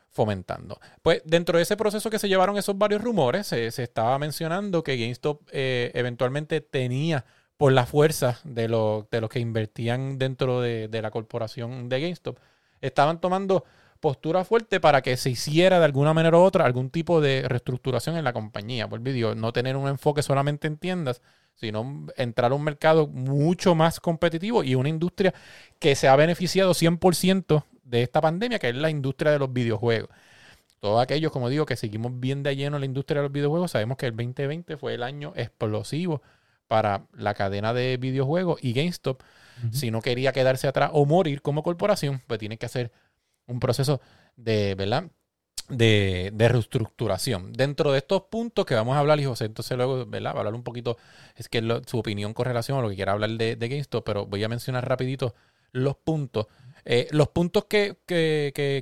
fomentando. 0.10 0.80
Pues 1.02 1.22
dentro 1.26 1.58
de 1.58 1.64
ese 1.64 1.78
proceso 1.78 2.10
que 2.10 2.20
se 2.20 2.28
llevaron 2.28 2.58
esos 2.58 2.78
varios 2.78 3.02
rumores, 3.02 3.48
se, 3.48 3.68
estaba 3.68 4.18
mencionando 4.20 4.84
que 4.84 4.98
GameStop 4.98 5.42
eh, 5.52 5.92
eventualmente 5.94 6.62
tenía 6.62 7.26
por 7.58 7.72
la 7.74 7.86
fuerza 7.86 8.40
de, 8.44 8.68
de 9.12 9.22
los 9.22 9.30
que 9.30 9.40
invertían 9.40 10.18
dentro 10.18 10.62
de, 10.62 10.88
de, 10.88 11.02
la 11.02 11.12
corporación 11.12 11.90
de 11.90 12.02
GameStop, 12.02 12.40
estaban 12.82 13.20
tomando 13.20 13.66
postura 14.00 14.44
fuerte 14.44 14.80
para 14.80 15.02
que 15.02 15.18
se 15.18 15.30
hiciera 15.30 15.80
de 15.80 15.86
alguna 15.86 16.14
manera 16.14 16.38
u 16.38 16.42
otra 16.42 16.66
algún 16.66 16.90
tipo 16.90 17.22
de 17.22 17.48
reestructuración 17.48 18.18
en 18.18 18.24
la 18.24 18.34
compañía. 18.34 18.88
Por 18.88 19.00
vídeo, 19.00 19.36
no 19.36 19.52
tener 19.54 19.76
un 19.76 19.88
enfoque 19.88 20.24
solamente 20.24 20.68
en 20.68 20.78
tiendas, 20.78 21.22
sino 21.56 22.08
entrar 22.16 22.52
a 22.52 22.56
un 22.56 22.64
mercado 22.64 23.08
mucho 23.08 23.76
más 23.76 24.00
competitivo 24.00 24.64
y 24.64 24.76
una 24.76 24.90
industria 24.90 25.34
que 25.80 25.96
se 25.96 26.08
ha 26.08 26.16
beneficiado 26.16 26.74
100% 26.74 27.66
de 27.84 28.04
esta 28.04 28.22
pandemia, 28.22 28.60
que 28.60 28.70
es 28.70 28.76
la 28.76 28.90
industria 28.90 29.32
de 29.32 29.40
los 29.40 29.52
videojuegos. 29.52 30.10
Todos 30.80 31.02
aquellos, 31.02 31.32
como 31.32 31.50
digo, 31.50 31.66
que 31.66 31.76
seguimos 31.76 32.18
bien 32.20 32.42
de 32.42 32.56
lleno 32.56 32.78
en 32.78 32.82
la 32.82 32.86
industria 32.86 33.22
de 33.22 33.28
los 33.28 33.34
videojuegos, 33.34 33.72
sabemos 33.72 33.98
que 33.98 34.06
el 34.06 34.16
2020 34.16 34.78
fue 34.78 34.94
el 34.94 35.04
año 35.04 35.34
explosivo 35.36 36.22
para 36.68 37.08
la 37.14 37.34
cadena 37.34 37.74
de 37.74 37.98
videojuegos 37.98 38.64
y 38.64 38.74
GameStop, 38.74 39.22
si 39.72 39.92
no 39.92 40.02
quería 40.02 40.32
quedarse 40.32 40.70
atrás 40.70 40.92
o 40.94 41.06
morir 41.06 41.42
como 41.42 41.64
corporación, 41.64 42.22
pues 42.28 42.40
tiene 42.40 42.58
que 42.58 42.66
hacer 42.66 42.94
un 43.50 43.60
proceso 43.60 44.00
de, 44.38 44.76
¿verdad? 44.76 45.12
De, 45.68 46.32
reestructuración. 46.38 47.54
Dentro 47.54 47.92
de 47.92 48.00
estos 48.00 48.24
puntos 48.24 48.66
que 48.66 48.76
vamos 48.76 48.96
a 48.96 49.00
hablar, 49.00 49.20
y 49.20 49.26
José, 49.26 49.46
entonces 49.46 49.76
luego. 49.78 50.10
Va 50.10 50.30
a 50.30 50.32
hablar 50.32 50.54
un 50.54 50.64
poquito, 50.64 50.98
es 51.36 51.50
que 51.50 51.62
su 51.86 52.00
opinión 52.00 52.34
con 52.34 52.46
relación 52.46 52.78
a 52.78 52.82
lo 52.82 52.90
que 52.90 52.96
quiera 52.96 53.12
hablar 53.12 53.32
de, 53.32 53.56
de 53.56 53.70
GameStop, 53.70 54.06
pero 54.06 54.26
voy 54.26 54.44
a 54.44 54.50
mencionar 54.50 54.88
rapidito 54.88 55.36
los 55.72 55.96
puntos. 55.98 56.48
Eh, 56.86 57.08
los 57.12 57.28
puntos 57.30 57.66
que, 57.66 57.98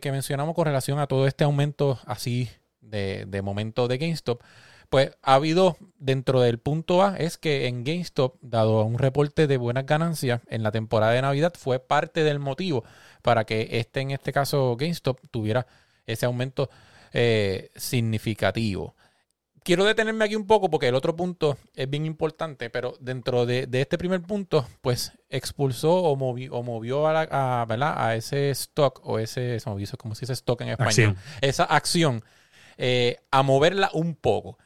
mencionamos 0.05 0.55
con 0.55 0.65
relación 0.65 0.99
a 0.99 1.07
todo 1.07 1.27
este 1.27 1.43
aumento 1.43 1.99
así 2.05 2.49
de, 2.81 3.25
de 3.27 3.41
momento 3.41 3.87
de 3.87 3.97
GameStop, 3.97 4.41
Pues 4.89 5.11
ha 5.21 5.33
habido 5.33 5.77
dentro 5.97 6.39
del 6.41 6.59
punto 6.59 7.03
A 7.03 7.17
es 7.17 7.37
que 7.37 7.67
en 7.67 7.83
GameStop, 7.83 8.37
dado 8.41 8.83
un 8.85 8.97
reporte 8.97 9.47
de 9.47 9.57
buenas 9.57 9.85
ganancias 9.85 10.41
en 10.47 10.63
la 10.63 10.71
temporada 10.71 11.11
de 11.13 11.21
Navidad, 11.21 11.53
fue 11.57 11.79
parte 11.79 12.23
del 12.23 12.39
motivo 12.39 12.83
para 13.21 13.45
que 13.45 13.67
este, 13.71 14.01
en 14.01 14.11
este 14.11 14.31
caso 14.31 14.75
GameStop, 14.77 15.19
tuviera 15.31 15.67
ese 16.05 16.25
aumento 16.25 16.69
eh, 17.13 17.69
significativo. 17.75 18.95
Quiero 19.63 19.83
detenerme 19.83 20.23
aquí 20.23 20.35
un 20.37 20.47
poco 20.47 20.69
porque 20.69 20.87
el 20.87 20.95
otro 20.95 21.13
punto 21.15 21.57
es 21.75 21.89
bien 21.89 22.05
importante, 22.05 22.69
pero 22.69 22.95
dentro 23.01 23.45
de, 23.45 23.67
este 23.73 23.97
primer 23.97 24.21
punto, 24.21 24.65
pues 24.79 25.11
expulsó 25.29 25.93
o, 25.93 26.13
o 26.13 26.63
movió 26.63 27.05
a, 27.05 27.65
a, 27.69 28.15
ese 28.15 28.49
stock 28.51 29.01
o 29.03 29.19
ese, 29.19 29.59
se 29.59 29.69
movió, 29.69 29.85
como 29.97 30.15
se 30.15 30.21
dice 30.21 30.33
stock 30.33 30.61
en 30.61 30.69
español, 30.69 31.17
esa 31.41 31.65
acción, 31.65 32.23
eh, 32.77 33.17
a 33.29 33.43
moverla 33.43 33.89
un 33.91 34.15
poco. 34.15 34.57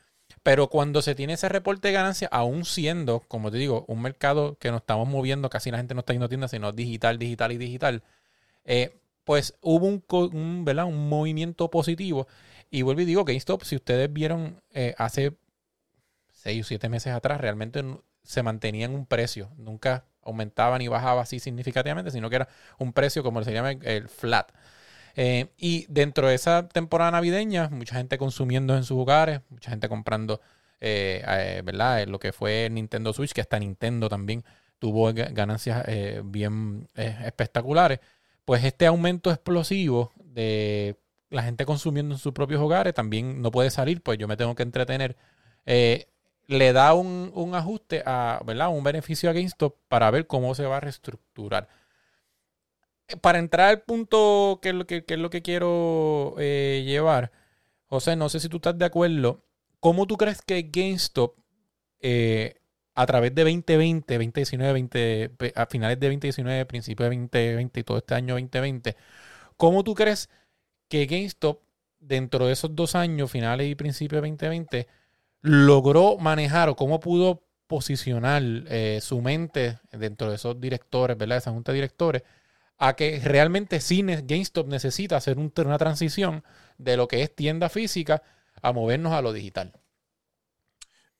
Pero 0.43 0.69
cuando 0.69 1.01
se 1.01 1.15
tiene 1.15 1.33
ese 1.33 1.49
reporte 1.49 1.87
de 1.87 1.93
ganancia, 1.93 2.27
aún 2.31 2.65
siendo, 2.65 3.21
como 3.21 3.51
te 3.51 3.57
digo, 3.57 3.85
un 3.87 4.01
mercado 4.01 4.57
que 4.59 4.71
nos 4.71 4.81
estamos 4.81 5.07
moviendo, 5.07 5.49
casi 5.49 5.71
la 5.71 5.77
gente 5.77 5.93
no 5.93 5.99
está 6.01 6.13
yendo 6.13 6.25
a 6.25 6.29
tiendas, 6.29 6.51
sino 6.51 6.71
digital, 6.71 7.19
digital 7.19 7.51
y 7.51 7.57
digital, 7.57 8.03
eh, 8.65 8.97
pues 9.23 9.55
hubo 9.61 9.87
un, 9.87 10.03
un, 10.09 10.65
un 10.67 11.09
movimiento 11.09 11.69
positivo 11.69 12.27
y 12.71 12.83
vuelvo 12.83 13.01
y 13.01 13.05
digo, 13.05 13.25
GameStop, 13.25 13.63
si 13.63 13.75
ustedes 13.75 14.11
vieron 14.11 14.61
eh, 14.73 14.95
hace 14.97 15.35
seis 16.31 16.65
o 16.65 16.67
siete 16.67 16.87
meses 16.87 17.13
atrás, 17.13 17.41
realmente 17.41 17.83
se 18.23 18.43
mantenía 18.43 18.85
en 18.85 18.95
un 18.95 19.05
precio. 19.05 19.51
Nunca 19.57 20.05
aumentaba 20.23 20.77
ni 20.77 20.87
bajaba 20.87 21.21
así 21.21 21.39
significativamente, 21.39 22.11
sino 22.11 22.29
que 22.29 22.37
era 22.37 22.47
un 22.79 22.93
precio 22.93 23.23
como 23.23 23.43
se 23.43 23.51
llama 23.51 23.71
el 23.71 24.07
flat. 24.07 24.53
Eh, 25.17 25.51
y 25.57 25.85
dentro 25.89 26.29
de 26.29 26.35
esa 26.35 26.69
temporada 26.69 27.11
navideña, 27.11 27.67
mucha 27.69 27.95
gente 27.95 28.17
consumiendo 28.17 28.77
en 28.77 28.85
sus 28.85 28.97
hogares, 28.97 29.41
mucha 29.49 29.69
gente 29.71 29.89
comprando, 29.89 30.39
eh, 30.79 31.61
¿verdad? 31.65 32.07
Lo 32.07 32.19
que 32.19 32.31
fue 32.31 32.69
Nintendo 32.71 33.11
Switch, 33.11 33.33
que 33.33 33.41
hasta 33.41 33.59
Nintendo 33.59 34.07
también 34.07 34.45
tuvo 34.79 35.11
ganancias 35.13 35.85
bien 36.23 36.87
espectaculares. 36.95 37.99
Pues 38.51 38.65
este 38.65 38.85
aumento 38.85 39.31
explosivo 39.31 40.11
de 40.17 40.99
la 41.29 41.41
gente 41.41 41.65
consumiendo 41.65 42.15
en 42.15 42.19
sus 42.19 42.33
propios 42.33 42.59
hogares 42.59 42.93
también 42.93 43.41
no 43.41 43.49
puede 43.49 43.69
salir, 43.69 44.01
pues 44.01 44.17
yo 44.17 44.27
me 44.27 44.35
tengo 44.35 44.55
que 44.55 44.63
entretener. 44.63 45.15
Eh, 45.65 46.09
le 46.47 46.73
da 46.73 46.93
un, 46.93 47.51
ajuste, 47.55 48.03
a, 48.05 48.41
¿verdad? 48.45 48.67
Un 48.67 48.83
beneficio 48.83 49.29
a 49.29 49.33
GameStop 49.33 49.77
para 49.87 50.11
ver 50.11 50.27
cómo 50.27 50.53
se 50.53 50.65
va 50.65 50.75
a 50.75 50.79
reestructurar. 50.81 51.69
Eh, 53.07 53.15
para 53.15 53.39
entrar 53.39 53.69
al 53.69 53.83
punto 53.83 54.59
que 54.61 54.67
es 54.71 54.75
lo 54.75 54.85
que, 54.85 55.05
es 55.07 55.17
lo 55.17 55.29
que 55.29 55.41
quiero 55.41 56.35
eh, 56.37 56.83
llevar, 56.85 57.31
José, 57.85 58.17
no 58.17 58.27
sé 58.27 58.41
si 58.41 58.49
tú 58.49 58.57
estás 58.57 58.77
de 58.77 58.83
acuerdo. 58.83 59.45
¿Cómo 59.79 60.07
tú 60.07 60.17
crees 60.17 60.41
que 60.41 60.69
GameStop, 60.69 61.37
a 62.93 63.05
través 63.05 63.33
de 63.33 63.43
2020, 63.43 64.13
2019, 64.15 64.73
20, 64.73 65.31
a 65.55 65.65
finales 65.65 65.99
de 65.99 66.07
2019, 66.07 66.65
principios 66.65 67.09
de 67.09 67.15
2020 67.15 67.79
y 67.79 67.83
todo 67.83 67.97
este 67.97 68.15
año 68.15 68.33
2020, 68.35 68.95
¿cómo 69.57 69.83
tú 69.83 69.95
crees 69.95 70.29
que 70.89 71.05
GameStop, 71.05 71.61
dentro 71.99 72.47
de 72.47 72.53
esos 72.53 72.75
dos 72.75 72.95
años, 72.95 73.31
finales 73.31 73.69
y 73.69 73.75
principios 73.75 74.21
de 74.21 74.29
2020, 74.29 74.87
logró 75.41 76.17
manejar 76.17 76.69
o 76.69 76.75
cómo 76.75 76.99
pudo 76.99 77.43
posicionar 77.67 78.43
eh, 78.43 78.99
su 79.01 79.21
mente 79.21 79.79
dentro 79.91 80.29
de 80.29 80.35
esos 80.35 80.59
directores, 80.59 81.17
¿verdad? 81.17 81.37
Esa 81.37 81.51
junta 81.51 81.71
de 81.71 81.77
directores, 81.77 82.23
a 82.77 82.95
que 82.95 83.21
realmente 83.23 83.79
sí 83.79 84.03
GameStop 84.03 84.67
necesita 84.67 85.15
hacer 85.15 85.37
una 85.39 85.77
transición 85.77 86.43
de 86.77 86.97
lo 86.97 87.07
que 87.07 87.21
es 87.21 87.33
tienda 87.33 87.69
física 87.69 88.23
a 88.61 88.73
movernos 88.73 89.13
a 89.13 89.21
lo 89.21 89.31
digital. 89.31 89.71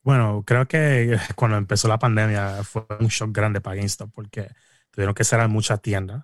Bueno, 0.04 0.44
creo 0.46 0.68
que 0.68 1.18
cuando 1.36 1.58
empezó 1.58 1.88
la 1.88 2.00
pandemia 2.00 2.64
fue 2.64 2.86
un 3.00 3.08
shock 3.08 3.32
grande 3.32 3.62
para 3.62 3.76
GameStop 3.76 4.12
porque 4.14 4.50
tuvieron 4.92 5.16
que 5.16 5.24
cerrar 5.24 5.50
muchas 5.50 5.82
tiendas. 5.82 6.24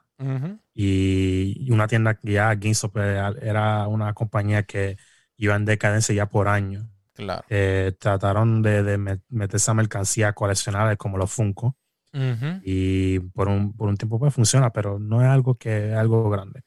y, 0.74 1.70
una 1.72 1.88
tienda 1.88 2.16
que 2.16 2.32
ya 2.34 2.56
GameStop 2.56 2.98
era 2.98 3.88
una 3.88 4.14
compañía 4.14 4.64
que 4.64 4.98
iba 5.38 5.56
en 5.56 5.66
decadencia 5.66 6.14
ya 6.16 6.28
por 6.28 6.48
años. 6.48 6.86
Claro. 7.14 7.44
Eh, 7.50 7.94
trataron 8.00 8.62
de, 8.62 8.84
de, 8.84 8.98
meter 8.98 9.56
esa 9.56 9.74
mercancía 9.74 10.34
coleccionable 10.34 10.98
como 10.98 11.18
los 11.18 11.32
Funko. 11.32 11.76
Y 12.64 13.20
por 13.20 13.48
un, 13.48 13.76
por 13.76 13.90
un 13.90 13.98
tiempo 13.98 14.18
pues 14.18 14.34
funciona, 14.34 14.72
pero 14.72 14.98
no 14.98 15.22
es 15.22 15.28
algo 15.28 15.56
que 15.56 15.92
es 15.92 15.96
algo 15.96 16.30
grande. 16.30 16.64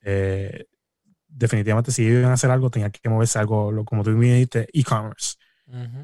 Eh, 0.00 0.66
definitivamente 1.28 1.90
si 1.92 2.04
iban 2.04 2.30
a 2.30 2.34
hacer 2.34 2.50
algo, 2.50 2.70
tenía 2.70 2.90
que 2.90 3.08
moverse 3.08 3.38
algo, 3.38 3.84
como 3.84 4.02
tú 4.02 4.10
me 4.10 4.26
dijiste, 4.26 4.68
e-commerce. 4.72 5.35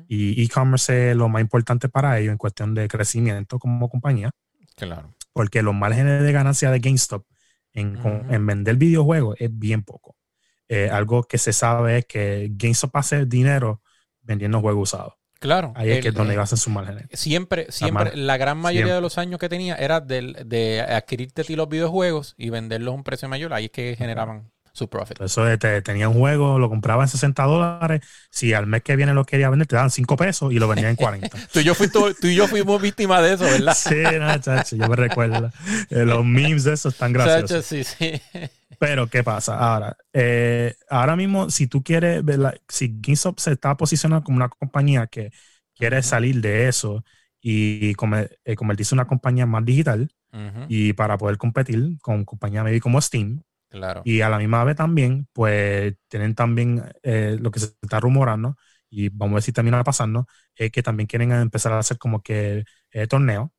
Y 0.09 0.43
e-commerce 0.43 1.11
es 1.11 1.17
lo 1.17 1.29
más 1.29 1.41
importante 1.41 1.89
para 1.89 2.19
ellos 2.19 2.33
en 2.33 2.39
cuestión 2.39 2.75
de 2.75 2.89
crecimiento 2.89 3.59
como 3.59 3.89
compañía. 3.89 4.31
Claro 4.75 5.15
porque 5.33 5.63
los 5.63 5.75
márgenes 5.75 6.23
de 6.23 6.33
ganancia 6.33 6.71
de 6.71 6.79
GameStop 6.79 7.25
en, 7.73 8.47
vender 8.47 8.77
videojuegos 8.77 9.37
es 9.39 9.51
bien 9.51 9.83
poco. 9.83 10.17
Eh, 10.69 10.91
algo 10.91 11.25
que 11.25 11.39
se 11.39 11.53
sabe 11.53 11.99
es 11.99 12.07
que 12.07 12.51
GameStop 12.53 12.97
hace 12.97 13.27
dinero 13.27 13.83
vendiendo 14.21 14.61
juegos 14.61 14.95
usados. 14.95 15.15
Claro. 15.41 15.73
Ahí 15.75 15.91
es 15.91 16.01
que 16.01 16.13
donde 16.13 16.37
hacen 16.37 16.57
sus 16.57 16.73
márgenes. 16.73 17.07
Siempre, 17.13 17.67
siempre, 17.71 18.17
la, 18.17 18.37
gran 18.37 18.59
mayoría 18.59 18.95
de 18.95 19.01
los 19.01 19.19
años 19.19 19.41
que 19.41 19.49
tenía 19.49 19.75
era 19.75 20.01
de, 20.01 20.45
de 20.47 20.81
adquirirte 20.81 21.43
ti 21.43 21.57
los 21.57 21.69
videojuegos 21.69 22.35
y 22.37 22.51
venderlos 22.51 22.93
a 22.93 22.95
un 22.95 23.03
precio 23.03 23.29
mayor. 23.29 23.53
Ahí 23.53 23.65
es 23.65 23.71
que 23.73 23.97
generaban 23.97 24.53
su 24.73 24.89
profit. 24.89 25.21
Eso 25.21 25.45
te, 25.59 25.83
tenía 25.83 26.09
un 26.09 26.19
juego, 26.19 26.59
lo 26.59 26.69
compraba 26.69 27.03
en 27.03 27.09
60 27.09 27.43
dólares. 27.45 28.01
Si 28.31 28.53
al 28.53 28.67
mes 28.67 28.83
que 28.83 28.97
viene 28.97 29.13
lo 29.15 29.25
quería 29.25 29.51
vender, 29.51 29.67
te 29.67 29.77
daban 29.77 29.91
5 29.91 30.17
pesos 30.17 30.53
y 30.53 30.59
lo 30.59 30.69
vendían 30.69 30.91
en 30.91 30.97
40. 30.97 31.29
tú, 31.53 31.61
y 31.61 31.65
yo 31.65 31.75
tú, 31.75 32.27
y 32.27 32.35
yo 32.35 32.49
fuimos 32.49 32.81
víctimas 32.81 33.23
de 33.23 33.35
eso, 33.35 33.45
¿verdad? 33.45 33.77
sí, 33.77 34.03
no, 34.19 34.39
chacho, 34.41 34.77
yo 34.77 34.89
me 34.89 34.97
recuerdo. 34.97 35.51
Eh, 35.91 36.05
los 36.05 36.25
memes 36.25 36.65
de 36.65 36.73
eso 36.73 36.89
están 36.89 37.13
graciosos. 37.13 37.51
Chacho, 37.51 37.63
sí, 37.63 37.85
sí. 37.85 38.21
Pero, 38.79 39.07
¿qué 39.09 39.23
pasa? 39.23 39.59
Ahora, 39.59 39.97
eh, 40.13 40.75
ahora 40.89 41.15
mismo, 41.15 41.51
si 41.51 41.67
tú 41.67 41.83
quieres, 41.83 42.25
si 42.69 42.97
GameStop 43.01 43.39
se 43.39 43.53
está 43.53 43.77
posicionando 43.77 44.25
como 44.25 44.37
una 44.37 44.49
compañía 44.49 45.07
que 45.07 45.31
quiere 45.75 46.03
salir 46.03 46.41
de 46.41 46.69
eso 46.69 47.05
y 47.41 47.91
eh, 47.91 48.57
convertirse 48.57 48.95
en 48.95 49.01
una 49.01 49.07
compañía 49.07 49.47
más 49.47 49.65
digital, 49.65 50.11
y 50.69 50.95
para 50.95 51.19
poder 51.19 51.37
competir 51.37 51.99
con 52.01 52.25
compañías 52.25 52.65
maybe 52.65 52.81
como 52.81 53.01
Steam, 53.03 53.43
y 54.05 54.21
a 54.21 54.29
la 54.29 54.39
misma 54.39 54.65
vez 54.65 54.77
también, 54.77 55.29
pues 55.33 55.95
tienen 56.09 56.35
también 56.35 56.83
eh, 57.03 57.37
lo 57.41 57.51
que 57.51 57.61
se 57.61 57.67
está 57.81 58.01
rumorando, 58.01 58.57
y 58.91 59.09
vamos 59.09 59.33
a 59.33 59.35
ver 59.37 59.43
si 59.43 59.53
termina 59.53 59.83
pasando, 59.83 60.27
es 60.55 60.71
que 60.71 60.83
también 60.83 61.07
quieren 61.07 61.33
empezar 61.33 61.73
a 61.73 61.79
hacer 61.79 61.99
como 61.99 62.23
que 62.23 62.65
eh, 62.91 63.07
torneos. 63.07 63.51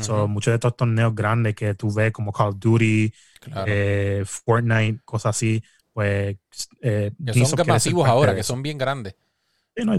Son 0.00 0.30
muchos 0.30 0.52
de 0.52 0.56
estos 0.56 0.76
torneos 0.76 1.14
grandes 1.14 1.54
que 1.54 1.74
tú 1.74 1.90
ves 1.90 2.12
como 2.12 2.30
Call 2.30 2.48
of 2.48 2.58
Duty, 2.58 3.10
eh, 3.66 4.22
Fortnite, 4.26 5.00
cosas 5.02 5.34
así, 5.34 5.62
pues... 5.94 6.36
que 6.82 7.12
son 7.46 7.66
masivos 7.66 8.06
ahora, 8.06 8.34
que 8.34 8.42
son 8.42 8.62
bien 8.62 8.76
grandes. 8.76 9.16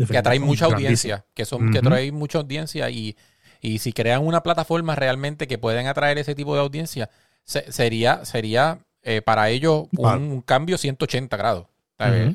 que 0.08 0.18
atraen 0.18 0.44
mucha 0.44 0.66
audiencia, 0.66 1.26
que 1.34 1.44
son 1.44 1.72
que 1.72 1.82
traen 1.82 2.14
mucha 2.14 2.38
audiencia 2.38 2.88
y, 2.92 3.18
y 3.62 3.80
si 3.80 3.92
crean 3.92 4.26
una 4.26 4.44
plataforma 4.44 4.96
realmente 4.96 5.48
que 5.48 5.58
pueden 5.58 5.88
atraer 5.88 6.20
ese 6.20 6.36
tipo 6.36 6.54
de 6.54 6.62
audiencia, 6.62 7.10
sería, 7.44 8.26
sería 8.26 8.86
eh, 9.02 9.22
para 9.22 9.50
ellos 9.50 9.88
un, 9.98 10.42
cambio 10.42 10.78
180 10.78 11.38
grados, 11.38 11.68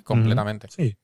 completamente. 0.03 0.69
sí, 0.71 0.97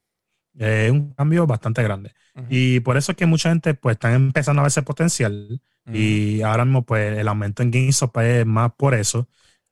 es 0.58 0.90
un 0.90 1.12
cambio 1.12 1.46
bastante 1.46 1.82
grande. 1.82 2.12
Y 2.48 2.80
por 2.80 2.96
eso 2.96 3.12
es 3.12 3.18
que 3.18 3.26
mucha 3.26 3.50
gente 3.50 3.74
pues 3.74 3.94
está 3.94 4.14
empezando 4.14 4.60
a 4.60 4.62
ver 4.62 4.68
ese 4.68 4.82
potencial 4.82 5.60
y 5.92 6.42
ahora 6.42 6.64
mismo 6.64 6.84
pues 6.84 7.18
el 7.18 7.28
aumento 7.28 7.62
en 7.62 7.70
GameStop 7.70 8.16
es 8.18 8.46
más 8.46 8.72
por 8.76 8.94
eso 8.94 9.28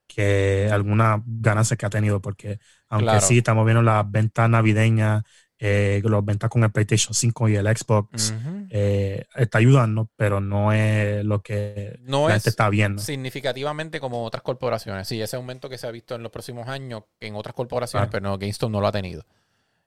que 0.07 0.69
alguna 0.73 1.23
ganancia 1.25 1.77
que 1.77 1.87
ha 1.87 1.91
tenido, 1.91 2.21
porque 2.21 2.59
aunque 2.89 3.21
sí 3.21 3.39
estamos 3.39 3.65
viendo 3.65 3.83
las 3.83 4.11
ventas 4.11 4.49
navideñas 4.51 5.23
eh, 5.61 6.01
los 6.05 6.25
ventas 6.25 6.49
con 6.51 6.63
el 6.63 6.71
PlayStation 6.71 7.15
5 7.15 7.49
y 7.49 7.57
el 7.57 7.67
Xbox 7.67 8.33
eh, 8.71 9.25
está 9.35 9.59
ayudando, 9.59 10.09
pero 10.15 10.41
no 10.41 10.73
es 10.73 11.25
lo 11.25 11.43
que 11.43 11.99
no 12.03 12.29
la 12.29 12.35
gente 12.35 12.51
está 12.51 12.71
viendo. 12.71 13.03
Significativamente 13.03 13.99
como 13.99 14.25
otras 14.25 14.45
corporaciones. 14.45 15.09
Sí, 15.09 15.21
ese 15.21 15.35
aumento 15.35 15.69
que 15.69 15.77
se 15.77 15.89
ha 15.89 15.91
visto 15.91 16.15
en 16.15 16.23
los 16.23 16.31
próximos 16.31 16.69
años 16.69 17.03
en 17.19 17.35
otras 17.35 17.57
corporaciones, 17.57 18.09
pero 18.09 18.23
no, 18.23 18.39
GameStop 18.39 18.71
no 18.71 18.81
lo 18.81 18.87
ha 18.87 18.93
tenido. 18.93 19.25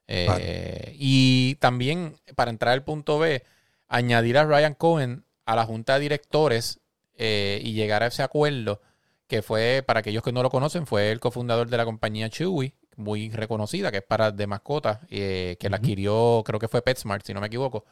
Eh, 0.08 0.94
y 0.98 1.54
también, 1.54 2.16
para 2.34 2.50
entrar 2.50 2.74
al 2.74 2.84
punto 2.84 3.18
B, 3.18 3.42
añadir 3.88 4.36
a 4.36 4.44
Ryan 4.44 4.74
Cohen 4.74 5.24
a 5.46 5.56
la 5.56 5.64
junta 5.64 5.94
de 5.94 6.00
directores 6.00 6.80
y 7.18 7.72
llegar 7.72 8.02
a 8.02 8.08
ese 8.08 8.22
acuerdo, 8.22 8.82
que 9.26 9.40
fue, 9.40 9.82
para 9.86 10.00
aquellos 10.00 10.22
que 10.22 10.32
no 10.32 10.42
lo 10.42 10.50
conocen, 10.50 10.86
fue 10.86 11.12
el 11.12 11.20
cofundador 11.20 11.70
de 11.70 11.76
la 11.78 11.84
compañía 11.86 12.28
Chewy 12.28 12.74
muy 12.96 13.30
reconocida, 13.30 13.90
que 13.90 13.98
es 13.98 14.04
para 14.04 14.30
de 14.30 14.46
mascotas, 14.46 14.98
eh, 15.10 15.56
que 15.58 15.70
la 15.70 15.76
adquirió, 15.76 16.42
creo 16.44 16.58
que 16.58 16.68
fue 16.68 16.82
PetSmart, 16.82 17.24
si 17.24 17.34
no 17.34 17.40
me 17.40 17.46
equivoco. 17.46 17.84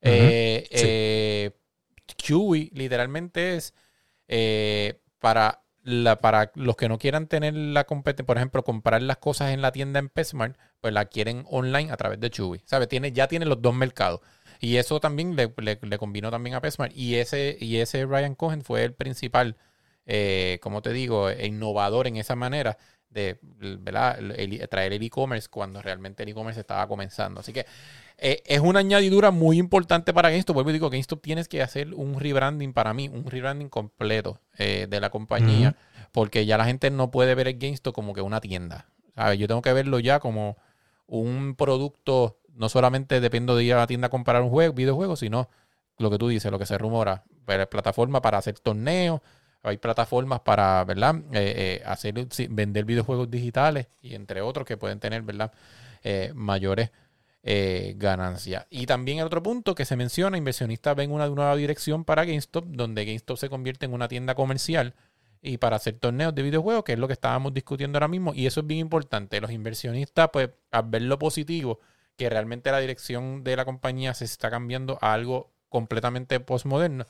Eh, 0.00 1.50
Chewy 2.16 2.62
eh, 2.62 2.70
literalmente 2.72 3.56
es 3.56 3.74
para 5.18 5.62
la, 5.82 6.16
para 6.16 6.52
los 6.54 6.76
que 6.76 6.88
no 6.88 6.98
quieran 6.98 7.26
tener 7.26 7.54
la 7.54 7.84
competencia, 7.84 8.26
por 8.26 8.36
ejemplo, 8.36 8.64
comprar 8.64 9.02
las 9.02 9.18
cosas 9.18 9.50
en 9.52 9.62
la 9.62 9.72
tienda 9.72 9.98
en 9.98 10.08
PetSmart, 10.08 10.56
pues 10.80 10.94
la 10.94 11.06
quieren 11.06 11.44
online 11.50 11.90
a 11.90 11.96
través 11.96 12.20
de 12.20 12.30
Chewy. 12.30 12.62
¿Sabe? 12.64 12.86
Tiene, 12.86 13.12
ya 13.12 13.28
tiene 13.28 13.46
los 13.46 13.60
dos 13.60 13.74
mercados. 13.74 14.20
Y 14.60 14.76
eso 14.76 15.00
también 15.00 15.36
le, 15.36 15.52
le, 15.56 15.98
combinó 15.98 16.30
también 16.30 16.54
a 16.54 16.60
PetSmart. 16.60 16.94
Y 16.94 17.16
ese, 17.16 17.56
y 17.60 17.78
ese 17.78 18.04
Ryan 18.04 18.34
Cohen 18.34 18.62
fue 18.62 18.84
el 18.84 18.94
principal, 18.94 19.56
como 20.60 20.82
te 20.82 20.92
digo, 20.92 21.30
innovador 21.30 22.06
en 22.06 22.16
esa 22.16 22.36
manera 22.36 22.76
de 23.10 23.38
traer 24.70 24.92
el 24.92 25.02
e-commerce 25.02 25.48
cuando 25.48 25.82
realmente 25.82 26.22
el 26.22 26.30
e-commerce 26.30 26.60
estaba 26.60 26.86
comenzando. 26.86 27.40
Así 27.40 27.52
que 27.52 27.66
eh, 28.18 28.42
es 28.46 28.60
una 28.60 28.80
añadidura 28.80 29.30
muy 29.30 29.58
importante 29.58 30.12
para 30.12 30.30
GameStop. 30.30 30.54
Vuelvo 30.54 30.70
y 30.70 30.74
digo, 30.74 30.90
GameStop 30.90 31.20
tienes 31.20 31.48
que 31.48 31.62
hacer 31.62 31.94
un 31.94 32.20
rebranding 32.20 32.72
para 32.72 32.94
mí, 32.94 33.08
un 33.08 33.24
rebranding 33.24 33.68
completo 33.68 34.38
eh, 34.58 34.86
de 34.88 35.00
la 35.00 35.10
compañía, 35.10 35.74
porque 36.12 36.46
ya 36.46 36.58
la 36.58 36.66
gente 36.66 36.90
no 36.90 37.10
puede 37.10 37.34
ver 37.34 37.48
el 37.48 37.58
GameStop 37.58 37.94
como 37.94 38.14
que 38.14 38.20
una 38.20 38.40
tienda. 38.40 38.86
Yo 39.36 39.48
tengo 39.48 39.60
que 39.60 39.72
verlo 39.72 39.98
ya 39.98 40.18
como 40.18 40.56
un 41.06 41.54
producto, 41.56 42.38
no 42.54 42.68
solamente 42.68 43.20
dependo 43.20 43.56
de 43.56 43.64
ir 43.64 43.74
a 43.74 43.78
la 43.78 43.86
tienda 43.86 44.06
a 44.06 44.10
comprar 44.10 44.40
un 44.42 44.48
juego, 44.48 44.72
videojuego, 44.72 45.16
sino 45.16 45.50
lo 45.98 46.10
que 46.10 46.16
tú 46.16 46.28
dices, 46.28 46.50
lo 46.50 46.58
que 46.58 46.64
se 46.64 46.78
rumora, 46.78 47.24
plataforma 47.44 48.22
para 48.22 48.38
hacer 48.38 48.58
torneos, 48.58 49.20
hay 49.62 49.76
plataformas 49.78 50.40
para, 50.40 50.84
¿verdad? 50.84 51.16
Eh, 51.32 51.82
hacer, 51.84 52.14
vender 52.48 52.84
videojuegos 52.84 53.30
digitales 53.30 53.88
y 54.00 54.14
entre 54.14 54.40
otros 54.40 54.66
que 54.66 54.76
pueden 54.76 55.00
tener, 55.00 55.22
¿verdad? 55.22 55.52
mayores 56.34 56.90
eh, 57.42 57.94
ganancia. 57.96 58.66
Y 58.68 58.84
también 58.84 59.18
el 59.18 59.24
otro 59.24 59.42
punto 59.42 59.74
que 59.74 59.86
se 59.86 59.96
menciona, 59.96 60.36
inversionistas 60.36 60.94
ven 60.94 61.10
una 61.10 61.26
nueva 61.26 61.56
dirección 61.56 62.04
para 62.04 62.26
GameStop, 62.26 62.66
donde 62.66 63.06
GameStop 63.06 63.38
se 63.38 63.48
convierte 63.48 63.86
en 63.86 63.94
una 63.94 64.08
tienda 64.08 64.34
comercial 64.34 64.94
y 65.40 65.56
para 65.56 65.76
hacer 65.76 65.94
torneos 65.94 66.34
de 66.34 66.42
videojuegos, 66.42 66.84
que 66.84 66.92
es 66.92 66.98
lo 66.98 67.06
que 67.06 67.14
estábamos 67.14 67.54
discutiendo 67.54 67.96
ahora 67.96 68.08
mismo. 68.08 68.34
Y 68.34 68.46
eso 68.46 68.60
es 68.60 68.66
bien 68.66 68.80
importante. 68.80 69.40
Los 69.40 69.52
inversionistas, 69.52 70.28
pues, 70.30 70.50
al 70.70 70.82
ver 70.90 71.02
lo 71.02 71.18
positivo, 71.18 71.80
que 72.16 72.28
realmente 72.28 72.70
la 72.70 72.78
dirección 72.78 73.42
de 73.42 73.56
la 73.56 73.64
compañía 73.64 74.12
se 74.12 74.26
está 74.26 74.50
cambiando 74.50 74.98
a 75.00 75.14
algo 75.14 75.50
completamente 75.70 76.40
postmoderno, 76.40 77.06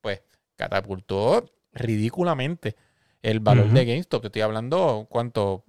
pues 0.00 0.22
catapultó 0.56 1.50
ridículamente 1.74 2.76
el 3.22 3.40
valor 3.40 3.70
de 3.70 3.84
GameStop. 3.84 4.22
Te 4.22 4.28
estoy 4.28 4.42
hablando, 4.42 5.06
¿cuánto? 5.10 5.64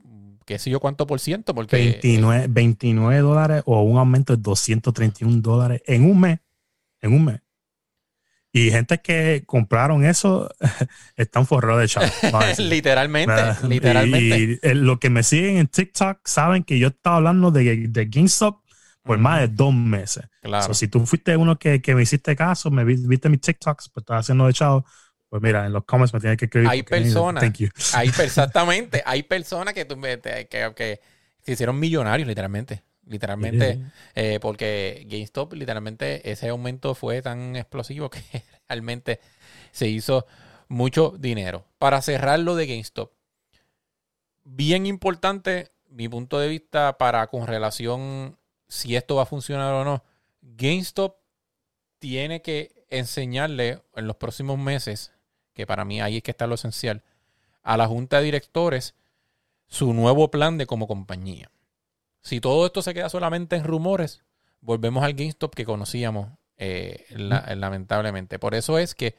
qué 0.45 0.59
sé 0.59 0.69
yo 0.69 0.79
cuánto 0.79 1.07
por 1.07 1.19
ciento. 1.19 1.53
Porque, 1.53 1.75
29, 1.75 2.47
29 2.49 3.19
dólares 3.19 3.63
o 3.65 3.81
un 3.81 3.97
aumento 3.97 4.35
de 4.35 4.41
231 4.41 5.41
dólares 5.41 5.81
en 5.85 6.05
un 6.09 6.19
mes. 6.19 6.39
En 7.01 7.13
un 7.13 7.25
mes. 7.25 7.41
Y 8.51 8.71
gente 8.71 8.99
que 8.99 9.43
compraron 9.45 10.05
eso 10.05 10.49
están 11.17 11.45
forrados 11.45 11.81
de 11.81 11.87
chavos. 11.89 12.59
literalmente, 12.59 13.67
literalmente. 13.67 14.59
Y, 14.63 14.73
lo 14.75 14.97
que 14.97 15.09
me 15.09 15.23
siguen 15.23 15.57
en 15.57 15.67
TikTok 15.67 16.19
saben 16.23 16.63
que 16.63 16.79
yo 16.79 16.87
estaba 16.87 17.17
hablando 17.17 17.51
de, 17.51 17.87
de 17.89 18.05
GameStop 18.05 18.61
por 19.03 19.17
más 19.17 19.41
de 19.41 19.49
dos 19.49 19.73
meses. 19.73 20.23
Claro. 20.41 20.73
si 20.73 20.87
tú 20.87 21.05
fuiste 21.05 21.35
uno 21.35 21.59
que, 21.59 21.81
que, 21.81 21.93
me 21.93 22.03
hiciste 22.03 22.35
caso, 22.35 22.71
me 22.71 22.83
viste 22.85 23.29
mis 23.29 23.41
TikToks, 23.41 23.89
pues 23.89 24.03
estaba 24.03 24.19
haciendo 24.19 24.47
de 24.47 24.53
chavo, 24.53 24.85
pues 25.35 25.43
mira, 25.43 25.65
en 25.65 25.73
los 25.73 25.83
comments 25.83 26.13
me 26.13 26.21
tienes 26.21 26.37
que 26.37 26.45
escribir. 26.45 26.69
Hay 26.69 26.83
personas. 26.83 27.43
Hay, 27.93 28.07
exactamente. 28.23 29.03
Hay 29.05 29.23
personas 29.23 29.73
que, 29.73 29.85
que, 29.85 30.73
que, 30.73 31.01
se 31.41 31.51
hicieron 31.51 31.77
millonarios, 31.77 32.25
literalmente. 32.25 32.83
Literalmente. 33.05 33.81
Eh, 34.15 34.39
porque 34.41 35.05
GameStop, 35.09 35.51
literalmente, 35.51 36.31
ese 36.31 36.47
aumento 36.47 36.95
fue 36.95 37.21
tan 37.21 37.57
explosivo 37.57 38.09
que 38.09 38.21
realmente 38.69 39.19
se 39.73 39.89
hizo 39.89 40.25
mucho 40.69 41.13
dinero. 41.19 41.65
Para 41.79 42.01
cerrar 42.01 42.39
lo 42.39 42.55
de 42.55 42.67
GameStop, 42.67 43.11
bien 44.45 44.85
importante, 44.85 45.69
mi 45.89 46.07
punto 46.07 46.39
de 46.39 46.47
vista, 46.47 46.97
para 46.97 47.27
con 47.27 47.45
relación 47.45 48.37
si 48.69 48.95
esto 48.95 49.17
va 49.17 49.23
a 49.23 49.25
funcionar 49.25 49.73
o 49.73 49.83
no. 49.83 50.01
GameStop 50.41 51.17
tiene 51.99 52.41
que 52.41 52.85
enseñarle 52.89 53.81
en 53.97 54.07
los 54.07 54.15
próximos 54.15 54.57
meses 54.57 55.11
que 55.55 55.65
para 55.65 55.85
mí 55.85 56.01
ahí 56.01 56.17
es 56.17 56.23
que 56.23 56.31
está 56.31 56.45
lo 56.45 56.55
esencial, 56.55 57.01
a 57.63 57.77
la 57.77 57.87
junta 57.87 58.19
de 58.19 58.25
directores 58.25 58.93
su 59.67 59.93
nuevo 59.93 60.29
plan 60.29 60.59
de 60.59 60.67
como 60.67 60.87
compañía. 60.87 61.49
Si 62.21 62.39
todo 62.39 62.67
esto 62.67 62.83
se 62.83 62.93
queda 62.93 63.09
solamente 63.09 63.55
en 63.55 63.63
rumores, 63.63 64.23
volvemos 64.61 65.03
al 65.03 65.13
GameStop 65.13 65.55
que 65.55 65.65
conocíamos 65.65 66.29
eh, 66.57 67.05
lamentablemente. 67.09 68.37
Por 68.37 68.53
eso 68.53 68.77
es 68.77 68.93
que 68.93 69.15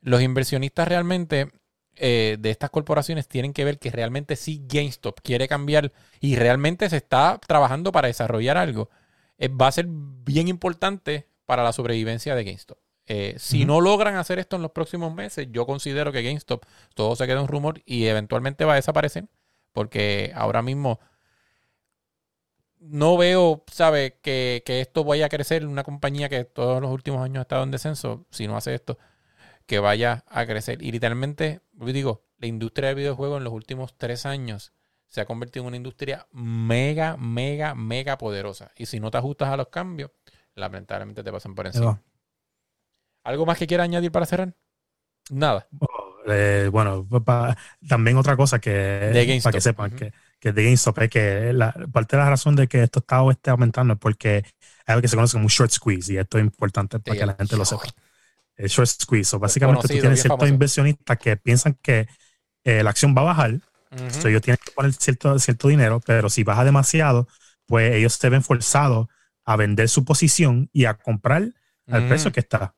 los 0.00 0.22
inversionistas 0.22 0.88
realmente 0.88 1.50
eh, 1.96 2.36
de 2.40 2.50
estas 2.50 2.70
corporaciones 2.70 3.28
tienen 3.28 3.52
que 3.52 3.64
ver 3.64 3.78
que 3.78 3.90
realmente 3.90 4.36
sí 4.36 4.62
GameStop 4.66 5.20
quiere 5.22 5.48
cambiar 5.48 5.92
y 6.20 6.36
realmente 6.36 6.88
se 6.88 6.96
está 6.96 7.38
trabajando 7.46 7.92
para 7.92 8.08
desarrollar 8.08 8.56
algo. 8.56 8.90
Eh, 9.38 9.48
va 9.48 9.68
a 9.68 9.72
ser 9.72 9.86
bien 9.88 10.48
importante 10.48 11.26
para 11.46 11.62
la 11.62 11.72
sobrevivencia 11.72 12.34
de 12.34 12.44
GameStop. 12.44 12.78
Eh, 13.12 13.34
si 13.38 13.64
no 13.64 13.80
logran 13.80 14.14
hacer 14.14 14.38
esto 14.38 14.54
en 14.54 14.62
los 14.62 14.70
próximos 14.70 15.12
meses, 15.12 15.48
yo 15.50 15.66
considero 15.66 16.12
que 16.12 16.22
GameStop 16.22 16.64
todo 16.94 17.16
se 17.16 17.26
queda 17.26 17.42
un 17.42 17.48
rumor 17.48 17.82
y 17.84 18.06
eventualmente 18.06 18.64
va 18.64 18.74
a 18.74 18.76
desaparecer. 18.76 19.26
Porque 19.72 20.30
ahora 20.32 20.62
mismo 20.62 21.00
no 22.78 23.16
veo, 23.16 23.64
¿sabe? 23.72 24.20
Que, 24.22 24.62
esto 24.64 25.02
vaya 25.02 25.26
a 25.26 25.28
crecer. 25.28 25.66
Una 25.66 25.82
compañía 25.82 26.28
que 26.28 26.44
todos 26.44 26.80
los 26.80 26.92
últimos 26.92 27.24
años 27.24 27.38
ha 27.38 27.42
estado 27.42 27.64
en 27.64 27.72
descenso, 27.72 28.26
si 28.30 28.46
no 28.46 28.56
hace 28.56 28.74
esto, 28.74 28.96
que 29.66 29.80
vaya 29.80 30.24
a 30.28 30.46
crecer. 30.46 30.80
Y 30.80 30.92
literalmente, 30.92 31.62
digo, 31.72 32.22
la 32.38 32.46
industria 32.46 32.90
del 32.90 32.96
videojuego 32.96 33.38
en 33.38 33.44
los 33.44 33.52
últimos 33.52 33.98
tres 33.98 34.24
años 34.24 34.72
se 35.08 35.20
ha 35.20 35.24
convertido 35.24 35.64
en 35.64 35.68
una 35.68 35.76
industria 35.76 36.28
mega, 36.30 37.16
mega, 37.16 37.74
mega 37.74 38.18
poderosa. 38.18 38.70
Y 38.76 38.86
si 38.86 39.00
no 39.00 39.10
te 39.10 39.18
ajustas 39.18 39.48
a 39.48 39.56
los 39.56 39.66
cambios, 39.66 40.12
lamentablemente 40.54 41.24
te 41.24 41.32
pasan 41.32 41.56
por 41.56 41.66
encima. 41.66 42.00
¿Algo 43.24 43.46
más 43.46 43.58
que 43.58 43.66
quiera 43.66 43.84
añadir 43.84 44.10
para 44.10 44.26
cerrar? 44.26 44.54
Nada. 45.30 45.68
Oh, 45.78 46.10
eh, 46.26 46.68
bueno, 46.70 47.06
también 47.88 48.16
otra 48.16 48.36
cosa 48.36 48.58
que 48.58 49.40
para 49.42 49.52
que 49.52 49.60
sepan 49.60 49.90
que, 49.92 50.12
que 50.38 50.52
de 50.52 50.64
GameStop 50.64 50.98
es 50.98 51.10
que 51.10 51.52
la, 51.52 51.72
parte 51.92 52.16
de 52.16 52.22
la 52.22 52.30
razón 52.30 52.56
de 52.56 52.66
que 52.66 52.82
esto 52.82 53.00
está 53.00 53.22
esté 53.30 53.50
aumentando 53.50 53.94
es 53.94 53.98
porque 53.98 54.38
es 54.38 54.44
algo 54.86 55.02
que 55.02 55.08
se 55.08 55.16
conoce 55.16 55.36
como 55.36 55.48
short 55.48 55.70
squeeze 55.70 56.12
y 56.12 56.16
esto 56.18 56.38
es 56.38 56.44
importante 56.44 56.98
para 56.98 57.18
que 57.18 57.26
la 57.26 57.34
gente 57.34 57.56
lo 57.56 57.64
sepa. 57.64 57.84
El 58.56 58.68
short 58.68 58.88
squeeze. 58.88 59.36
básicamente 59.38 59.88
tú 59.88 60.00
tienes 60.00 60.20
ciertos 60.20 60.48
inversionistas 60.48 61.18
que 61.18 61.36
piensan 61.36 61.78
que 61.80 62.08
eh, 62.64 62.82
la 62.82 62.90
acción 62.90 63.14
va 63.16 63.22
a 63.22 63.26
bajar, 63.26 63.60
entonces 63.90 64.24
ellos 64.26 64.42
tienen 64.42 64.58
que 64.64 64.72
poner 64.72 64.92
cierto, 64.92 65.38
cierto 65.38 65.68
dinero, 65.68 66.00
pero 66.04 66.28
si 66.28 66.44
baja 66.44 66.64
demasiado, 66.64 67.26
pues 67.66 67.94
ellos 67.94 68.14
se 68.14 68.28
ven 68.28 68.42
forzados 68.42 69.08
a 69.44 69.56
vender 69.56 69.88
su 69.88 70.04
posición 70.04 70.68
y 70.72 70.84
a 70.84 70.94
comprar 70.94 71.52
al 71.86 72.06
precio 72.06 72.30
que 72.30 72.40
está. 72.40 72.74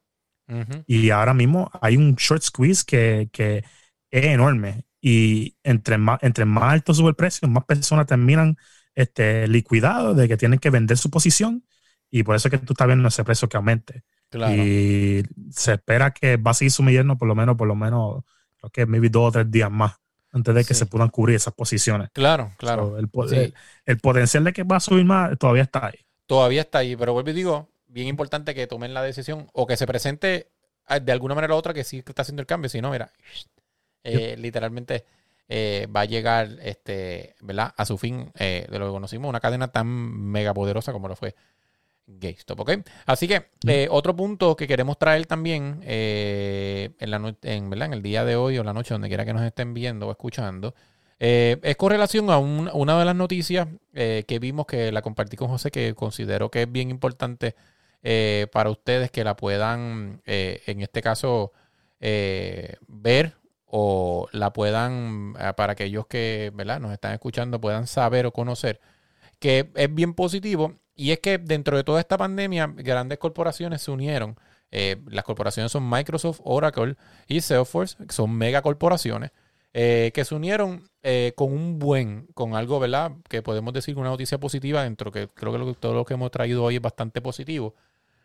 Y 0.86 1.10
ahora 1.10 1.34
mismo 1.34 1.70
hay 1.80 1.96
un 1.96 2.14
short 2.14 2.42
squeeze 2.42 2.84
que, 2.84 3.64
es 4.10 4.24
enorme. 4.24 4.84
Y 5.00 5.56
entre 5.62 5.98
más, 5.98 6.22
entre 6.22 6.44
más 6.44 6.64
alto 6.64 6.94
sube 6.94 7.08
el 7.08 7.16
precio, 7.16 7.48
más 7.48 7.64
personas 7.64 8.06
terminan 8.06 8.56
este, 8.94 9.48
liquidados 9.48 10.16
de 10.16 10.28
que 10.28 10.36
tienen 10.36 10.58
que 10.58 10.70
vender 10.70 10.98
su 10.98 11.10
posición. 11.10 11.64
Y 12.10 12.22
por 12.22 12.36
eso 12.36 12.48
es 12.48 12.52
que 12.52 12.58
tú 12.58 12.74
estás 12.74 12.86
viendo 12.86 13.08
ese 13.08 13.24
precio 13.24 13.48
que 13.48 13.56
aumente. 13.56 14.04
Y 14.34 15.22
se 15.50 15.74
espera 15.74 16.10
que 16.10 16.36
va 16.36 16.52
a 16.52 16.54
seguir 16.54 16.72
subiendo 16.72 17.16
por 17.16 17.28
lo 17.28 17.34
menos, 17.34 17.56
por 17.56 17.68
lo 17.68 17.74
menos, 17.74 18.24
creo 18.58 18.70
que 18.70 18.86
maybe 18.86 19.08
dos 19.08 19.28
o 19.28 19.32
tres 19.32 19.50
días 19.50 19.70
más 19.70 19.94
antes 20.32 20.54
de 20.54 20.64
que 20.64 20.74
se 20.74 20.86
puedan 20.86 21.10
cubrir 21.10 21.36
esas 21.36 21.54
posiciones. 21.54 22.08
Claro, 22.12 22.52
claro. 22.56 22.96
el, 22.98 23.10
el, 23.84 23.98
potencial 23.98 24.44
de 24.44 24.52
que 24.52 24.62
va 24.62 24.76
a 24.76 24.80
subir 24.80 25.04
más 25.04 25.38
todavía 25.38 25.62
está 25.62 25.86
ahí. 25.86 25.98
Todavía 26.26 26.62
está 26.62 26.78
ahí, 26.78 26.96
pero 26.96 27.12
vuelvo 27.12 27.30
y 27.30 27.34
digo, 27.34 27.71
bien 27.92 28.08
importante 28.08 28.54
que 28.54 28.66
tomen 28.66 28.94
la 28.94 29.02
decisión 29.02 29.48
o 29.52 29.66
que 29.66 29.76
se 29.76 29.86
presente 29.86 30.48
ah, 30.86 30.98
de 30.98 31.12
alguna 31.12 31.34
manera 31.34 31.54
u 31.54 31.58
otra 31.58 31.74
que 31.74 31.84
sí 31.84 32.02
está 32.04 32.22
haciendo 32.22 32.40
el 32.40 32.46
cambio. 32.46 32.68
Si 32.68 32.80
no, 32.80 32.90
mira, 32.90 33.12
eh, 34.02 34.36
literalmente 34.38 35.04
eh, 35.48 35.86
va 35.94 36.00
a 36.00 36.04
llegar 36.06 36.48
este, 36.62 37.34
¿verdad? 37.40 37.72
a 37.76 37.84
su 37.84 37.98
fin 37.98 38.32
eh, 38.38 38.66
de 38.70 38.78
lo 38.78 38.86
que 38.86 38.92
conocimos, 38.92 39.28
una 39.28 39.40
cadena 39.40 39.68
tan 39.68 39.86
mega 39.86 40.54
poderosa 40.54 40.92
como 40.92 41.08
lo 41.08 41.16
fue 41.16 41.34
GameStop. 42.06 42.60
¿ok? 42.60 42.70
Así 43.06 43.28
que 43.28 43.46
otro 43.90 44.16
punto 44.16 44.56
que 44.56 44.66
queremos 44.66 44.98
traer 44.98 45.26
también 45.26 45.80
en, 45.84 47.10
la 47.10 47.36
en, 47.42 47.70
¿verdad? 47.70 47.86
en 47.86 47.92
el 47.92 48.02
día 48.02 48.24
de 48.24 48.36
hoy 48.36 48.58
o 48.58 48.64
la 48.64 48.72
noche, 48.72 48.94
donde 48.94 49.08
quiera 49.08 49.24
que 49.24 49.34
nos 49.34 49.42
estén 49.42 49.74
viendo 49.74 50.08
o 50.08 50.10
escuchando, 50.10 50.74
es 51.18 51.76
con 51.76 51.90
relación 51.90 52.30
a 52.30 52.38
una 52.38 52.98
de 52.98 53.04
las 53.04 53.14
noticias 53.14 53.68
que 53.92 54.38
vimos 54.40 54.66
que 54.66 54.90
la 54.90 55.02
compartí 55.02 55.36
con 55.36 55.46
José, 55.46 55.70
que 55.70 55.94
considero 55.94 56.50
que 56.50 56.62
es 56.62 56.72
bien 56.72 56.90
importante 56.90 57.54
eh, 58.02 58.48
para 58.52 58.70
ustedes 58.70 59.10
que 59.10 59.22
la 59.24 59.36
puedan, 59.36 60.22
eh, 60.26 60.62
en 60.66 60.80
este 60.80 61.02
caso, 61.02 61.52
eh, 62.00 62.76
ver 62.88 63.36
o 63.64 64.28
la 64.32 64.52
puedan, 64.52 65.34
para 65.56 65.72
aquellos 65.74 66.06
que 66.06 66.50
¿verdad? 66.54 66.80
nos 66.80 66.92
están 66.92 67.12
escuchando, 67.12 67.60
puedan 67.60 67.86
saber 67.86 68.26
o 68.26 68.32
conocer, 68.32 68.80
que 69.38 69.70
es 69.74 69.94
bien 69.94 70.14
positivo. 70.14 70.74
Y 70.94 71.12
es 71.12 71.20
que 71.20 71.38
dentro 71.38 71.76
de 71.76 71.84
toda 71.84 72.00
esta 72.00 72.18
pandemia, 72.18 72.66
grandes 72.76 73.18
corporaciones 73.18 73.82
se 73.82 73.90
unieron. 73.90 74.36
las 74.70 75.24
corporaciones 75.24 75.72
son 75.72 75.88
Microsoft, 75.88 76.40
Oracle 76.44 76.96
y 77.28 77.40
Salesforce, 77.40 77.96
que 78.06 78.12
son 78.12 78.32
megacorporaciones. 78.36 79.30
que 79.72 80.24
se 80.24 80.34
unieron 80.34 80.90
con 81.34 81.52
un 81.52 81.78
buen, 81.78 82.26
con 82.34 82.54
algo, 82.54 82.78
¿verdad? 82.78 83.12
Que 83.28 83.42
podemos 83.42 83.72
decir 83.72 83.96
una 83.96 84.10
noticia 84.10 84.38
positiva 84.38 84.82
dentro, 84.82 85.10
que 85.12 85.28
creo 85.28 85.52
que, 85.52 85.74
todo 85.80 85.94
lo 85.94 86.04
que 86.04 86.14
hemos 86.14 86.30
traído 86.30 86.62
hoy 86.64 86.76
es 86.76 86.82
bastante 86.82 87.22
positivo. 87.22 87.74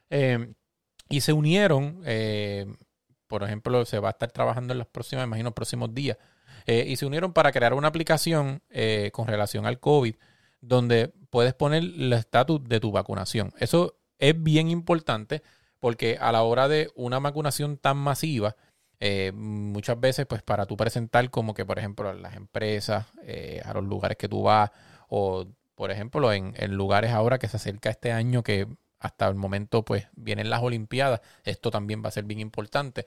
Y 0.10 1.22
se 1.22 1.34
unieron, 1.34 2.04
por 3.28 3.44
ejemplo, 3.44 3.86
se 3.86 4.00
va 4.00 4.10
a 4.10 4.12
estar 4.12 4.32
trabajando 4.32 4.74
en 4.74 4.80
los 4.80 4.88
próximos, 4.88 5.24
imagino, 5.24 5.54
próximos 5.54 5.94
días. 5.94 6.18
y 6.66 6.96
se 6.96 7.06
unieron 7.06 7.34
para 7.34 7.52
crear 7.52 7.74
una 7.74 7.88
aplicación 7.88 8.62
con 9.12 9.28
relación 9.28 9.66
al 9.66 9.80
COVID 9.80 10.16
donde 10.62 11.14
puedes 11.30 11.54
poner 11.54 11.84
el 11.84 12.14
estatus 12.14 12.64
de 12.64 12.80
tu 12.80 12.92
vacunación. 12.92 13.54
Eso 13.60 13.98
es 14.20 14.42
bien 14.42 14.70
importante 14.70 15.44
porque 15.80 16.18
a 16.20 16.32
la 16.32 16.44
hora 16.44 16.68
de 16.68 16.90
una 16.96 17.20
vacunación 17.20 17.78
tan 17.78 17.98
masiva, 17.98 18.56
eh, 19.00 19.32
muchas 19.34 20.00
veces, 20.00 20.26
pues 20.26 20.42
para 20.42 20.66
tú 20.66 20.76
presentar 20.76 21.30
como 21.30 21.54
que, 21.54 21.66
por 21.66 21.78
ejemplo, 21.78 22.10
a 22.10 22.14
las 22.14 22.36
empresas, 22.36 23.06
eh, 23.24 23.62
a 23.64 23.74
los 23.74 23.84
lugares 23.84 24.18
que 24.18 24.28
tú 24.28 24.42
vas, 24.44 24.72
o 25.08 25.46
por 25.76 25.92
ejemplo, 25.92 26.34
en, 26.34 26.56
lugares 26.76 27.12
ahora 27.12 27.38
que 27.38 27.48
se 27.48 27.58
acerca 27.58 27.92
este 27.92 28.12
año 28.12 28.42
que 28.42 28.68
hasta 29.00 29.28
el 29.28 29.36
momento, 29.36 29.84
pues 29.86 30.08
vienen 30.16 30.50
las 30.50 30.62
Olimpiadas, 30.64 31.22
esto 31.44 31.72
también 31.72 32.04
va 32.04 32.10
a 32.10 32.12
ser 32.12 32.26
bien 32.26 32.40
importante. 32.40 33.06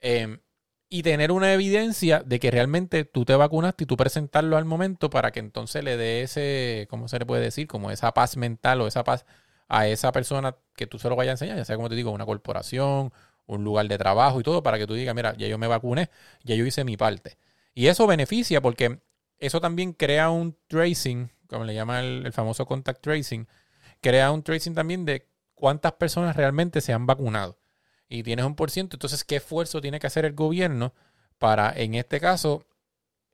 Em, 0.00 0.40
y 0.88 1.02
tener 1.02 1.32
una 1.32 1.52
evidencia 1.52 2.22
de 2.24 2.38
que 2.38 2.50
realmente 2.50 3.04
tú 3.04 3.24
te 3.24 3.34
vacunaste 3.34 3.84
y 3.84 3.86
tú 3.86 3.96
presentarlo 3.96 4.56
al 4.56 4.64
momento 4.64 5.10
para 5.10 5.32
que 5.32 5.40
entonces 5.40 5.82
le 5.82 5.96
dé 5.96 6.22
ese, 6.22 6.86
¿cómo 6.90 7.08
se 7.08 7.18
le 7.18 7.26
puede 7.26 7.42
decir? 7.42 7.66
Como 7.66 7.90
esa 7.90 8.12
paz 8.14 8.36
mental 8.36 8.80
o 8.80 8.86
esa 8.86 9.02
paz 9.04 9.26
a 9.68 9.88
esa 9.88 10.12
persona 10.12 10.56
que 10.76 10.86
tú 10.86 10.98
se 10.98 11.08
lo 11.08 11.16
vayas 11.16 11.30
a 11.30 11.34
enseñar, 11.34 11.56
ya 11.56 11.64
sea 11.64 11.76
como 11.76 11.88
te 11.88 11.96
digo, 11.96 12.12
una 12.12 12.24
corporación, 12.26 13.12
un 13.46 13.64
lugar 13.64 13.88
de 13.88 13.98
trabajo 13.98 14.40
y 14.40 14.42
todo, 14.44 14.62
para 14.62 14.78
que 14.78 14.86
tú 14.86 14.94
digas, 14.94 15.14
mira, 15.14 15.34
ya 15.36 15.48
yo 15.48 15.58
me 15.58 15.66
vacuné, 15.66 16.10
ya 16.44 16.54
yo 16.54 16.64
hice 16.66 16.84
mi 16.84 16.96
parte. 16.96 17.38
Y 17.74 17.88
eso 17.88 18.06
beneficia 18.06 18.60
porque 18.60 19.00
eso 19.38 19.60
también 19.60 19.92
crea 19.92 20.30
un 20.30 20.56
tracing, 20.68 21.30
como 21.48 21.64
le 21.64 21.74
llama 21.74 22.00
el, 22.00 22.26
el 22.26 22.32
famoso 22.32 22.66
contact 22.66 23.02
tracing, 23.02 23.46
crea 24.00 24.30
un 24.30 24.42
tracing 24.42 24.74
también 24.74 25.04
de 25.04 25.28
cuántas 25.54 25.92
personas 25.92 26.36
realmente 26.36 26.80
se 26.80 26.92
han 26.92 27.06
vacunado 27.06 27.58
y 28.08 28.22
tienes 28.22 28.44
un 28.44 28.54
por 28.54 28.70
ciento, 28.70 28.96
entonces, 28.96 29.24
¿qué 29.24 29.36
esfuerzo 29.36 29.80
tiene 29.80 29.98
que 29.98 30.06
hacer 30.06 30.24
el 30.24 30.34
gobierno 30.34 30.94
para, 31.38 31.72
en 31.72 31.94
este 31.94 32.20
caso, 32.20 32.66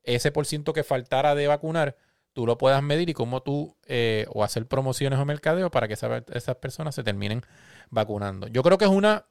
ese 0.03 0.31
por 0.31 0.45
ciento 0.45 0.73
que 0.73 0.83
faltara 0.83 1.35
de 1.35 1.47
vacunar, 1.47 1.95
tú 2.33 2.47
lo 2.47 2.57
puedas 2.57 2.81
medir 2.81 3.09
y 3.09 3.13
cómo 3.13 3.43
tú, 3.43 3.77
eh, 3.85 4.25
o 4.29 4.43
hacer 4.43 4.67
promociones 4.67 5.19
o 5.19 5.25
mercadeo 5.25 5.69
para 5.69 5.87
que 5.87 5.93
esas 5.93 6.55
personas 6.57 6.95
se 6.95 7.03
terminen 7.03 7.41
vacunando? 7.89 8.47
Yo 8.47 8.63
creo 8.63 8.77
que 8.77 8.85
es 8.85 8.91
una, 8.91 9.27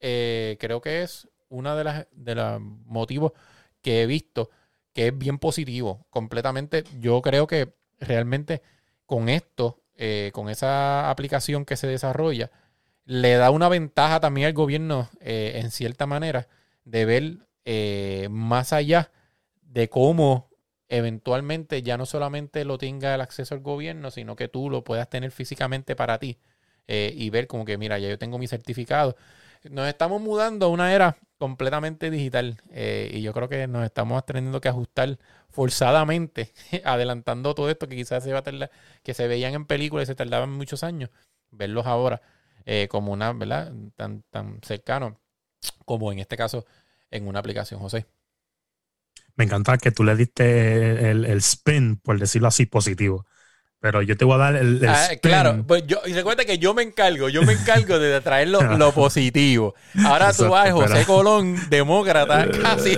eh, 0.00 0.56
creo 0.60 0.80
que 0.80 1.02
es 1.02 1.28
una 1.48 1.74
de 1.74 1.84
las 1.84 2.06
de 2.12 2.34
los 2.34 2.60
motivos 2.60 3.32
que 3.80 4.02
he 4.02 4.06
visto 4.06 4.50
que 4.92 5.08
es 5.08 5.18
bien 5.18 5.38
positivo. 5.38 6.06
Completamente, 6.10 6.84
yo 7.00 7.22
creo 7.22 7.46
que 7.46 7.74
realmente 7.98 8.62
con 9.06 9.28
esto, 9.28 9.81
eh, 9.96 10.30
con 10.32 10.48
esa 10.48 11.10
aplicación 11.10 11.64
que 11.64 11.76
se 11.76 11.86
desarrolla, 11.86 12.50
le 13.04 13.34
da 13.34 13.50
una 13.50 13.68
ventaja 13.68 14.20
también 14.20 14.46
al 14.46 14.52
gobierno, 14.52 15.08
eh, 15.20 15.60
en 15.62 15.70
cierta 15.70 16.06
manera, 16.06 16.48
de 16.84 17.04
ver 17.04 17.38
eh, 17.64 18.28
más 18.30 18.72
allá 18.72 19.10
de 19.62 19.88
cómo 19.88 20.50
eventualmente 20.88 21.82
ya 21.82 21.96
no 21.96 22.06
solamente 22.06 22.64
lo 22.64 22.78
tenga 22.78 23.14
el 23.14 23.20
acceso 23.20 23.54
al 23.54 23.60
gobierno, 23.60 24.10
sino 24.10 24.36
que 24.36 24.48
tú 24.48 24.68
lo 24.70 24.84
puedas 24.84 25.08
tener 25.08 25.30
físicamente 25.30 25.96
para 25.96 26.18
ti 26.18 26.38
y 26.86 27.30
ver 27.30 27.46
como 27.46 27.64
que, 27.64 27.78
mira, 27.78 27.98
ya 27.98 28.10
yo 28.10 28.18
tengo 28.18 28.36
mi 28.36 28.46
certificado. 28.46 29.16
Nos 29.70 29.88
estamos 29.88 30.20
mudando 30.20 30.66
a 30.66 30.68
una 30.68 30.92
era 30.92 31.16
completamente 31.42 32.08
digital 32.08 32.62
y 32.72 33.20
yo 33.20 33.32
creo 33.32 33.48
que 33.48 33.66
nos 33.66 33.84
estamos 33.84 34.24
teniendo 34.24 34.60
que 34.60 34.68
ajustar 34.68 35.18
forzadamente, 35.50 36.52
adelantando 36.84 37.52
todo 37.52 37.68
esto 37.68 37.88
que 37.88 37.96
quizás 37.96 38.22
se 38.22 38.32
va 38.32 38.38
a 38.38 38.42
tardar, 38.42 38.70
que 39.02 39.12
se 39.12 39.26
veían 39.26 39.52
en 39.54 39.66
películas 39.66 40.04
y 40.04 40.06
se 40.06 40.14
tardaban 40.14 40.52
muchos 40.52 40.84
años, 40.84 41.10
verlos 41.50 41.86
ahora 41.86 42.22
eh, 42.64 42.86
como 42.88 43.12
una, 43.12 43.32
¿verdad? 43.32 43.72
Tan, 43.96 44.22
tan 44.30 44.60
cercano 44.62 45.20
como 45.84 46.12
en 46.12 46.20
este 46.20 46.36
caso 46.36 46.64
en 47.10 47.26
una 47.26 47.40
aplicación, 47.40 47.80
José. 47.80 48.06
Me 49.34 49.44
encanta 49.44 49.78
que 49.78 49.90
tú 49.90 50.04
le 50.04 50.14
diste 50.14 51.10
el, 51.10 51.26
spin, 51.38 51.96
por 51.96 52.20
decirlo 52.20 52.46
así, 52.46 52.66
positivo. 52.66 53.26
Pero 53.82 54.00
yo 54.00 54.16
te 54.16 54.24
voy 54.24 54.36
a 54.36 54.38
dar 54.38 54.54
el, 54.54 54.80
ah, 54.88 55.08
Claro, 55.20 55.64
pues 55.66 55.84
yo, 55.88 55.98
y 56.06 56.12
recuerda 56.12 56.44
que 56.44 56.56
yo 56.56 56.72
me 56.72 56.84
encargo, 56.84 57.28
yo 57.28 57.42
me 57.42 57.54
encargo 57.54 57.98
de 57.98 58.20
traer 58.20 58.46
lo, 58.48 58.92
positivo. 58.92 59.74
Ahora 60.04 60.32
tú 60.32 60.48
vas, 60.48 60.70
José 60.70 61.04
Colón, 61.04 61.56
demócrata, 61.68 62.48
casi. 62.62 62.96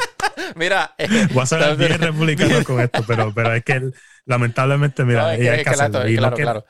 Mira. 0.54 0.94
Voy 1.32 1.42
a 1.42 1.46
ser 1.46 1.76
bien 1.76 1.98
republicano 1.98 2.62
con 2.62 2.78
esto, 2.78 3.02
pero, 3.08 3.34
pero 3.34 3.52
es 3.54 3.64
que 3.64 3.90
lamentablemente, 4.24 5.04
mira, 5.04 5.30
hay 5.30 5.64
que 5.64 5.68
hacerlo. 5.68 6.64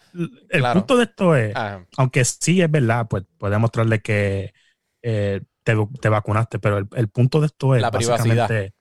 el 0.48 0.62
punto 0.72 0.96
de 0.96 1.04
esto 1.04 1.36
es, 1.36 1.54
aunque 1.98 2.24
sí 2.24 2.62
es 2.62 2.70
verdad, 2.70 3.08
pues 3.10 3.24
puede 3.36 3.58
mostrarle 3.58 4.00
que 4.00 4.54
eh, 5.02 5.42
te, 5.62 6.08
vacunaste, 6.08 6.58
pero 6.60 6.78
el, 6.78 7.08
punto 7.08 7.40
de 7.40 7.46
esto 7.48 7.74
es 7.74 7.82
la 7.82 7.90
privacidad. 7.90 8.48
No, 8.48 8.79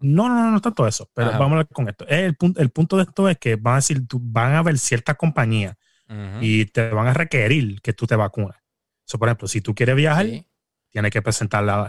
no, 0.00 0.28
no, 0.28 0.50
no 0.50 0.56
es 0.56 0.62
tanto 0.62 0.86
eso, 0.86 1.10
pero 1.14 1.30
vamos 1.32 1.52
a 1.52 1.56
ver 1.56 1.68
con 1.68 1.88
esto. 1.88 2.06
El, 2.08 2.36
el 2.56 2.70
punto 2.70 2.96
de 2.96 3.02
esto 3.04 3.28
es 3.28 3.38
que 3.38 3.56
van 3.56 3.74
a 3.74 3.76
decir, 3.76 4.02
van 4.12 4.52
a 4.52 4.58
haber 4.58 4.78
ciertas 4.78 5.16
compañías 5.16 5.76
y 6.40 6.64
te 6.66 6.90
van 6.90 7.06
a 7.06 7.14
requerir 7.14 7.80
que 7.80 7.92
tú 7.92 8.06
te 8.06 8.16
vacunes. 8.16 8.56
por 9.18 9.28
ejemplo, 9.28 9.46
si 9.46 9.60
tú 9.60 9.74
quieres 9.74 9.94
viajar, 9.94 10.26
tienes 10.90 11.10
que 11.12 11.22
presentar 11.22 11.62
la, 11.62 11.88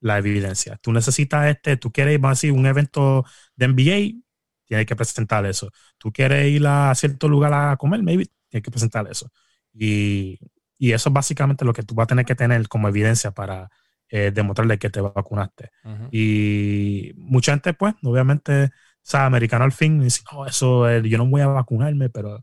la, 0.00 0.18
evidencia. 0.18 0.76
Tú 0.82 0.92
necesitas 0.92 1.46
este, 1.48 1.76
tú 1.76 1.92
quieres, 1.92 2.18
a 2.22 2.28
decir, 2.30 2.52
un 2.52 2.66
evento 2.66 3.24
de 3.54 3.68
NBA, 3.68 4.20
tienes 4.64 4.86
que 4.86 4.96
presentar 4.96 5.46
eso. 5.46 5.70
Tú 5.98 6.12
quieres 6.12 6.48
ir 6.48 6.66
a 6.66 6.92
cierto 6.96 7.28
lugar 7.28 7.52
a 7.54 7.76
comer, 7.76 8.02
maybe, 8.02 8.26
tienes 8.48 8.64
que 8.64 8.70
presentar 8.70 9.06
eso. 9.08 9.30
Y, 9.72 10.38
eso 10.78 11.08
es 11.08 11.12
básicamente 11.12 11.64
lo 11.64 11.72
que 11.72 11.82
tú 11.82 11.94
vas 11.94 12.04
a 12.04 12.08
tener 12.08 12.26
que 12.26 12.34
tener 12.34 12.68
como 12.68 12.88
evidencia 12.88 13.30
para 13.30 13.70
eh, 14.08 14.30
demostrarle 14.32 14.78
que 14.78 14.90
te 14.90 15.00
vacunaste. 15.00 15.70
Y 16.10 17.12
mucha 17.16 17.52
gente, 17.52 17.74
pues, 17.74 17.94
obviamente, 18.02 18.64
o 18.64 18.70
sea, 19.02 19.26
americano 19.26 19.64
al 19.64 19.72
fin, 19.72 20.00
dice, 20.00 20.22
no, 20.32 20.46
eso, 20.46 20.90
yo 21.00 21.18
no 21.18 21.26
voy 21.26 21.40
a 21.40 21.48
vacunarme, 21.48 22.10
pero 22.10 22.40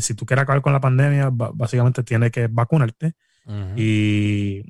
si 0.00 0.14
tú 0.14 0.24
quieres 0.24 0.44
acabar 0.44 0.62
con 0.62 0.72
la 0.72 0.80
pandemia, 0.80 1.28
básicamente 1.30 2.02
tienes 2.02 2.30
que 2.32 2.46
vacunarte. 2.48 3.14
y, 3.76 4.62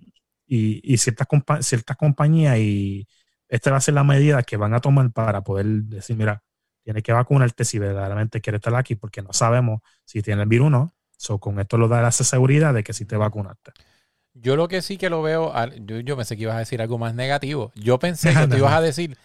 y, 0.46 0.96
ciertas, 0.98 1.26
ciertas 1.60 1.96
compañías, 1.96 2.58
y 2.58 3.06
esta 3.48 3.70
va 3.70 3.78
a 3.78 3.80
ser 3.80 3.94
la 3.94 4.04
medida 4.04 4.42
que 4.42 4.56
van 4.56 4.74
a 4.74 4.80
tomar 4.80 5.12
para 5.12 5.42
poder 5.42 5.66
decir, 5.66 6.16
mira, 6.16 6.42
tienes 6.82 7.02
que 7.02 7.12
vacunarte 7.12 7.64
si 7.64 7.78
verdaderamente 7.78 8.40
quieres 8.40 8.60
estar 8.60 8.74
aquí, 8.74 8.94
porque 8.94 9.22
no 9.22 9.32
sabemos 9.32 9.80
si 10.04 10.22
tiene 10.22 10.42
el 10.42 10.48
virus 10.48 10.68
o 10.68 10.70
no. 10.70 10.94
So, 11.18 11.40
con 11.40 11.58
esto 11.58 11.78
lo 11.78 11.88
da 11.88 12.06
esa 12.06 12.24
seguridad 12.24 12.74
de 12.74 12.84
que 12.84 12.92
si 12.92 13.04
te 13.06 13.16
vacunaste. 13.16 13.72
Yo 14.38 14.56
lo 14.56 14.68
que 14.68 14.82
sí 14.82 14.98
que 14.98 15.10
lo 15.10 15.22
veo, 15.22 15.52
yo, 15.84 16.16
pensé 16.16 16.36
que 16.36 16.42
ibas 16.42 16.56
a 16.56 16.60
decir 16.60 16.82
algo 16.82 16.98
más 16.98 17.14
negativo. 17.14 17.72
Yo 17.74 17.98
pensé 17.98 18.34
que 18.34 18.46
tú 18.46 18.56
ibas 18.56 18.74
a 18.74 18.80
decir, 18.80 19.16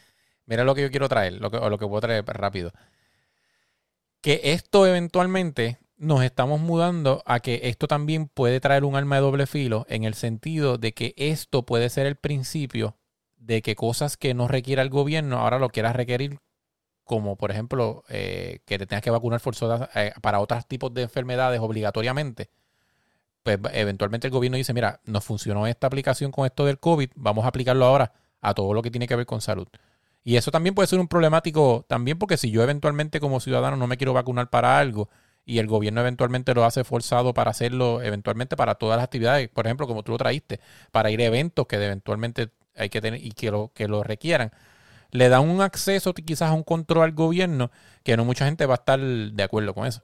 mira 0.46 0.64
lo 0.64 0.76
que 0.76 0.82
yo 0.82 0.92
quiero 0.92 1.10
traer, 1.10 1.34
lo 1.34 1.52
que, 1.52 1.58
o 1.58 1.70
lo 1.70 1.78
que 1.78 1.88
puedo 1.88 2.02
traer 2.02 2.26
rápido. 2.26 2.72
Que 4.22 4.40
esto 4.44 4.86
eventualmente 4.88 5.80
nos 5.98 6.24
estamos 6.24 6.60
mudando 6.62 7.22
a 7.26 7.40
que 7.40 7.62
esto 7.64 7.88
también 7.88 8.28
puede 8.28 8.60
traer 8.60 8.86
un 8.86 8.96
arma 8.96 9.18
de 9.18 9.22
doble 9.22 9.46
filo 9.46 9.86
en 9.90 10.04
el 10.04 10.14
sentido 10.14 10.78
de 10.78 10.94
que 10.94 11.14
esto 11.18 11.66
puede 11.66 11.90
ser 11.90 12.08
el 12.08 12.16
principio 12.16 12.98
de 13.38 13.62
que 13.62 13.76
cosas 13.76 14.18
que 14.18 14.34
no 14.34 14.48
requiera 14.48 14.82
el 14.82 14.90
gobierno 14.90 15.40
ahora 15.40 15.60
lo 15.60 15.70
quiera 15.70 15.94
requerir 15.94 16.40
como 17.04 17.36
por 17.36 17.52
ejemplo 17.52 18.04
eh, 18.10 18.60
que 18.66 18.78
te 18.78 18.88
tengas 18.88 19.04
que 19.04 19.10
vacunar 19.10 19.42
forzosa 19.42 19.90
eh, 19.96 20.14
para 20.22 20.40
otros 20.40 20.66
tipos 20.66 20.94
de 20.94 21.02
enfermedades 21.02 21.60
obligatoriamente, 21.60 22.50
pues 23.44 23.60
eventualmente 23.74 24.28
el 24.28 24.32
gobierno 24.32 24.58
dice, 24.58 24.74
mira, 24.74 25.00
nos 25.06 25.24
funcionó 25.24 25.68
esta 25.68 25.88
aplicación 25.88 26.32
con 26.32 26.46
esto 26.46 26.66
del 26.66 26.80
COVID, 26.80 27.10
vamos 27.16 27.46
a 27.46 27.48
aplicarlo 27.50 27.86
ahora 27.86 28.14
a 28.42 28.54
todo 28.54 28.74
lo 28.74 28.82
que 28.82 28.92
tiene 28.92 29.08
que 29.08 29.16
ver 29.16 29.26
con 29.26 29.42
salud. 29.42 29.68
Y 30.24 30.36
eso 30.36 30.52
también 30.52 30.76
puede 30.76 30.88
ser 30.88 31.00
un 31.00 31.08
problemático 31.08 31.86
también 31.88 32.20
porque 32.20 32.38
si 32.38 32.52
yo 32.52 32.62
eventualmente 32.62 33.20
como 33.20 33.40
ciudadano 33.40 33.78
no 33.78 33.88
me 33.88 33.98
quiero 33.98 34.14
vacunar 34.14 34.50
para 34.50 34.78
algo 34.78 35.10
y 35.46 35.58
el 35.60 35.68
gobierno 35.68 36.02
eventualmente 36.02 36.54
lo 36.54 36.66
hace 36.66 36.84
forzado 36.84 37.34
para 37.34 37.52
hacerlo 37.52 38.02
eventualmente 38.04 38.56
para 38.56 38.76
todas 38.76 38.98
las 38.98 39.06
actividades, 39.06 39.50
por 39.50 39.66
ejemplo, 39.66 39.88
como 39.88 40.04
tú 40.04 40.12
lo 40.12 40.18
traíste, 40.20 40.60
para 40.92 41.10
ir 41.10 41.22
a 41.22 41.26
eventos 41.26 41.66
que 41.68 41.78
eventualmente 41.78 42.50
hay 42.76 42.90
que 42.90 43.02
tener 43.02 43.24
y 43.24 43.32
que 43.32 43.52
lo, 43.52 43.72
que 43.74 43.88
lo 43.88 44.04
requieran, 44.04 44.52
le 45.12 45.30
da 45.30 45.40
un 45.40 45.62
acceso 45.62 46.14
quizás 46.14 46.50
a 46.52 46.54
un 46.54 46.64
control 46.64 47.04
al 47.04 47.12
gobierno 47.14 47.72
que 48.04 48.16
no 48.16 48.26
mucha 48.26 48.46
gente 48.46 48.66
va 48.66 48.76
a 48.76 48.78
estar 48.78 49.00
de 49.00 49.44
acuerdo 49.44 49.74
con 49.74 49.88
eso. 49.88 50.04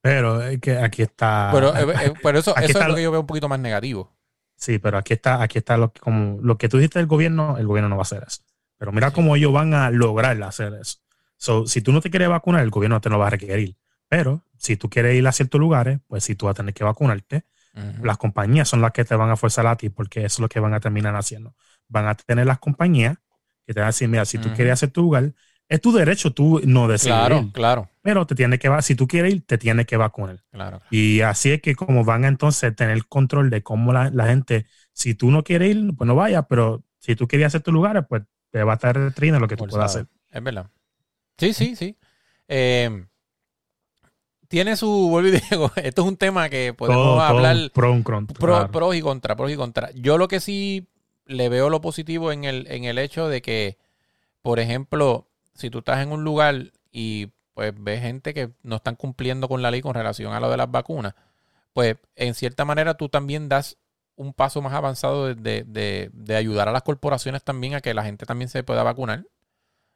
Pero 0.00 0.42
es 0.42 0.60
que 0.60 0.78
aquí 0.78 1.02
está. 1.02 1.50
Pero, 1.52 1.74
eh, 1.76 1.94
eh, 2.04 2.12
eso, 2.34 2.56
eso 2.56 2.80
es 2.80 2.88
lo 2.88 2.94
que 2.94 3.02
yo 3.02 3.10
veo 3.10 3.20
un 3.20 3.26
poquito 3.26 3.48
más 3.48 3.58
negativo. 3.58 4.12
Sí, 4.56 4.78
pero 4.78 4.98
aquí 4.98 5.12
está, 5.12 5.42
aquí 5.42 5.58
está 5.58 5.76
lo 5.76 5.92
que, 5.92 6.00
como, 6.00 6.38
lo 6.40 6.56
que 6.56 6.68
tú 6.68 6.78
dijiste 6.78 6.98
del 6.98 7.06
gobierno, 7.06 7.58
el 7.58 7.66
gobierno 7.66 7.88
no 7.88 7.96
va 7.96 8.02
a 8.02 8.08
hacer 8.08 8.24
eso. 8.26 8.42
Pero 8.78 8.92
mira 8.92 9.10
cómo 9.10 9.36
ellos 9.36 9.52
van 9.52 9.74
a 9.74 9.90
lograr 9.90 10.40
hacer 10.42 10.74
eso. 10.80 10.98
So, 11.36 11.66
si 11.66 11.82
tú 11.82 11.92
no 11.92 12.00
te 12.00 12.10
quieres 12.10 12.28
vacunar, 12.28 12.62
el 12.62 12.70
gobierno 12.70 13.00
te 13.00 13.10
lo 13.10 13.18
va 13.18 13.26
a 13.26 13.30
requerir. 13.30 13.76
Pero 14.08 14.42
si 14.56 14.76
tú 14.76 14.88
quieres 14.88 15.16
ir 15.16 15.26
a 15.26 15.32
ciertos 15.32 15.60
lugares, 15.60 15.98
pues 16.06 16.24
si 16.24 16.34
tú 16.34 16.46
vas 16.46 16.52
a 16.52 16.56
tener 16.56 16.74
que 16.74 16.84
vacunarte, 16.84 17.44
las 18.02 18.16
compañías 18.16 18.68
son 18.68 18.80
las 18.80 18.92
que 18.92 19.04
te 19.04 19.14
van 19.14 19.28
a 19.28 19.36
forzar 19.36 19.66
a 19.66 19.76
ti, 19.76 19.90
porque 19.90 20.20
eso 20.20 20.36
es 20.36 20.38
lo 20.38 20.48
que 20.48 20.60
van 20.60 20.72
a 20.72 20.80
terminar 20.80 21.14
haciendo. 21.14 21.54
Van 21.88 22.06
a 22.06 22.14
tener 22.14 22.46
las 22.46 22.58
compañías 22.58 23.18
que 23.66 23.74
te 23.74 23.80
va 23.80 23.86
a 23.86 23.88
decir, 23.90 24.08
mira, 24.08 24.24
si 24.24 24.38
tú 24.38 24.50
quieres 24.54 24.72
hacer 24.72 24.90
tu 24.90 25.02
lugar, 25.02 25.34
es 25.68 25.80
tu 25.80 25.92
derecho 25.92 26.32
tú 26.32 26.62
no 26.64 26.88
decidir. 26.88 27.14
Claro, 27.14 27.50
claro. 27.52 27.90
Pero 28.06 28.24
te 28.24 28.36
tiene 28.36 28.60
que 28.60 28.70
si 28.82 28.94
tú 28.94 29.08
quieres 29.08 29.34
ir, 29.34 29.44
te 29.44 29.58
tienes 29.58 29.84
que 29.84 29.96
vacunar. 29.96 30.44
Claro. 30.52 30.80
Y 30.92 31.22
así 31.22 31.50
es 31.50 31.60
que 31.60 31.74
como 31.74 32.04
van 32.04 32.24
a 32.24 32.28
entonces 32.28 32.76
tener 32.76 33.04
control 33.06 33.50
de 33.50 33.64
cómo 33.64 33.92
la, 33.92 34.26
gente, 34.28 34.66
si 34.92 35.16
tú 35.16 35.32
no 35.32 35.42
quieres 35.42 35.74
ir, 35.74 35.92
pues 35.96 36.06
no 36.06 36.14
vayas, 36.14 36.46
pero 36.48 36.84
si 37.00 37.16
tú 37.16 37.26
quieres 37.26 37.48
hacer 37.48 37.62
tu 37.62 37.72
lugar, 37.72 38.06
pues 38.06 38.22
te 38.52 38.62
va 38.62 38.74
a 38.74 38.76
estar 38.76 38.96
restringiendo 38.96 39.40
lo 39.40 39.48
que 39.48 39.56
tú 39.56 39.66
puedas 39.66 39.90
hacer. 39.90 40.06
Es 40.30 40.40
verdad. 40.40 40.70
Sí, 41.36 41.52
sí, 41.52 41.74
sí. 41.74 41.96
Eh, 42.46 43.06
tiene 44.46 44.76
su, 44.76 45.08
vuelvo 45.08 45.30
y 45.30 45.40
digo, 45.50 45.72
esto 45.74 46.02
es 46.02 46.06
un 46.06 46.16
tema 46.16 46.48
que 46.48 46.74
podemos 46.74 47.20
hablar 47.20 47.72
pro, 47.74 48.00
pros 48.70 48.94
y 48.94 49.00
contra, 49.00 49.34
pros 49.34 49.50
y 49.50 49.56
contra. 49.56 49.90
Yo 49.96 50.16
lo 50.16 50.28
que 50.28 50.38
sí 50.38 50.86
le 51.24 51.48
veo 51.48 51.70
lo 51.70 51.80
positivo 51.80 52.30
en 52.30 52.44
el, 52.44 52.68
en 52.70 52.84
el 52.84 52.98
hecho 52.98 53.28
de 53.28 53.42
que, 53.42 53.78
por 54.42 54.60
ejemplo, 54.60 55.28
si 55.54 55.70
tú 55.70 55.78
estás 55.78 56.04
en 56.04 56.12
un 56.12 56.22
lugar 56.22 56.70
y 56.92 57.32
pues 57.56 57.72
ves 57.74 58.02
gente 58.02 58.34
que 58.34 58.50
no 58.62 58.76
están 58.76 58.96
cumpliendo 58.96 59.48
con 59.48 59.62
la 59.62 59.70
ley 59.70 59.80
con 59.80 59.94
relación 59.94 60.34
a 60.34 60.40
lo 60.40 60.50
de 60.50 60.58
las 60.58 60.70
vacunas, 60.70 61.14
pues 61.72 61.96
en 62.14 62.34
cierta 62.34 62.66
manera 62.66 62.98
tú 62.98 63.08
también 63.08 63.48
das 63.48 63.78
un 64.14 64.34
paso 64.34 64.60
más 64.60 64.74
avanzado 64.74 65.34
de, 65.34 65.64
de, 65.64 66.10
de, 66.12 66.36
ayudar 66.36 66.68
a 66.68 66.72
las 66.72 66.82
corporaciones 66.82 67.42
también 67.42 67.74
a 67.74 67.80
que 67.80 67.94
la 67.94 68.04
gente 68.04 68.26
también 68.26 68.50
se 68.50 68.62
pueda 68.62 68.82
vacunar. 68.82 69.24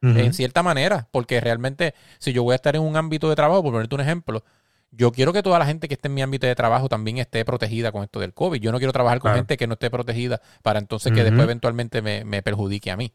En 0.01 0.33
cierta 0.33 0.63
manera, 0.63 1.07
porque 1.11 1.39
realmente 1.39 1.93
si 2.17 2.33
yo 2.33 2.41
voy 2.41 2.53
a 2.53 2.55
estar 2.55 2.75
en 2.75 2.81
un 2.81 2.97
ámbito 2.97 3.29
de 3.29 3.35
trabajo, 3.35 3.61
por 3.61 3.73
ponerte 3.73 3.93
un 3.93 4.01
ejemplo, 4.01 4.43
yo 4.89 5.11
quiero 5.11 5.31
que 5.31 5.43
toda 5.43 5.59
la 5.59 5.67
gente 5.67 5.87
que 5.87 5.93
esté 5.93 6.07
en 6.07 6.15
mi 6.15 6.23
ámbito 6.23 6.47
de 6.47 6.55
trabajo 6.55 6.89
también 6.89 7.19
esté 7.19 7.45
protegida 7.45 7.91
con 7.91 8.01
esto 8.01 8.19
del 8.19 8.33
COVID. 8.33 8.59
Yo 8.59 8.71
no 8.71 8.79
quiero 8.79 8.91
trabajar 8.91 9.19
con 9.19 9.35
gente 9.35 9.55
que 9.55 9.67
no 9.67 9.73
esté 9.73 9.91
protegida 9.91 10.41
para 10.63 10.79
entonces 10.79 11.13
que 11.13 11.23
después 11.23 11.43
eventualmente 11.43 12.01
me, 12.01 12.25
me 12.25 12.41
perjudique 12.41 12.89
a 12.89 12.97
mí. 12.97 13.13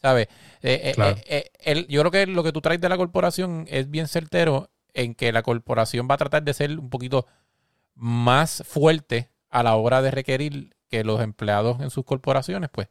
¿Sabes? 0.00 0.28
Eh, 0.62 0.94
eh, 0.96 1.50
eh, 1.64 1.86
yo 1.88 2.00
creo 2.02 2.10
que 2.10 2.26
lo 2.26 2.42
que 2.42 2.52
tú 2.52 2.60
traes 2.60 2.80
de 2.80 2.88
la 2.88 2.96
corporación 2.96 3.66
es 3.68 3.90
bien 3.90 4.08
certero 4.08 4.70
en 4.94 5.14
que 5.14 5.32
la 5.32 5.42
corporación 5.42 6.06
va 6.10 6.14
a 6.14 6.18
tratar 6.18 6.42
de 6.42 6.54
ser 6.54 6.78
un 6.78 6.90
poquito 6.90 7.26
más 7.94 8.62
fuerte 8.66 9.30
a 9.50 9.62
la 9.62 9.76
hora 9.76 10.02
de 10.02 10.10
requerir 10.10 10.76
que 10.88 11.02
los 11.02 11.20
empleados 11.20 11.80
en 11.80 11.90
sus 11.90 12.04
corporaciones, 12.04 12.70
pues, 12.70 12.88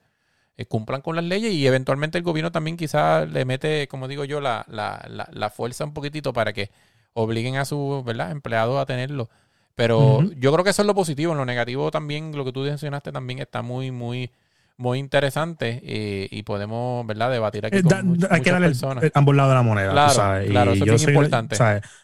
cumplan 0.67 1.01
con 1.01 1.15
las 1.15 1.25
leyes 1.25 1.53
y 1.53 1.67
eventualmente 1.67 2.17
el 2.17 2.23
gobierno 2.23 2.51
también 2.51 2.77
quizás 2.77 3.29
le 3.29 3.45
mete, 3.45 3.87
como 3.87 4.07
digo 4.07 4.23
yo, 4.23 4.39
la, 4.39 4.65
la, 4.67 5.05
la, 5.31 5.49
fuerza 5.49 5.83
un 5.83 5.93
poquitito 5.93 6.33
para 6.33 6.53
que 6.53 6.71
obliguen 7.13 7.57
a 7.57 7.65
sus 7.65 8.03
¿verdad? 8.03 8.31
empleados 8.31 8.79
a 8.79 8.85
tenerlo. 8.85 9.29
Pero 9.75 10.23
yo 10.37 10.53
creo 10.53 10.63
que 10.63 10.69
eso 10.69 10.81
es 10.81 10.85
lo 10.85 10.95
positivo. 10.95 11.33
En 11.33 11.37
lo 11.37 11.45
negativo 11.45 11.91
también, 11.91 12.35
lo 12.35 12.45
que 12.45 12.53
tú 12.53 12.61
mencionaste 12.61 13.11
también 13.11 13.39
está 13.39 13.61
muy, 13.61 13.91
muy 13.91 14.31
muy 14.77 14.99
interesante 14.99 15.81
y, 15.83 16.43
podemos, 16.43 17.05
¿verdad?, 17.07 17.31
debatir 17.31 17.65
aquí. 17.65 17.77
Eh, 17.77 18.27
hay 18.29 18.41
que 18.41 18.51
darle 18.51 18.67
personas. 18.67 19.03
ambos 19.13 19.35
lados 19.35 19.51
de 19.51 19.55
la 19.55 19.61
moneda. 19.61 19.91
Claro, 19.91 20.45
claro 20.47 20.73
eso 20.73 20.85
es 20.85 21.07
importante. 21.07 21.57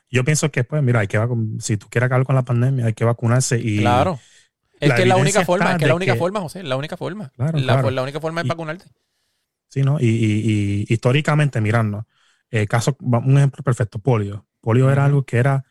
Yo 0.10 0.24
pienso 0.24 0.52
que, 0.52 0.64
pues, 0.64 0.82
mira, 0.84 1.00
hay 1.00 1.08
que 1.08 1.20
si 1.60 1.78
tú 1.78 1.88
quieres 1.90 2.08
acabar 2.08 2.26
con 2.26 2.36
la 2.36 2.44
pandemia, 2.44 2.86
hay 2.88 2.94
que 2.94 3.06
vacunarse 3.06 3.60
y. 3.60 3.80
Claro. 3.80 4.20
Es 4.80 4.94
que 4.94 5.04
es 5.04 5.08
la 5.08 5.18
única 5.18 5.46
forma, 5.46 5.72
es 5.72 5.78
que 5.78 5.84
es 5.86 5.90
la 5.90 5.96
única 5.96 6.16
forma, 6.16 6.40
José, 6.40 6.64
la 6.64 6.76
única 6.76 6.98
forma. 6.98 7.32
la, 7.38 7.82
la, 7.92 8.02
única 8.02 8.20
forma 8.20 8.42
es 8.42 8.48
vacunarte. 8.48 8.86
Sí, 9.68 9.84
¿no? 9.84 10.00
Y, 10.00 10.06
y, 10.06 10.86
históricamente 10.90 11.62
mirando, 11.62 12.08
eh, 12.50 12.68
caso, 12.68 12.98
un 13.00 13.38
ejemplo 13.38 13.64
perfecto, 13.64 14.00
polio. 14.00 14.46
Polio 14.60 14.92
era 14.92 15.06
algo 15.06 15.24
que 15.24 15.38
era 15.38 15.66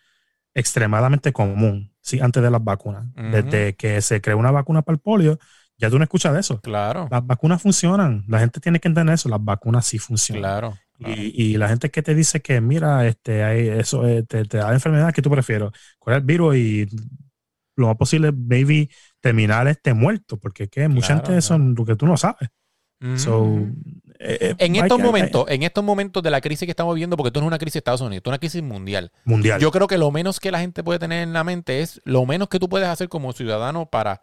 extremadamente 0.54 1.32
común, 1.32 1.92
sí, 2.00 2.20
antes 2.20 2.42
de 2.42 2.50
las 2.50 2.62
vacunas. 2.62 3.06
Desde 3.14 3.74
que 3.74 4.00
se 4.00 4.20
creó 4.20 4.38
una 4.38 4.50
vacuna 4.50 4.82
para 4.82 4.94
el 4.94 5.00
polio, 5.00 5.38
ya 5.80 5.90
tú 5.90 5.98
no 5.98 6.04
escuchas 6.04 6.34
de 6.34 6.40
eso. 6.40 6.60
Claro. 6.60 7.08
Las 7.10 7.26
vacunas 7.26 7.62
funcionan. 7.62 8.24
La 8.28 8.38
gente 8.38 8.60
tiene 8.60 8.78
que 8.78 8.88
entender 8.88 9.14
eso. 9.14 9.28
Las 9.28 9.42
vacunas 9.42 9.86
sí 9.86 9.98
funcionan. 9.98 10.42
Claro. 10.42 10.78
Y, 10.98 11.56
la 11.56 11.68
gente 11.68 11.90
que 11.90 12.02
te 12.02 12.14
dice 12.14 12.42
que, 12.42 12.60
mira, 12.60 13.06
este, 13.06 13.42
hay 13.42 13.68
eso 13.68 14.06
eh, 14.06 14.22
te, 14.22 14.44
da 14.44 14.72
enfermedad 14.74 15.14
que 15.14 15.22
tú 15.22 15.30
prefieres, 15.30 15.70
cuál 15.98 16.16
es 16.16 16.20
el 16.20 16.26
virus 16.26 16.56
y 16.56 16.86
lo 17.76 17.86
más 17.86 17.96
posible, 17.96 18.32
baby, 18.34 18.90
terminar 19.18 19.66
este 19.66 19.94
muerto, 19.94 20.36
porque 20.36 20.68
que 20.68 20.88
mucha 20.88 21.14
gente 21.14 21.38
eso 21.38 21.54
es 21.54 21.60
lo 21.60 21.86
que 21.86 21.96
tú 21.96 22.04
no 22.04 22.18
sabes. 22.18 22.50
Eh, 23.02 23.72
eh, 24.18 24.54
en 24.58 24.76
estos 24.76 25.00
momentos, 25.00 25.46
en 25.48 25.62
estos 25.62 25.82
momentos 25.82 26.22
de 26.22 26.30
la 26.30 26.42
crisis 26.42 26.66
que 26.66 26.72
estamos 26.72 26.94
viviendo, 26.94 27.16
porque 27.16 27.28
esto 27.28 27.40
no 27.40 27.46
es 27.46 27.48
una 27.48 27.58
crisis 27.58 27.74
de 27.74 27.78
Estados 27.78 28.02
Unidos, 28.02 28.18
esto 28.18 28.28
es 28.28 28.32
una 28.32 28.38
crisis 28.38 28.62
mundial. 28.62 29.10
Mundial. 29.24 29.58
Yo 29.58 29.70
creo 29.70 29.86
que 29.86 29.96
lo 29.96 30.10
menos 30.10 30.38
que 30.38 30.50
la 30.50 30.60
gente 30.60 30.84
puede 30.84 30.98
tener 30.98 31.22
en 31.22 31.32
la 31.32 31.42
mente 31.42 31.80
es 31.80 32.02
lo 32.04 32.26
menos 32.26 32.50
que 32.50 32.58
tú 32.58 32.68
puedes 32.68 32.88
hacer 32.88 33.08
como 33.08 33.32
ciudadano 33.32 33.86
para, 33.86 34.20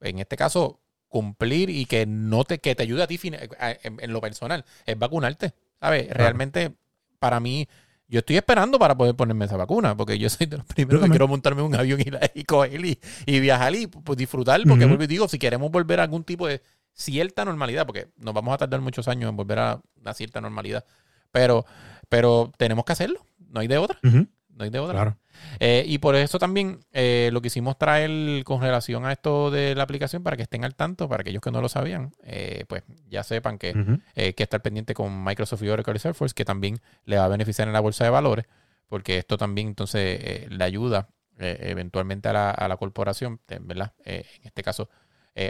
en 0.00 0.20
este 0.20 0.36
caso, 0.36 0.80
cumplir 1.10 1.68
y 1.68 1.84
que 1.84 2.06
no 2.06 2.44
te, 2.44 2.58
que 2.58 2.74
te 2.74 2.84
ayude 2.84 3.02
a 3.02 3.06
ti 3.06 3.20
en, 3.22 4.12
lo 4.12 4.20
personal, 4.22 4.64
es 4.86 4.98
vacunarte. 4.98 5.52
¿Sabes? 5.78 6.08
Realmente, 6.10 6.72
para 7.18 7.40
mí, 7.40 7.68
yo 8.08 8.20
estoy 8.20 8.36
esperando 8.36 8.78
para 8.78 8.96
poder 8.96 9.14
ponerme 9.14 9.44
esa 9.44 9.56
vacuna, 9.56 9.96
porque 9.96 10.18
yo 10.18 10.30
soy 10.30 10.46
de 10.46 10.56
los 10.56 10.66
primeros 10.66 11.02
que 11.02 11.10
quiero 11.10 11.28
montarme 11.28 11.62
un 11.62 11.74
avión 11.74 12.00
y, 12.00 12.40
y 12.40 12.44
coger 12.44 12.80
y, 13.26 13.40
viajar 13.40 13.74
y 13.74 13.86
pues, 13.86 14.16
disfrutar, 14.16 14.62
porque 14.66 14.86
vuelvo 14.86 15.04
y 15.04 15.06
digo, 15.06 15.28
si 15.28 15.38
queremos 15.38 15.70
volver 15.70 16.00
a 16.00 16.04
algún 16.04 16.24
tipo 16.24 16.46
de 16.46 16.62
cierta 16.94 17.44
normalidad, 17.44 17.86
porque 17.86 18.08
nos 18.16 18.32
vamos 18.32 18.54
a 18.54 18.58
tardar 18.58 18.80
muchos 18.80 19.08
años 19.08 19.28
en 19.28 19.36
volver 19.36 19.58
a 19.58 19.80
una 20.00 20.14
cierta 20.14 20.40
normalidad, 20.40 20.84
pero, 21.32 21.66
pero 22.08 22.52
tenemos 22.56 22.84
que 22.84 22.92
hacerlo, 22.92 23.24
no 23.50 23.60
hay 23.60 23.68
de 23.68 23.78
otra. 23.78 23.98
No 24.02 24.64
hay 24.64 24.70
de 24.70 24.78
otra. 24.78 24.94
Claro. 24.94 25.16
Eh, 25.58 25.84
y 25.86 25.98
por 25.98 26.14
eso 26.16 26.38
también 26.38 26.80
eh, 26.92 27.30
lo 27.32 27.42
quisimos 27.42 27.76
traer 27.78 28.44
con 28.44 28.60
relación 28.60 29.04
a 29.04 29.12
esto 29.12 29.50
de 29.50 29.74
la 29.74 29.82
aplicación 29.82 30.22
para 30.22 30.36
que 30.36 30.42
estén 30.42 30.64
al 30.64 30.74
tanto, 30.74 31.08
para 31.08 31.22
aquellos 31.22 31.42
que 31.42 31.50
no 31.50 31.60
lo 31.60 31.68
sabían, 31.68 32.12
eh, 32.24 32.64
pues 32.68 32.82
ya 33.08 33.22
sepan 33.22 33.58
que, 33.58 33.74
hay 34.16 34.32
que 34.32 34.42
estar 34.42 34.62
pendiente 34.62 34.94
con 34.94 35.24
Microsoft 35.24 35.62
y 35.62 35.68
Oracle 35.68 35.98
Salesforce, 35.98 36.34
que 36.34 36.44
también 36.44 36.80
le 37.04 37.16
va 37.16 37.24
a 37.24 37.28
beneficiar 37.28 37.68
en 37.68 37.74
la 37.74 37.80
bolsa 37.80 38.04
de 38.04 38.10
valores, 38.10 38.46
porque 38.88 39.18
esto 39.18 39.36
también 39.36 39.68
entonces 39.68 40.50
le 40.50 40.64
ayuda 40.64 41.08
eventualmente 41.38 42.28
a 42.28 42.32
la, 42.34 42.50
a 42.50 42.68
la 42.68 42.76
corporación, 42.76 43.40
¿verdad? 43.62 43.92
en 44.04 44.24
este 44.44 44.62
caso, 44.62 44.88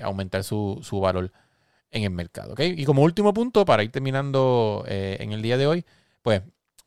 aumentar 0.02 0.44
su, 0.44 0.78
su, 0.82 1.00
valor 1.00 1.32
en 1.90 2.04
el 2.04 2.10
mercado. 2.10 2.52
¿okay? 2.52 2.74
Y 2.76 2.84
como 2.84 3.02
último 3.02 3.34
punto, 3.34 3.64
para 3.64 3.82
ir 3.82 3.90
terminando 3.90 4.84
en 4.86 5.32
el 5.32 5.42
día 5.42 5.56
de 5.56 5.66
hoy, 5.66 5.84
pues 6.22 6.42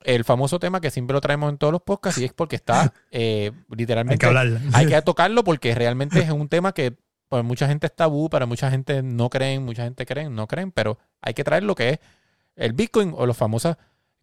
el 0.06 0.24
famoso 0.24 0.60
tema 0.60 0.82
que 0.82 0.92
siempre 0.92 1.14
lo 1.14 1.22
traemos 1.22 1.50
en 1.50 1.58
todos 1.58 1.74
los 1.74 1.82
podcasts 1.82 2.20
y 2.20 2.26
es 2.26 2.34
porque 2.34 2.56
está 2.56 2.94
eh, 3.12 3.52
literalmente. 3.70 4.26
Hay 4.26 4.34
que 4.34 4.60
Hay 4.74 4.86
que 4.88 5.02
tocarlo 5.04 5.44
porque 5.44 5.76
realmente 5.76 6.20
es 6.20 6.30
un 6.30 6.50
tema 6.50 6.74
que 6.74 6.96
para 7.30 7.44
mucha 7.44 7.68
gente 7.68 7.88
es 7.88 7.96
tabú, 7.96 8.30
para 8.30 8.46
mucha 8.46 8.70
gente 8.70 9.02
no 9.02 9.30
creen, 9.30 9.64
mucha 9.64 9.84
gente 9.84 10.06
creen, 10.06 10.36
no 10.36 10.48
creen, 10.48 10.72
pero 10.72 11.00
hay 11.22 11.34
que 11.34 11.44
traer 11.44 11.64
lo 11.64 11.76
que 11.76 11.90
es 11.90 12.00
el 12.56 12.74
Bitcoin 12.74 13.14
o 13.16 13.26
las 13.26 13.36
famosas 13.36 13.78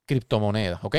criptomonedas, 0.07 0.81
¿ok? 0.83 0.97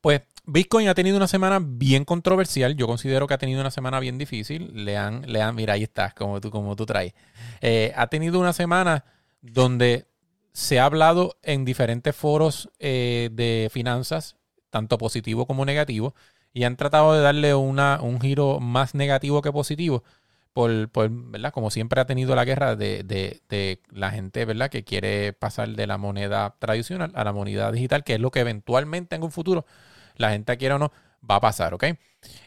Pues 0.00 0.22
Bitcoin 0.44 0.88
ha 0.88 0.94
tenido 0.94 1.16
una 1.16 1.28
semana 1.28 1.60
bien 1.62 2.04
controversial. 2.04 2.76
Yo 2.76 2.86
considero 2.86 3.26
que 3.26 3.34
ha 3.34 3.38
tenido 3.38 3.60
una 3.60 3.70
semana 3.70 4.00
bien 4.00 4.18
difícil. 4.18 4.84
Le 4.84 4.96
han, 4.96 5.22
le 5.30 5.40
han, 5.40 5.54
mira, 5.54 5.74
ahí 5.74 5.84
estás, 5.84 6.14
como 6.14 6.40
tú, 6.40 6.50
como 6.50 6.76
tú 6.76 6.84
traes. 6.84 7.14
Eh, 7.60 7.92
ha 7.96 8.08
tenido 8.08 8.38
una 8.40 8.52
semana 8.52 9.04
donde 9.40 10.06
se 10.54 10.78
ha 10.78 10.84
hablado 10.84 11.36
en 11.42 11.64
diferentes 11.64 12.14
foros 12.14 12.70
eh, 12.78 13.28
de 13.32 13.68
finanzas, 13.72 14.36
tanto 14.70 14.98
positivo 14.98 15.46
como 15.46 15.64
negativo, 15.64 16.14
y 16.52 16.62
han 16.62 16.76
tratado 16.76 17.12
de 17.12 17.20
darle 17.20 17.54
una, 17.54 18.00
un 18.00 18.20
giro 18.20 18.60
más 18.60 18.94
negativo 18.94 19.42
que 19.42 19.52
positivo. 19.52 20.04
Por, 20.52 20.88
por, 20.90 21.10
¿verdad? 21.10 21.52
Como 21.52 21.72
siempre 21.72 22.00
ha 22.00 22.06
tenido 22.06 22.36
la 22.36 22.44
guerra 22.44 22.76
de, 22.76 23.02
de, 23.02 23.40
de, 23.48 23.82
la 23.90 24.12
gente, 24.12 24.44
¿verdad? 24.44 24.70
Que 24.70 24.84
quiere 24.84 25.32
pasar 25.32 25.70
de 25.70 25.88
la 25.88 25.98
moneda 25.98 26.54
tradicional 26.60 27.10
a 27.16 27.24
la 27.24 27.32
moneda 27.32 27.72
digital, 27.72 28.04
que 28.04 28.14
es 28.14 28.20
lo 28.20 28.30
que 28.30 28.38
eventualmente 28.38 29.16
en 29.16 29.24
un 29.24 29.32
futuro, 29.32 29.66
la 30.16 30.30
gente 30.30 30.56
quiera 30.56 30.76
o 30.76 30.78
no, 30.78 30.92
va 31.28 31.36
a 31.36 31.40
pasar, 31.40 31.74
¿ok? 31.74 31.86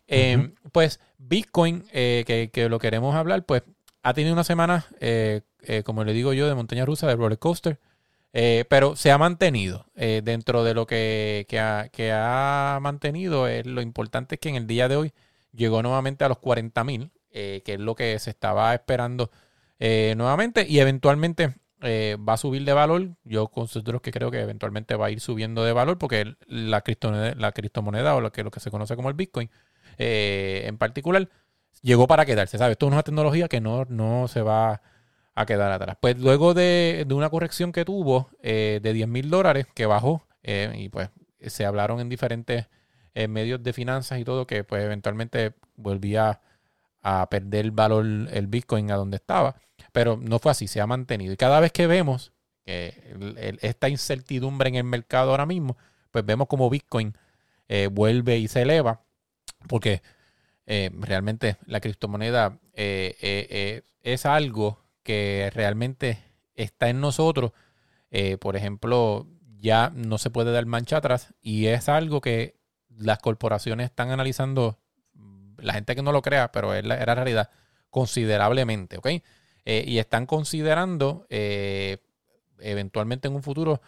Em, 0.07 0.55
pues 0.71 1.01
Bitcoin, 1.17 1.83
eh, 1.91 2.23
que, 2.25 2.49
que, 2.51 2.69
lo 2.69 2.79
queremos 2.79 3.13
hablar, 3.13 3.45
pues 3.45 3.63
ha 4.01 4.13
tenido 4.13 4.31
una 4.31 4.45
semana, 4.45 4.85
eh, 5.01 5.41
como 5.83 6.05
le 6.05 6.13
digo 6.13 6.31
yo, 6.31 6.47
de 6.47 6.55
montaña 6.55 6.85
rusa, 6.85 7.07
de 7.07 7.17
roller 7.17 7.39
coaster. 7.39 7.77
Eh, 8.39 8.65
pero 8.69 8.95
se 8.95 9.09
ha 9.09 9.17
mantenido 9.17 9.87
eh, 9.95 10.21
dentro 10.23 10.63
de 10.63 10.75
lo 10.75 10.85
que, 10.85 11.47
que, 11.49 12.11
ha, 12.13 12.77
mantenido. 12.83 13.47
Eh, 13.47 13.63
lo 13.63 13.81
importante 13.81 14.35
es 14.35 14.39
que 14.39 14.49
en 14.49 14.55
el 14.55 14.67
día 14.67 14.87
de 14.87 14.95
hoy 14.95 15.11
llegó 15.53 15.81
nuevamente 15.81 16.23
a 16.23 16.29
los 16.29 16.37
40 16.37 16.83
mil, 16.83 17.11
que 17.31 17.63
es 17.65 17.79
lo 17.79 17.95
que 17.95 18.19
se 18.19 18.29
estaba 18.29 18.75
esperando 18.75 19.31
nuevamente 19.79 20.67
y 20.69 20.79
eventualmente 20.79 21.55
va 21.81 22.33
a 22.33 22.37
subir 22.37 22.63
de 22.63 22.73
valor. 22.73 23.09
Yo 23.23 23.47
considero 23.47 24.03
que 24.03 24.11
creo 24.11 24.29
que 24.29 24.39
eventualmente 24.39 24.95
va 24.95 25.07
a 25.07 25.11
ir 25.11 25.19
subiendo 25.19 25.63
de 25.63 25.73
valor 25.73 25.97
porque 25.97 26.35
la 26.45 26.81
criptomoneda, 26.81 27.33
la 27.35 27.51
criptomoneda 27.53 28.15
o 28.15 28.21
lo 28.21 28.31
que, 28.31 28.43
lo 28.43 28.51
que 28.51 28.59
se 28.59 28.69
conoce 28.69 28.95
como 28.95 29.09
el 29.09 29.15
Bitcoin 29.15 29.49
en 29.97 30.77
particular 30.77 31.27
llegó 31.81 32.05
para 32.05 32.25
quedarse. 32.25 32.59
¿sabes? 32.59 32.73
Esto 32.73 32.85
es 32.85 32.91
una 32.91 33.01
tecnología 33.01 33.47
que 33.47 33.61
no, 33.61 33.85
no 33.85 34.27
se 34.27 34.43
va 34.43 34.81
a 35.37 35.45
quedar 35.45 35.71
atrás. 35.71 35.97
Pues 36.01 36.17
luego 36.17 36.55
de, 36.55 37.05
una 37.11 37.29
corrección 37.29 37.71
que 37.71 37.85
tuvo 37.85 38.27
eh, 38.41 38.79
de 38.81 38.91
10 38.91 39.07
mil 39.07 39.29
dólares, 39.29 39.67
que 39.75 39.85
bajó, 39.85 40.25
eh, 40.41 40.73
y 40.75 40.89
pues 40.89 41.11
se 41.45 41.63
hablaron 41.63 41.99
en 41.99 42.09
diferentes 42.09 42.65
eh, 43.13 43.27
medios 43.27 43.61
de 43.61 43.71
finanzas 43.71 44.19
y 44.19 44.25
todo, 44.25 44.47
que 44.47 44.63
pues 44.63 44.83
eventualmente 44.83 45.53
volvía 45.75 46.41
a 47.03 47.29
perder 47.29 47.69
valor 47.69 48.03
el 48.03 48.47
Bitcoin 48.47 48.89
a 48.89 48.95
donde 48.95 49.17
estaba. 49.17 49.55
Pero 49.91 50.17
no 50.19 50.39
fue 50.39 50.51
así, 50.51 50.67
se 50.67 50.81
ha 50.81 50.87
mantenido. 50.87 51.31
Y 51.33 51.37
cada 51.37 51.59
vez 51.59 51.71
que 51.71 51.85
vemos 51.85 52.33
esta 52.65 53.89
incertidumbre 53.89 54.69
en 54.69 54.75
el 54.75 54.83
mercado 54.85 55.31
ahora 55.31 55.45
mismo, 55.45 55.77
pues 56.09 56.25
vemos 56.25 56.47
como 56.47 56.69
Bitcoin 56.69 57.15
vuelve 57.91 58.39
y 58.39 58.47
se 58.47 58.63
eleva, 58.63 59.03
porque 59.69 60.01
realmente 60.65 61.57
la 61.65 61.79
criptomoneda 61.79 62.57
es 62.73 64.25
algo 64.25 64.86
que 65.07 65.49
realmente 65.53 66.19
está 66.53 66.89
en 66.89 67.01
nosotros. 67.01 67.51
por 68.39 68.55
ejemplo, 68.55 69.27
ya 69.59 69.91
no 69.95 70.17
se 70.17 70.29
puede 70.29 70.51
dar 70.51 70.65
mancha 70.65 70.97
atrás 70.97 71.33
y 71.41 71.67
es 71.67 71.89
algo 71.89 72.21
que 72.21 72.59
las 72.89 73.19
corporaciones 73.19 73.85
están 73.85 74.11
analizando, 74.11 74.77
la 75.57 75.73
gente 75.73 75.95
que 75.95 76.03
no 76.03 76.11
lo 76.11 76.21
crea, 76.21 76.51
pero 76.51 76.73
es 76.73 76.85
la, 76.85 76.97
realidad, 77.15 77.49
considerablemente, 77.89 78.97
¿ok? 78.97 79.07
y 79.65 79.97
están 79.97 80.25
considerando 80.25 81.25
eventualmente 82.59 83.27
en 83.27 83.35
un 83.35 83.43
futuro 83.43 83.81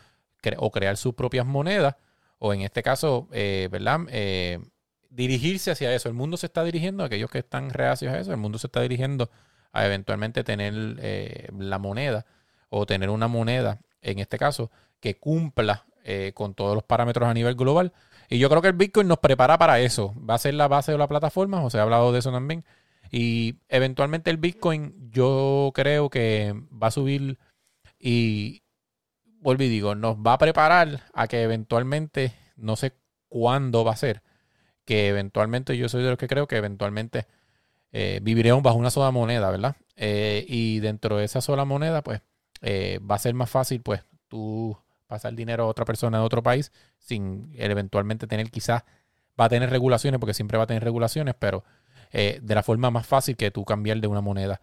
o 0.58 0.72
crear 0.72 0.98
sus 0.98 1.14
propias 1.14 1.46
monedas 1.46 1.96
o 2.40 2.54
en 2.54 2.62
este 2.62 2.82
caso, 2.82 3.28
eh, 3.32 3.68
¿verdad? 3.72 4.02
Eh, 4.10 4.60
dirigirse 5.10 5.72
hacia 5.72 5.94
eso. 5.94 6.08
El 6.08 6.16
mundo 6.16 6.38
se 6.38 6.46
está 6.46 6.64
dirigiendo, 6.64 7.04
aquellos 7.04 7.30
que 7.30 7.40
están 7.40 7.70
reacios 7.70 8.14
a 8.14 8.20
eso, 8.20 8.32
el 8.32 8.38
mundo 8.38 8.58
se 8.58 8.68
está 8.68 8.82
dirigiendo 8.82 9.30
a 9.72 9.86
eventualmente 9.86 10.44
tener 10.44 10.74
eh, 11.00 11.50
la 11.58 11.80
moneda 11.80 12.26
o 12.70 12.86
tener 12.86 13.10
una 13.10 13.28
moneda, 13.28 13.80
en 14.02 14.20
este 14.20 14.38
caso, 14.38 14.72
que 15.00 15.18
cumpla 15.18 15.86
con 16.34 16.56
todos 16.56 16.74
los 16.74 16.84
parámetros 16.84 17.30
a 17.30 17.36
nivel 17.36 17.54
global. 17.54 17.94
Y 18.30 18.40
yo 18.40 18.50
creo 18.50 18.64
que 18.64 18.70
el 18.70 18.74
Bitcoin 18.74 19.08
nos 19.08 19.20
prepara 19.20 19.60
para 19.60 19.80
eso. 19.80 20.16
Va 20.28 20.34
a 20.34 20.40
ser 20.40 20.56
la 20.56 20.68
base 20.68 20.92
de 20.92 20.98
la 20.98 21.08
plataforma, 21.08 21.64
o 21.64 21.70
se 21.70 21.78
ha 21.78 21.84
hablado 21.84 22.12
de 22.12 22.18
eso 22.20 22.32
también. 22.32 22.66
Y 23.12 23.60
eventualmente 23.70 24.30
el 24.30 24.38
Bitcoin 24.38 25.12
yo 25.12 25.72
creo 25.74 26.10
que 26.10 26.54
va 26.72 26.88
a 26.88 26.92
subir 26.92 27.38
y, 28.00 28.64
vuelvo 29.42 29.64
y 29.64 29.70
digo, 29.70 29.96
nos 29.96 30.18
va 30.18 30.34
a 30.34 30.38
preparar 30.38 31.04
a 31.14 31.28
que 31.28 31.42
eventualmente, 31.44 32.34
no 32.56 32.76
sé 32.76 32.94
cuándo 33.28 33.84
va 33.84 33.94
a 33.94 33.98
ser, 33.98 34.22
que 34.86 35.08
eventualmente 35.10 35.76
yo 35.78 35.90
soy 35.90 36.04
de 36.04 36.10
los 36.10 36.18
que 36.18 36.28
creo 36.28 36.48
que 36.48 36.58
eventualmente 36.58 37.26
eh, 37.92 38.20
viviremos 38.22 38.62
bajo 38.64 38.78
una 38.78 38.90
sola 38.90 39.12
moneda, 39.12 39.50
¿verdad? 39.50 39.76
Eh, 39.96 40.46
y 40.48 40.80
dentro 40.80 41.18
de 41.18 41.26
esa 41.26 41.42
sola 41.42 41.66
moneda, 41.66 42.04
pues 42.04 42.22
eh, 42.62 43.00
va 43.00 43.16
a 43.16 43.20
ser 43.20 43.34
más 43.34 43.50
fácil, 43.50 43.82
pues, 43.82 44.04
tú 44.28 44.78
pasar 45.08 45.34
dinero 45.34 45.64
a 45.64 45.68
otra 45.68 45.86
persona 45.86 46.20
de 46.20 46.24
otro 46.24 46.44
país 46.44 46.72
sin 47.00 47.52
eventualmente 47.56 48.28
tener 48.28 48.52
quizás, 48.52 48.84
va 49.40 49.46
a 49.46 49.50
tener 49.50 49.70
regulaciones, 49.70 50.20
porque 50.20 50.34
siempre 50.34 50.58
va 50.58 50.66
a 50.66 50.68
tener 50.68 50.84
regulaciones, 50.84 51.36
pero 51.38 51.64
de 52.12 52.42
la 52.56 52.64
forma 52.64 52.90
más 52.90 53.06
fácil 53.06 53.38
que 53.38 53.52
tú 53.52 53.66
cambiar 53.66 54.02
de 54.02 54.08
una 54.08 54.22
moneda 54.22 54.62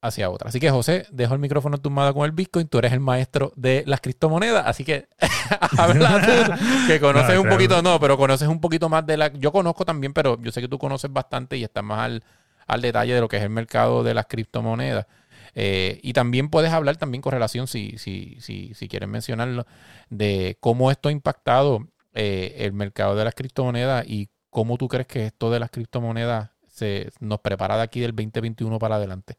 hacia 0.00 0.30
otra. 0.30 0.48
Así 0.48 0.60
que 0.60 0.70
José, 0.70 1.06
dejo 1.10 1.34
el 1.34 1.40
micrófono 1.40 1.78
tumbado 1.78 2.14
con 2.14 2.24
el 2.24 2.32
Bitcoin, 2.32 2.68
tú 2.68 2.78
eres 2.78 2.92
el 2.92 3.00
maestro 3.00 3.52
de 3.56 3.84
las 3.86 4.00
criptomonedas, 4.00 4.66
así 4.66 4.84
que 4.84 5.08
habla 5.78 6.20
tú, 6.24 6.52
que 6.86 7.00
conoces 7.00 7.38
un 7.38 7.48
poquito, 7.48 7.82
no, 7.82 7.98
pero 7.98 8.16
conoces 8.16 8.48
un 8.48 8.60
poquito 8.60 8.88
más 8.88 9.04
de 9.06 9.16
la... 9.16 9.32
Yo 9.32 9.52
conozco 9.52 9.84
también, 9.84 10.12
pero 10.12 10.40
yo 10.40 10.52
sé 10.52 10.60
que 10.60 10.68
tú 10.68 10.78
conoces 10.78 11.12
bastante 11.12 11.56
y 11.56 11.64
estás 11.64 11.84
más 11.84 12.00
al, 12.00 12.24
al 12.66 12.80
detalle 12.80 13.14
de 13.14 13.20
lo 13.20 13.28
que 13.28 13.38
es 13.38 13.42
el 13.42 13.50
mercado 13.50 14.02
de 14.02 14.14
las 14.14 14.26
criptomonedas. 14.26 15.06
Eh, 15.54 15.98
y 16.02 16.12
también 16.12 16.50
puedes 16.50 16.72
hablar 16.72 16.96
también 16.96 17.22
con 17.22 17.32
relación, 17.32 17.66
si, 17.66 17.98
si, 17.98 18.36
si, 18.40 18.74
si 18.74 18.88
quieres 18.88 19.08
mencionarlo, 19.08 19.66
de 20.10 20.56
cómo 20.60 20.90
esto 20.90 21.08
ha 21.08 21.12
impactado 21.12 21.88
eh, 22.14 22.54
el 22.58 22.72
mercado 22.72 23.16
de 23.16 23.24
las 23.24 23.34
criptomonedas 23.34 24.04
y 24.06 24.28
cómo 24.50 24.76
tú 24.76 24.88
crees 24.88 25.06
que 25.06 25.26
esto 25.26 25.50
de 25.50 25.60
las 25.60 25.70
criptomonedas 25.70 26.50
se, 26.68 27.10
nos 27.20 27.40
prepara 27.40 27.76
de 27.76 27.82
aquí 27.82 28.00
del 28.00 28.14
2021 28.14 28.78
para 28.78 28.96
adelante. 28.96 29.36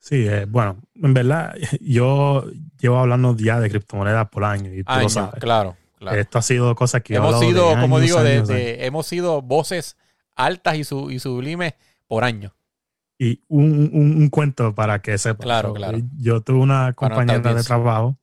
Sí, 0.00 0.26
eh, 0.26 0.46
bueno, 0.48 0.78
en 0.94 1.14
verdad, 1.14 1.54
yo 1.80 2.46
llevo 2.80 2.98
hablando 2.98 3.36
ya 3.36 3.60
de 3.60 3.70
criptomonedas 3.70 4.28
por 4.30 4.44
años 4.44 4.74
y 4.74 4.82
tú 4.82 4.92
lo 5.00 5.08
sabes. 5.08 5.40
Claro, 5.40 5.76
claro. 5.98 6.18
Esto 6.18 6.38
ha 6.38 6.42
sido 6.42 6.74
cosas 6.74 7.02
que 7.02 7.14
hemos 7.14 7.38
sido, 7.38 7.78
como 7.78 8.00
digo, 8.00 8.18
hemos 8.20 9.06
sido 9.06 9.42
voces 9.42 9.96
altas 10.34 10.76
y, 10.76 10.84
su, 10.84 11.10
y 11.10 11.18
sublimes 11.18 11.74
por 12.08 12.24
años. 12.24 12.52
Y 13.18 13.42
un, 13.48 13.90
un, 13.92 14.30
cuento 14.30 14.74
para 14.74 15.02
que 15.02 15.18
sepa. 15.18 15.44
Claro, 15.44 15.74
claro. 15.74 15.98
Yo 16.16 16.40
tuve 16.40 16.58
una 16.58 16.94
compañera 16.94 17.52
de 17.54 17.62
trabajo 17.62 18.16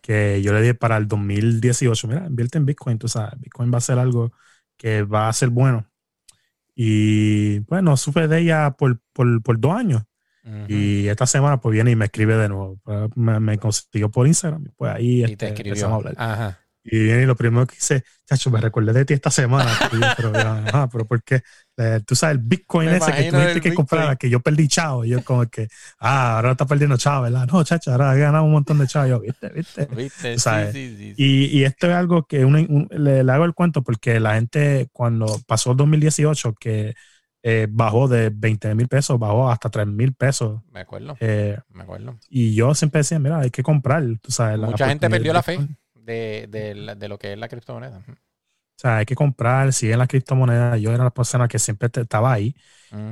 que 0.00 0.40
yo 0.40 0.54
le 0.54 0.62
di 0.62 0.72
para 0.72 0.96
el 0.96 1.06
2018, 1.06 2.08
mira, 2.08 2.26
invierte 2.26 2.56
en 2.56 2.64
Bitcoin, 2.64 2.98
tú 2.98 3.08
sabes, 3.08 3.38
Bitcoin 3.38 3.70
va 3.70 3.76
a 3.76 3.82
ser 3.82 3.98
algo 3.98 4.32
que 4.78 5.02
va 5.02 5.28
a 5.28 5.32
ser 5.34 5.50
bueno. 5.50 5.86
Y 6.74 7.58
bueno, 7.60 7.98
supe 7.98 8.28
de 8.28 8.38
ella 8.38 8.70
por, 8.70 9.00
por, 9.12 9.42
por 9.42 9.60
dos 9.60 9.72
años. 9.72 10.04
Y 10.68 11.08
esta 11.08 11.26
semana 11.26 11.60
pues 11.60 11.72
viene 11.72 11.90
y 11.90 11.96
me 11.96 12.06
escribe 12.06 12.36
de 12.36 12.48
nuevo. 12.48 12.78
Pues, 12.82 13.10
me, 13.16 13.58
consiguió 13.58 14.10
por 14.10 14.26
Instagram. 14.26 14.64
Pues 14.76 14.94
ahí 14.94 15.24
y 15.24 15.36
te 15.36 15.48
este, 15.48 15.62
empezamos 15.62 16.04
a 16.04 16.08
hablar. 16.08 16.58
Y 16.90 16.98
viene 17.00 17.22
y 17.24 17.26
lo 17.26 17.36
primero 17.36 17.66
que 17.66 17.74
dice, 17.74 18.02
chacho, 18.26 18.50
me 18.50 18.60
recordé 18.60 18.92
de 18.92 19.04
ti 19.04 19.12
esta 19.12 19.30
semana. 19.30 19.70
pero, 20.16 20.32
ajá, 20.34 20.88
pero 20.88 21.06
porque 21.06 21.42
eh, 21.76 22.00
tú 22.06 22.14
sabes, 22.14 22.36
el 22.36 22.42
Bitcoin 22.42 22.88
ese 22.88 23.12
que 23.12 23.30
tuviste 23.30 23.60
que 23.60 23.74
comprar, 23.74 24.16
que 24.16 24.30
yo 24.30 24.40
perdí 24.40 24.68
chavo. 24.68 25.04
Y 25.04 25.10
yo 25.10 25.22
como 25.22 25.46
que, 25.46 25.68
ah, 25.98 26.36
ahora 26.36 26.52
está 26.52 26.66
perdiendo 26.66 26.96
chavo, 26.96 27.24
¿verdad? 27.24 27.46
No, 27.46 27.62
chacho, 27.62 27.92
ahora 27.92 28.16
he 28.16 28.20
ganado 28.20 28.44
un 28.44 28.52
montón 28.52 28.78
de 28.78 28.86
chavo. 28.86 29.06
yo, 29.06 29.20
viste, 29.20 29.50
viste. 29.50 29.86
¿Viste? 29.94 30.38
Sí, 30.38 30.50
sí, 30.72 30.96
sí, 30.96 31.14
y, 31.16 31.58
y, 31.58 31.64
esto 31.64 31.88
es 31.88 31.94
algo 31.94 32.26
que 32.26 32.38
le, 32.90 33.22
le, 33.22 33.32
hago 33.32 33.44
el 33.44 33.54
cuento 33.54 33.82
porque 33.82 34.18
la 34.18 34.34
gente 34.34 34.88
cuando 34.92 35.26
pasó 35.46 35.72
el 35.72 35.76
2018, 35.76 36.54
que 36.54 36.94
eh, 37.50 37.66
bajó 37.66 38.08
de 38.08 38.28
20 38.28 38.74
mil 38.74 38.88
pesos, 38.88 39.18
bajó 39.18 39.50
hasta 39.50 39.70
3 39.70 39.86
mil 39.86 40.12
pesos. 40.12 40.60
Me 40.70 40.80
acuerdo. 40.80 41.16
Eh, 41.18 41.58
me 41.70 41.84
acuerdo. 41.84 42.18
Y 42.28 42.54
yo 42.54 42.74
siempre 42.74 42.98
decía, 42.98 43.18
mira, 43.18 43.38
hay 43.38 43.50
que 43.50 43.62
comprar. 43.62 44.04
Tú 44.20 44.30
sabes, 44.30 44.58
Mucha 44.58 44.86
gente 44.86 45.08
perdió 45.08 45.32
la 45.32 45.42
fe 45.42 45.58
de, 45.94 46.46
de, 46.46 47.08
lo 47.08 47.18
que 47.18 47.32
es 47.32 47.38
la 47.38 47.48
criptomoneda. 47.48 48.02
O 48.06 48.76
sea, 48.76 48.98
hay 48.98 49.06
que 49.06 49.14
comprar, 49.14 49.72
si 49.72 49.90
en 49.90 49.98
la 49.98 50.06
criptomoneda. 50.06 50.76
Yo 50.76 50.92
era 50.92 51.04
la 51.04 51.10
persona 51.10 51.48
que 51.48 51.58
siempre 51.58 51.88
estaba 51.90 52.34
ahí 52.34 52.54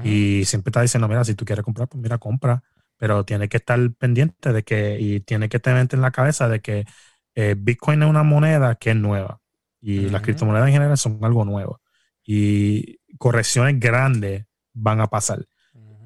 y 0.05 0.45
siempre 0.45 0.68
estaba 0.68 0.82
diciendo, 0.82 1.09
mira, 1.09 1.24
si 1.24 1.34
tú 1.34 1.47
quieres 1.47 1.64
comprar, 1.64 1.89
pues 1.89 2.03
mira, 2.03 2.18
compra. 2.18 2.62
Pero 2.99 3.24
tiene 3.24 3.49
que 3.49 3.57
estar 3.57 3.78
pendiente 3.95 4.53
de 4.53 4.62
que, 4.64 5.01
y 5.01 5.20
tiene 5.20 5.49
que 5.49 5.61
tener 5.61 5.89
en 5.91 6.01
la 6.03 6.11
cabeza 6.11 6.47
de 6.47 6.61
que 6.61 6.84
eh, 7.34 7.55
Bitcoin 7.57 8.03
es 8.03 8.09
una 8.11 8.22
moneda 8.22 8.74
que 8.74 8.91
es 8.91 8.97
nueva. 8.97 9.41
Y 9.80 10.11
las 10.11 10.20
criptomonedas 10.20 10.66
en 10.66 10.74
general 10.74 10.99
son 10.99 11.20
algo 11.22 11.47
nuevo. 11.47 11.80
Y 12.22 12.99
correcciones 13.19 13.79
grandes 13.79 14.47
van 14.73 15.01
a 15.01 15.07
pasar. 15.07 15.47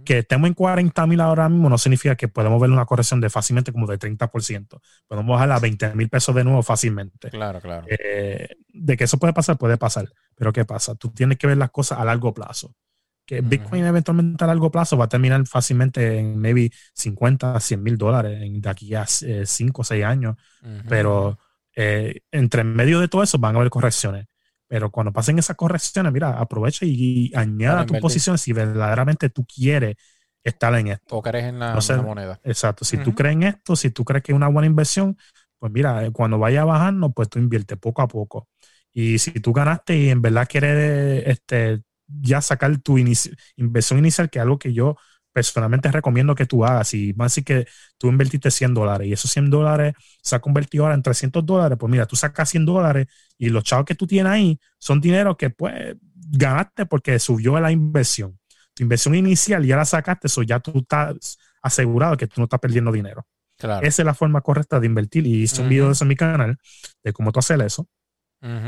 Que 0.05 0.19
estemos 0.19 0.49
en 0.49 0.55
40 0.55 1.07
mil 1.07 1.21
ahora 1.21 1.49
mismo 1.49 1.69
no 1.69 1.77
significa 1.77 2.17
que 2.17 2.27
podemos 2.27 2.61
ver 2.61 2.71
una 2.71 2.87
corrección 2.87 3.21
de 3.21 3.29
fácilmente 3.29 3.71
como 3.71 3.87
de 3.87 3.99
30%. 3.99 4.81
Podemos 5.07 5.35
bajar 5.35 5.53
a 5.53 5.59
20 5.59 5.95
mil 5.95 6.09
pesos 6.09 6.35
de 6.35 6.43
nuevo 6.43 6.63
fácilmente. 6.63 7.31
Claro, 7.31 7.61
claro. 7.61 7.87
Eh, 7.89 8.49
de 8.73 8.97
que 8.97 9.05
eso 9.05 9.19
puede 9.19 9.33
pasar, 9.33 9.59
puede 9.59 9.77
pasar. 9.77 10.09
Pero 10.35 10.53
¿qué 10.53 10.65
pasa? 10.65 10.95
Tú 10.95 11.11
tienes 11.11 11.37
que 11.39 11.47
ver 11.47 11.59
las 11.59 11.71
cosas 11.71 11.99
a 11.99 12.05
largo 12.05 12.33
plazo. 12.33 12.75
Que 13.27 13.43
Bitcoin 13.43 13.85
eventualmente 13.85 14.43
a 14.43 14.49
largo 14.49 14.73
plazo 14.73 14.97
va 14.97 15.05
a 15.05 15.09
terminar 15.09 15.47
fácilmente 15.47 16.19
en 16.19 16.37
maybe 16.37 16.73
50, 16.95 17.61
100 17.61 17.83
mil 17.83 17.97
dólares 17.97 18.41
de 18.41 18.69
aquí 18.71 18.93
a 18.95 19.07
5 19.07 19.83
o 19.83 19.85
6 19.85 20.05
años. 20.05 20.37
Pero 20.89 21.39
eh, 21.77 22.23
entre 22.33 22.65
medio 22.65 22.99
de 23.01 23.09
todo 23.09 23.23
eso 23.23 23.39
van 23.39 23.55
a 23.55 23.59
haber 23.59 23.71
correcciones. 23.71 24.27
Pero 24.71 24.89
cuando 24.93 25.13
pasen 25.13 25.37
esas 25.37 25.57
correcciones, 25.57 26.13
mira, 26.13 26.39
aprovecha 26.39 26.87
y, 26.87 27.33
añada 27.35 27.85
tu 27.85 27.99
posición 27.99 28.39
si 28.39 28.53
verdaderamente 28.53 29.29
tú 29.29 29.45
quieres 29.45 29.97
estar 30.45 30.73
en 30.77 30.87
esto. 30.87 31.17
O 31.17 31.23
crees 31.23 31.47
en 31.47 31.59
la, 31.59 31.77
moneda. 32.05 32.39
Exacto. 32.45 32.85
Si 32.85 32.97
tú 32.99 33.13
crees 33.13 33.35
en 33.35 33.43
esto, 33.43 33.75
si 33.75 33.91
tú 33.91 34.05
crees 34.05 34.23
que 34.23 34.31
es 34.31 34.37
una 34.37 34.47
buena 34.47 34.69
inversión, 34.69 35.19
pues 35.59 35.73
mira, 35.73 36.05
eh, 36.05 36.13
cuando 36.13 36.39
vaya 36.39 36.65
bajando, 36.65 37.11
pues 37.11 37.29
tú 37.29 37.41
invierte 37.41 37.77
poco 37.77 38.01
a 38.03 38.07
poco. 38.07 38.47
Y 38.93 39.19
si 39.19 39.33
tú 39.33 39.53
ganaste 39.53 39.97
y 39.97 40.09
en 40.09 40.23
verdad 40.23 40.47
quieres 40.49 41.25
este, 41.27 41.83
ya 42.07 42.41
sacar 42.41 42.79
tu 42.79 42.97
inversión 43.57 43.99
inicial, 43.99 44.31
que 44.31 44.39
es 44.39 44.45
algo 44.45 44.61
que 44.61 44.73
yo 44.73 44.97
personalmente 45.33 45.91
recomiendo 45.91 46.35
que 46.35 46.47
tú 46.47 46.65
hagas. 46.65 46.89
Si 46.89 47.13
más 47.15 47.33
si 47.33 47.43
que 47.43 47.67
tú 47.99 48.09
invertiste 48.09 48.51
100 48.51 48.75
dólares 48.75 49.09
y 49.09 49.13
esos 49.13 49.31
100 49.31 49.51
dólares 49.51 49.95
se 50.23 50.37
ha 50.37 50.41
convertido 50.41 50.85
ahora 50.85 50.95
en 50.95 51.03
300 51.03 51.45
dólares, 51.45 51.79
pues 51.79 51.91
mira, 51.91 52.07
tú 52.07 52.17
sacas 52.17 52.49
100 52.51 52.67
dólares 52.67 53.07
y 53.39 53.49
los 53.51 53.65
chavos 53.65 53.85
que 53.87 53.95
tú 53.95 54.07
tienes 54.07 54.33
ahí 54.33 54.61
son 54.79 55.01
dinero 55.01 55.37
que 55.37 55.51
pues 55.51 55.97
ganaste 56.15 56.87
porque 56.87 57.19
subió 57.19 57.59
la 57.61 57.73
inversión. 57.73 58.39
Tu 58.75 58.83
inversión 58.83 59.15
inicial 59.15 59.65
ya 59.65 59.77
la 59.77 59.85
sacaste, 59.85 60.29
eso 60.29 60.43
ya 60.43 60.61
tú 60.61 60.79
estás 60.79 61.39
asegurado 61.63 62.17
que 62.17 62.27
tú 62.27 62.41
no 62.41 62.45
estás 62.45 62.61
perdiendo 62.61 62.93
dinero. 62.93 63.27
Esa 63.83 64.03
es 64.03 64.07
la 64.07 64.15
forma 64.15 64.41
correcta 64.41 64.81
de 64.81 64.87
invertir 64.87 65.27
y 65.27 65.43
hice 65.43 65.63
un 65.63 65.69
video 65.69 65.87
de 65.87 65.93
eso 65.93 66.05
en 66.05 66.09
mi 66.09 66.17
canal 66.17 66.57
de 67.03 67.13
cómo 67.13 67.33
tú 67.33 67.41
hacer 67.41 67.61
eso. 67.63 67.89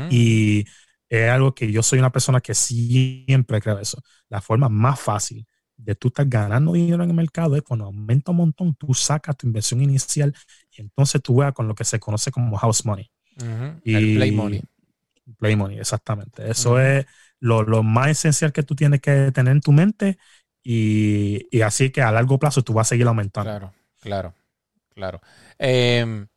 Y 0.09 0.65
es 1.09 1.29
algo 1.31 1.53
que 1.53 1.71
yo 1.71 1.83
soy 1.83 1.99
una 1.99 2.11
persona 2.11 2.41
que 2.41 2.53
siempre 2.53 3.61
creo 3.61 3.79
eso. 3.79 4.01
La 4.29 4.41
forma 4.41 4.69
más 4.69 4.99
fácil 4.99 5.45
de 5.77 5.95
tú 5.95 6.09
estar 6.09 6.25
ganando 6.27 6.73
dinero 6.73 7.03
en 7.03 7.09
el 7.09 7.15
mercado 7.15 7.55
es 7.55 7.61
cuando 7.63 7.85
aumenta 7.85 8.31
un 8.31 8.37
montón, 8.37 8.75
tú 8.75 8.93
sacas 8.93 9.37
tu 9.37 9.47
inversión 9.47 9.81
inicial 9.81 10.33
y 10.71 10.81
entonces 10.81 11.21
tú 11.21 11.37
veas 11.37 11.53
con 11.53 11.67
lo 11.67 11.75
que 11.75 11.83
se 11.83 11.99
conoce 11.99 12.31
como 12.31 12.57
house 12.57 12.85
money. 12.85 13.09
y, 13.83 13.95
el 13.95 14.15
play 14.15 14.31
money. 14.31 14.61
Play 15.37 15.55
money, 15.55 15.79
exactamente. 15.79 16.49
Eso 16.49 16.79
es 16.79 17.05
lo, 17.39 17.63
lo, 17.63 17.83
más 17.83 18.09
esencial 18.09 18.51
que 18.51 18.63
tú 18.63 18.75
tienes 18.75 19.01
que 19.01 19.31
tener 19.31 19.51
en 19.51 19.61
tu 19.61 19.71
mente 19.71 20.17
y, 20.63 21.47
y, 21.51 21.61
así 21.61 21.89
que 21.89 22.01
a 22.01 22.11
largo 22.11 22.39
plazo 22.39 22.63
tú 22.63 22.73
vas 22.73 22.87
a 22.87 22.89
seguir 22.89 23.07
aumentando. 23.07 23.49
Claro, 23.49 23.73
claro. 23.99 24.33
claro. 24.93 25.21
Em, 25.57 26.27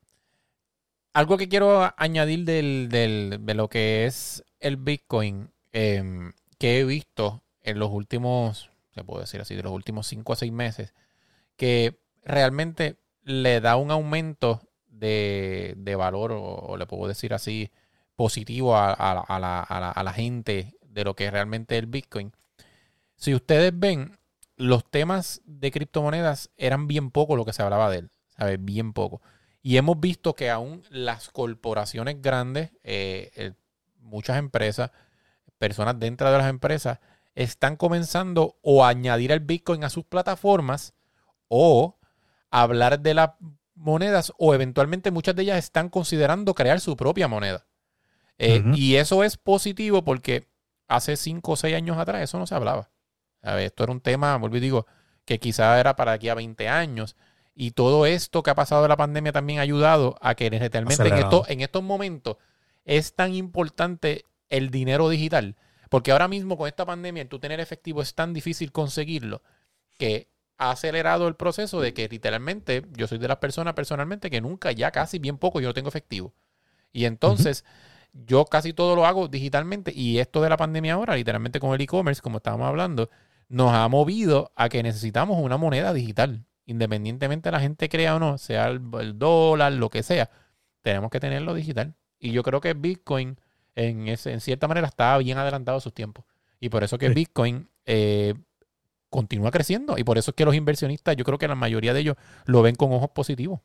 algo 1.13 1.39
que 1.39 1.49
quiero 1.49 1.95
añadir 1.97 2.45
del, 2.45 2.89
de 2.91 3.55
lo 3.55 3.69
que 3.69 4.07
es 4.07 4.45
el 4.61 4.77
Bitcoin, 4.77 5.49
em, 5.73 6.33
que 6.59 6.81
he 6.81 6.85
visto 6.85 7.43
en 7.63 7.79
los 7.79 7.91
últimos, 7.91 8.71
se 8.97 9.05
puede 9.05 9.25
decir 9.25 9.43
así, 9.43 9.55
de 9.55 9.63
los 9.63 9.73
últimos 9.73 10.07
5 10.07 10.33
a 10.33 10.37
6 10.37 10.53
meses, 10.53 10.95
que 11.57 12.01
realmente 12.25 12.97
le 13.25 13.61
da 13.61 13.77
un 13.77 13.91
aumento 13.91 14.63
de, 14.89 15.95
valor, 15.99 16.33
o, 16.33 16.79
le 16.79 16.87
puedo 16.87 17.07
decir 17.07 17.35
así, 17.35 17.71
positivo 18.17 18.75
a, 18.75 18.93
a, 18.95 20.03
la, 20.03 20.13
gente 20.15 20.75
de 20.81 21.05
lo 21.05 21.15
que 21.15 21.27
es 21.27 21.33
realmente 21.33 21.77
el 21.77 21.87
Bitcoin. 21.87 22.33
Si 23.17 23.35
ustedes 23.35 23.79
ven, 23.79 24.17
los 24.57 24.91
temas 24.91 25.43
de 25.45 25.71
criptomonedas 25.71 26.51
eran 26.57 26.87
bien 26.87 27.11
poco 27.11 27.37
lo 27.37 27.45
que 27.45 27.53
se 27.53 27.63
hablaba 27.63 27.91
de 27.91 27.99
él, 27.99 28.11
¿sabes? 28.39 28.65
Bien 28.65 28.95
poco. 28.95 29.21
Y 29.61 29.77
hemos 29.77 30.01
visto 30.01 30.35
que 30.35 30.49
aún 30.49 30.85
las 30.89 31.29
corporaciones 31.29 32.23
grandes, 32.23 32.71
eh, 32.83 33.53
muchas 33.99 34.39
empresas, 34.39 34.91
personas 35.59 36.01
dentro 36.01 36.33
de 36.33 36.39
las 36.39 36.49
empresas, 36.49 36.99
están 37.37 37.77
comenzando 37.77 38.57
o 38.63 38.85
a 38.85 38.89
añadir 38.89 39.31
el 39.31 39.41
Bitcoin 39.41 39.85
a 39.85 39.91
sus 39.91 40.05
plataformas 40.05 40.95
o 41.49 41.97
hablar 42.51 43.01
de 43.01 43.15
las 43.15 43.31
monedas 43.75 44.33
o 44.39 44.55
eventualmente 44.55 45.11
muchas 45.11 45.37
de 45.37 45.43
ellas 45.43 45.59
están 45.59 45.91
considerando 45.91 46.55
crear 46.55 46.81
su 46.81 46.97
propia 46.97 47.29
moneda. 47.29 47.67
Eh, 48.39 48.63
y 48.75 48.97
eso 48.97 49.23
es 49.23 49.37
positivo 49.37 50.03
porque 50.03 50.49
hace 50.89 51.17
5 51.17 51.53
o 51.53 51.57
6 51.57 51.77
años 51.77 51.99
atrás 51.99 52.23
eso 52.23 52.39
no 52.39 52.47
se 52.47 52.55
hablaba. 52.55 52.91
Esto 53.43 53.85
era 53.85 53.93
un 53.93 54.01
tema, 54.01 54.37
vuelvo 54.39 54.57
y 54.57 54.61
digo, 54.61 54.87
que 55.25 55.39
quizá 55.39 55.79
era 55.79 55.95
para 55.95 56.13
aquí 56.13 56.29
a 56.31 56.35
20 56.35 56.69
años. 56.69 57.17
Y 57.55 57.73
todo 57.73 58.07
esto 58.07 58.43
que 58.43 58.51
ha 58.51 58.55
pasado 58.55 58.83
de 58.83 58.89
la 58.89 58.97
pandemia 58.97 59.33
también 59.33 59.61
ha 59.61 59.63
ayudado 59.63 60.17
a 60.21 60.35
que 60.35 60.51
realmente 60.51 61.09
en, 61.09 61.15
esto, 61.15 61.45
en 61.49 61.61
estos 61.61 61.83
momentos 61.83 62.37
es 62.85 63.15
tan 63.15 63.35
importante 63.35 64.25
el 64.49 64.71
dinero 64.71 65.09
digital. 65.09 65.57
Porque 65.89 66.13
ahora 66.13 66.29
mismo 66.29 66.57
con 66.57 66.69
esta 66.69 66.85
pandemia, 66.85 67.29
tú 67.29 67.39
tener 67.39 67.61
efectivo 67.61 68.03
es 68.03 68.15
tan 68.15 68.33
difícil 68.33 68.73
conseguirlo 68.73 69.43
que 69.99 70.29
ha 70.59 70.71
acelerado 70.71 71.29
el 71.29 71.37
proceso 71.37 71.81
de 71.81 71.95
que 71.95 72.09
literalmente 72.09 72.85
yo 72.97 73.07
soy 73.07 73.19
de 73.19 73.29
las 73.29 73.39
personas 73.39 73.75
personalmente 73.75 74.31
que 74.31 74.41
nunca, 74.41 74.73
ya 74.73 74.91
casi 74.91 75.19
bien 75.19 75.39
poco, 75.39 75.61
yo 75.61 75.69
no 75.69 75.75
tengo 75.75 75.89
efectivo. 75.89 76.35
Y 76.93 77.05
entonces 77.05 77.65
yo 78.13 78.47
casi 78.47 78.73
todo 78.73 78.97
lo 78.97 79.07
hago 79.07 79.29
digitalmente 79.29 79.93
y 79.95 80.19
esto 80.19 80.41
de 80.41 80.49
la 80.49 80.57
pandemia 80.57 80.95
ahora, 80.95 81.15
literalmente 81.17 81.61
con 81.61 81.75
el 81.75 81.81
e-commerce, 81.81 82.23
como 82.23 82.39
estábamos 82.39 82.69
hablando, 82.69 83.11
nos 83.49 83.73
ha 83.73 83.87
movido 83.89 84.53
a 84.57 84.69
que 84.69 84.83
necesitamos 84.83 85.39
una 85.39 85.57
moneda 85.57 85.93
digital. 85.93 86.45
Independientemente 86.65 87.49
de 87.49 87.53
la 87.53 87.61
gente 87.61 87.89
crea 87.89 88.17
o 88.17 88.19
no, 88.19 88.39
sea 88.39 88.69
el, 88.69 88.81
dólar, 89.19 89.73
lo 89.73 89.89
que 89.91 90.03
sea, 90.03 90.31
tenemos 90.83 91.11
que 91.11 91.21
tenerlo 91.21 91.55
digital. 91.55 91.95
Y 92.19 92.33
yo 92.33 92.43
creo 92.43 92.61
que 92.61 92.75
Bitcoin, 92.75 93.39
en, 93.77 94.09
ese, 94.09 94.33
en 94.33 94.41
cierta 94.41 94.67
manera, 94.67 94.89
está 94.89 95.17
bien 95.19 95.39
adelantado 95.39 95.79
a 95.79 95.81
sus 95.81 95.95
tiempos. 95.95 96.25
Y 96.59 96.69
por 96.71 96.83
eso 96.83 96.99
que 96.99 97.11
Bitcoin 97.11 97.69
eh, 97.85 98.35
continúa 99.11 99.51
creciendo. 99.51 99.97
Y 99.99 100.05
por 100.05 100.19
eso 100.19 100.33
es 100.33 100.35
que 100.35 100.45
los 100.45 100.55
inversionistas, 100.55 101.17
yo 101.17 101.25
creo 101.25 101.39
que 101.39 101.47
la 101.47 101.55
mayoría 101.55 101.95
de 101.95 102.01
ellos 102.01 102.17
lo 102.47 102.63
ven 102.63 102.75
con 102.75 102.93
ojos 102.93 103.11
positivos. 103.11 103.61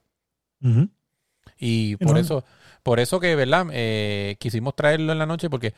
Y 1.58 1.96
por 1.96 2.18
eso, 2.18 2.44
por 2.84 3.00
eso 3.00 3.20
que, 3.20 3.36
¿verdad? 3.36 3.68
Eh, 3.72 4.36
quisimos 4.40 4.76
traerlo 4.76 5.12
en 5.12 5.18
la 5.18 5.26
noche 5.26 5.50
porque 5.50 5.74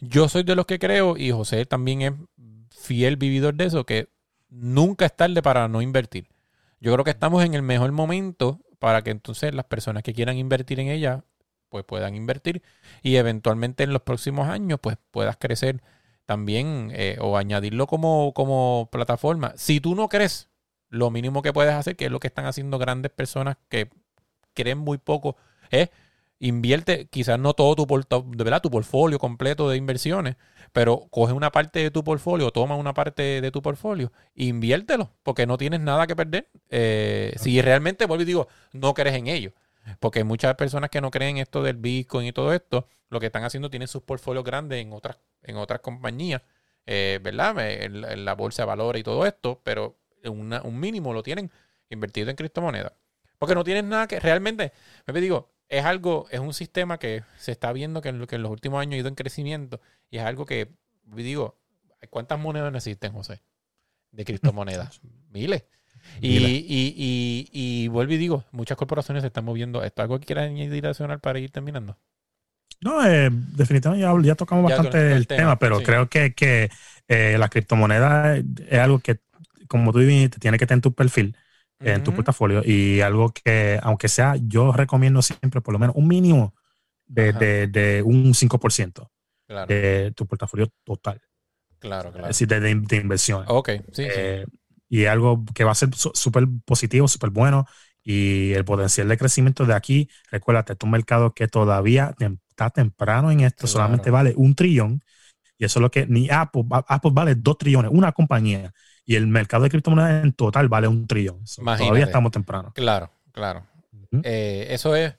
yo 0.00 0.28
soy 0.28 0.44
de 0.44 0.54
los 0.54 0.66
que 0.66 0.78
creo, 0.78 1.16
y 1.16 1.32
José 1.32 1.66
también 1.66 2.02
es 2.02 2.12
fiel 2.70 3.16
vividor 3.16 3.54
de 3.54 3.64
eso, 3.64 3.84
que 3.84 4.08
nunca 4.48 5.06
es 5.06 5.16
tarde 5.16 5.42
para 5.42 5.66
no 5.68 5.82
invertir. 5.82 6.28
Yo 6.80 6.92
creo 6.92 7.04
que 7.04 7.10
estamos 7.10 7.44
en 7.44 7.54
el 7.54 7.62
mejor 7.62 7.90
momento 7.90 8.60
para 8.78 9.02
que 9.02 9.10
entonces 9.10 9.54
las 9.54 9.64
personas 9.64 10.02
que 10.02 10.14
quieran 10.14 10.36
invertir 10.36 10.78
en 10.78 10.88
ella, 10.88 11.24
pues 11.68 11.84
puedan 11.84 12.14
invertir 12.14 12.62
y 13.02 13.16
eventualmente 13.16 13.84
en 13.84 13.92
los 13.92 14.02
próximos 14.02 14.48
años, 14.48 14.78
pues 14.80 14.96
puedas 15.10 15.36
crecer 15.36 15.82
también 16.26 16.90
eh, 16.94 17.16
o 17.20 17.36
añadirlo 17.36 17.86
como, 17.86 18.32
como 18.34 18.88
plataforma. 18.92 19.54
Si 19.56 19.80
tú 19.80 19.94
no 19.94 20.08
crees, 20.08 20.48
lo 20.90 21.10
mínimo 21.10 21.42
que 21.42 21.52
puedes 21.52 21.74
hacer, 21.74 21.96
que 21.96 22.06
es 22.06 22.10
lo 22.10 22.20
que 22.20 22.28
están 22.28 22.46
haciendo 22.46 22.78
grandes 22.78 23.12
personas 23.12 23.56
que 23.68 23.88
creen 24.54 24.78
muy 24.78 24.98
poco, 24.98 25.36
es 25.70 25.90
invierte, 26.38 27.08
quizás 27.08 27.38
no 27.38 27.54
todo 27.54 27.74
tu, 27.74 27.86
de 27.86 28.44
verdad, 28.44 28.62
tu 28.62 28.70
portfolio 28.70 29.18
completo 29.18 29.68
de 29.68 29.76
inversiones, 29.76 30.36
pero 30.72 31.06
coge 31.10 31.32
una 31.32 31.50
parte 31.50 31.80
de 31.80 31.90
tu 31.90 32.04
portfolio, 32.04 32.50
toma 32.50 32.76
una 32.76 32.94
parte 32.94 33.40
de 33.40 33.50
tu 33.50 33.62
portfolio 33.62 34.12
e 34.34 34.44
inviértelo, 34.44 35.10
porque 35.22 35.46
no 35.46 35.56
tienes 35.56 35.80
nada 35.80 36.06
que 36.06 36.14
perder. 36.14 36.48
Eh, 36.70 37.34
si 37.38 37.60
realmente, 37.60 38.06
vuelvo 38.06 38.22
y 38.22 38.26
digo, 38.26 38.48
no 38.72 38.94
crees 38.94 39.16
en 39.16 39.26
ello. 39.26 39.52
Porque 40.00 40.24
muchas 40.24 40.54
personas 40.56 40.90
que 40.90 41.00
no 41.00 41.10
creen 41.10 41.38
esto 41.38 41.62
del 41.62 41.76
Bitcoin 41.76 42.26
y 42.26 42.32
todo 42.32 42.52
esto, 42.52 42.86
lo 43.08 43.20
que 43.20 43.26
están 43.26 43.44
haciendo 43.44 43.70
tienen 43.70 43.88
sus 43.88 44.02
portfolios 44.02 44.44
grandes 44.44 44.80
en 44.80 44.92
otras, 44.92 45.18
en 45.42 45.56
otras 45.56 45.80
compañías, 45.80 46.42
eh, 46.86 47.20
¿verdad? 47.22 47.54
En, 47.58 48.24
la 48.24 48.34
bolsa 48.34 48.62
de 48.62 48.66
valores 48.66 49.00
y 49.00 49.04
todo 49.04 49.26
esto, 49.26 49.60
pero 49.64 49.98
un 50.24 50.80
mínimo 50.80 51.12
lo 51.12 51.22
tienen 51.22 51.50
invertido 51.90 52.30
en 52.30 52.36
criptomonedas. 52.36 52.92
Porque 53.38 53.54
no 53.54 53.64
tienen 53.64 53.88
nada 53.88 54.08
que 54.08 54.18
realmente, 54.20 54.72
me 55.06 55.20
digo, 55.20 55.50
es 55.68 55.84
algo, 55.84 56.26
es 56.30 56.40
un 56.40 56.54
sistema 56.54 56.98
que 56.98 57.22
se 57.36 57.52
está 57.52 57.72
viendo 57.72 58.00
que 58.00 58.08
en, 58.08 58.26
que 58.26 58.36
en 58.36 58.42
los 58.42 58.50
últimos 58.50 58.80
años 58.80 58.94
ha 58.94 58.98
ido 58.98 59.08
en 59.08 59.14
crecimiento 59.14 59.80
y 60.10 60.18
es 60.18 60.24
algo 60.24 60.46
que, 60.46 60.72
digo, 61.04 61.58
¿cuántas 62.10 62.38
monedas 62.38 62.74
existen, 62.74 63.12
José? 63.12 63.42
De 64.10 64.24
criptomonedas. 64.24 65.00
Miles. 65.30 65.64
Y, 66.20 66.36
y, 66.38 66.94
y, 66.96 67.48
y, 67.52 67.88
vuelvo 67.88 68.12
y 68.12 68.16
digo, 68.16 68.44
muchas 68.50 68.76
corporaciones 68.76 69.22
se 69.22 69.28
están 69.28 69.44
moviendo. 69.44 69.84
¿Esto 69.84 70.02
es 70.02 70.04
algo 70.04 70.18
que 70.18 70.26
quieras 70.26 70.46
añadir 70.46 70.86
adicional 70.86 71.20
para 71.20 71.38
ir 71.38 71.50
terminando? 71.50 71.96
No, 72.80 73.04
eh, 73.04 73.28
definitivamente 73.30 74.26
ya, 74.26 74.34
tocamos 74.34 74.64
bastante 74.64 75.12
el, 75.12 75.26
tema, 75.26 75.58
pero 75.58 75.82
creo 75.82 76.08
que, 76.08 76.32
que 76.32 76.70
eh, 77.08 77.36
la 77.38 77.48
criptomoneda 77.48 78.36
es 78.36 78.78
algo 78.78 79.00
que, 79.00 79.20
como 79.66 79.92
tú 79.92 79.98
dijiste, 79.98 80.38
tiene 80.38 80.58
que 80.58 80.66
tener 80.66 80.82
tu 80.82 80.92
perfil 80.92 81.36
en 81.80 82.02
tu 82.02 82.12
portafolio 82.12 82.62
y 82.64 83.00
algo 83.00 83.32
que, 83.32 83.78
aunque 83.82 84.08
sea, 84.08 84.34
yo 84.40 84.72
recomiendo 84.72 85.22
siempre 85.22 85.60
por 85.60 85.72
lo 85.72 85.78
menos 85.78 85.94
un 85.96 86.08
mínimo 86.08 86.54
de, 87.06 87.68
de, 87.68 88.02
un 88.02 88.34
5% 88.34 89.10
de 89.66 90.12
tu 90.14 90.26
portafolio 90.26 90.68
total. 90.84 91.20
Claro, 91.78 92.10
claro. 92.10 92.26
Es 92.28 92.38
decir, 92.38 92.48
de, 92.48 92.60
de 92.60 92.96
inversión. 92.96 93.44
Ok, 93.46 93.70
sí, 93.92 94.04
sí. 94.04 94.20
Y 94.88 95.04
algo 95.04 95.44
que 95.54 95.64
va 95.64 95.72
a 95.72 95.74
ser 95.74 95.90
súper 95.94 96.46
positivo, 96.64 97.08
súper 97.08 97.30
bueno. 97.30 97.66
Y 98.02 98.52
el 98.52 98.64
potencial 98.64 99.08
de 99.08 99.18
crecimiento 99.18 99.66
de 99.66 99.74
aquí, 99.74 100.08
recuérdate, 100.30 100.72
es 100.72 100.78
un 100.82 100.90
mercado 100.90 101.34
que 101.34 101.46
todavía 101.46 102.14
está 102.48 102.70
temprano 102.70 103.30
en 103.30 103.40
esto, 103.40 103.66
solamente 103.66 104.10
vale 104.10 104.32
un 104.36 104.54
trillón. 104.54 105.02
Y 105.58 105.64
eso 105.64 105.80
es 105.80 105.82
lo 105.82 105.90
que 105.90 106.06
ni 106.06 106.30
Apple, 106.30 106.64
Apple 106.70 107.10
vale 107.12 107.34
dos 107.34 107.58
trillones, 107.58 107.90
una 107.92 108.12
compañía 108.12 108.72
y 109.04 109.16
el 109.16 109.26
mercado 109.26 109.64
de 109.64 109.70
criptomonedas 109.70 110.24
en 110.24 110.32
total 110.32 110.68
vale 110.68 110.88
un 110.88 111.06
trillón. 111.06 111.44
Todavía 111.56 112.04
estamos 112.04 112.30
temprano. 112.30 112.72
Claro, 112.74 113.10
claro. 113.32 113.66
Eh, 114.22 114.68
eso 114.70 114.94
es 114.96 115.14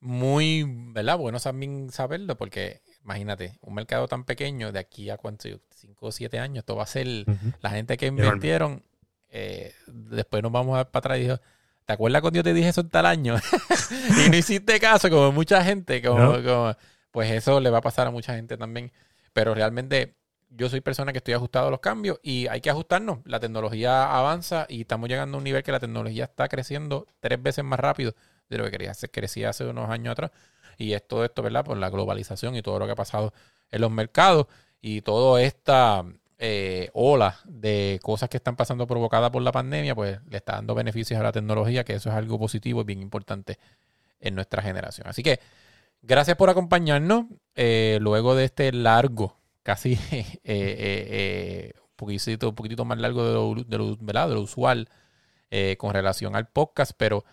muy, 0.00 0.64
¿verdad? 0.92 1.18
Bueno 1.18 1.40
también 1.40 1.90
saberlo 1.90 2.36
porque 2.36 2.80
imagínate, 3.04 3.58
un 3.62 3.74
mercado 3.74 4.08
tan 4.08 4.24
pequeño 4.24 4.72
de 4.72 4.78
aquí 4.78 5.10
a 5.10 5.16
cuánto, 5.16 5.48
5 5.70 6.06
o 6.06 6.12
7 6.12 6.38
años, 6.38 6.58
esto 6.58 6.76
va 6.76 6.84
a 6.84 6.86
ser 6.86 7.06
la 7.60 7.70
gente 7.70 7.96
que 7.96 8.06
invirtieron, 8.06 8.82
eh, 9.30 9.74
después 9.86 10.42
nos 10.42 10.52
vamos 10.52 10.78
a 10.78 10.90
para 10.90 11.00
atrás 11.00 11.18
y 11.18 11.22
dijo, 11.22 11.40
¿te 11.84 11.92
acuerdas 11.92 12.20
cuando 12.20 12.38
yo 12.38 12.42
te 12.42 12.54
dije 12.54 12.68
eso 12.68 12.80
en 12.80 12.90
tal 12.90 13.06
año? 13.06 13.36
y 14.26 14.30
no 14.30 14.36
hiciste 14.36 14.78
caso, 14.80 15.08
como 15.10 15.32
mucha 15.32 15.62
gente, 15.64 16.02
como, 16.02 16.74
pues 17.10 17.30
eso 17.30 17.60
le 17.60 17.70
va 17.70 17.78
a 17.78 17.82
pasar 17.82 18.06
a 18.06 18.10
mucha 18.10 18.34
gente 18.34 18.56
también. 18.56 18.92
Pero 19.32 19.54
realmente 19.54 20.16
yo 20.50 20.68
soy 20.68 20.80
persona 20.80 21.12
que 21.12 21.18
estoy 21.18 21.34
ajustado 21.34 21.68
a 21.68 21.70
los 21.70 21.80
cambios 21.80 22.18
y 22.22 22.48
hay 22.48 22.60
que 22.60 22.70
ajustarnos. 22.70 23.20
La 23.24 23.40
tecnología 23.40 24.16
avanza 24.16 24.66
y 24.68 24.82
estamos 24.82 25.08
llegando 25.08 25.36
a 25.36 25.38
un 25.38 25.44
nivel 25.44 25.62
que 25.62 25.72
la 25.72 25.80
tecnología 25.80 26.24
está 26.24 26.48
creciendo 26.48 27.06
tres 27.20 27.40
veces 27.42 27.64
más 27.64 27.78
rápido 27.78 28.14
de 28.48 28.58
lo 28.58 28.68
que 28.70 28.92
crecía 29.10 29.50
hace 29.50 29.64
unos 29.64 29.88
años 29.90 30.12
atrás. 30.12 30.32
Y 30.76 30.92
es 30.94 31.06
todo 31.06 31.24
esto, 31.24 31.42
¿verdad? 31.42 31.64
Por 31.64 31.76
la 31.76 31.90
globalización 31.90 32.56
y 32.56 32.62
todo 32.62 32.78
lo 32.78 32.86
que 32.86 32.92
ha 32.92 32.96
pasado 32.96 33.32
en 33.70 33.80
los 33.80 33.90
mercados 33.90 34.46
y 34.80 35.02
toda 35.02 35.42
esta 35.42 36.04
eh, 36.40 36.90
ola 36.94 37.38
de 37.44 38.00
cosas 38.02 38.28
que 38.28 38.38
están 38.38 38.56
pasando 38.56 38.86
provocadas 38.86 39.30
por 39.30 39.42
la 39.42 39.52
pandemia, 39.52 39.94
pues 39.94 40.18
le 40.28 40.38
está 40.38 40.54
dando 40.54 40.74
beneficios 40.74 41.20
a 41.20 41.22
la 41.22 41.32
tecnología, 41.32 41.84
que 41.84 41.94
eso 41.94 42.08
es 42.08 42.16
algo 42.16 42.38
positivo 42.38 42.80
y 42.80 42.84
bien 42.84 43.02
importante 43.02 43.58
en 44.20 44.34
nuestra 44.34 44.62
generación. 44.62 45.06
Así 45.06 45.22
que 45.22 45.38
gracias 46.02 46.36
por 46.36 46.50
acompañarnos. 46.50 47.26
Eh, 47.54 47.98
luego 48.00 48.34
de 48.34 48.46
este 48.46 48.72
largo 48.72 49.40
casi 49.62 49.92
eh, 50.12 50.26
eh, 50.44 50.44
eh, 50.44 51.72
un, 51.76 51.96
poquitito, 51.96 52.48
un 52.48 52.54
poquitito 52.54 52.84
más 52.84 52.98
largo 52.98 53.24
de 53.24 53.34
lo, 53.34 53.64
de 53.64 54.34
lo, 54.34 54.40
usual 54.40 54.88
con 55.78 55.92
relación 55.92 56.36
al 56.36 56.46
podcast, 56.46 56.92
pero 56.96 57.24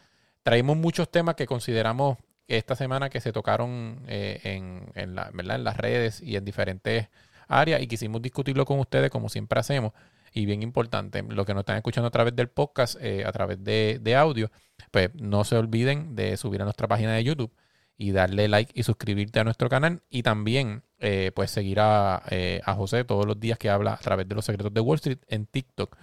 traemos 0.41 0.75
muchos 0.75 1.11
temas 1.11 1.35
que 1.35 1.45
consideramos 1.45 2.17
esta 2.47 2.75
semana 2.75 3.11
que 3.11 3.21
se 3.21 3.31
tocaron 3.31 4.01
en, 4.07 4.91
en, 4.95 5.13
la, 5.13 5.29
en 5.31 5.63
las 5.63 5.77
redes 5.77 6.19
y 6.21 6.35
en 6.35 6.43
diferentes 6.43 7.09
área 7.47 7.81
y 7.81 7.87
quisimos 7.87 8.21
discutirlo 8.21 8.65
con 8.65 8.79
ustedes 8.79 9.09
como 9.09 9.29
siempre 9.29 9.59
hacemos. 9.59 9.93
Y 10.33 10.45
bien 10.45 10.61
importante, 10.61 11.23
lo 11.23 11.45
que 11.45 11.53
nos 11.53 11.61
están 11.61 11.77
escuchando 11.77 12.07
a 12.07 12.11
través 12.11 12.35
del 12.35 12.49
podcast, 12.49 12.95
eh, 13.01 13.23
a 13.25 13.31
través 13.31 13.63
de, 13.63 13.99
de, 14.01 14.15
audio, 14.15 14.51
pues 14.91 15.09
no 15.15 15.43
se 15.43 15.55
olviden 15.55 16.15
de 16.15 16.37
subir 16.37 16.61
a 16.61 16.65
nuestra 16.65 16.87
página 16.87 17.13
de 17.13 17.23
YouTube 17.23 17.51
y 17.97 18.11
darle 18.11 18.47
like 18.47 18.71
y 18.75 18.83
suscribirte 18.83 19.39
a 19.39 19.43
nuestro 19.43 19.69
canal. 19.69 20.03
Y 20.09 20.23
también 20.23 20.83
eh, 20.99 21.31
pues 21.35 21.51
seguir 21.51 21.79
a, 21.79 22.21
eh, 22.29 22.61
a 22.65 22.75
José 22.75 23.03
todos 23.03 23.25
los 23.25 23.39
días 23.39 23.57
que 23.57 23.69
habla 23.69 23.93
a 23.93 23.97
través 23.97 24.27
de 24.27 24.35
los 24.35 24.45
secretos 24.45 24.73
de 24.73 24.81
Wall 24.81 24.95
Street 24.95 25.19
en 25.27 25.45
TikTok 25.45 25.97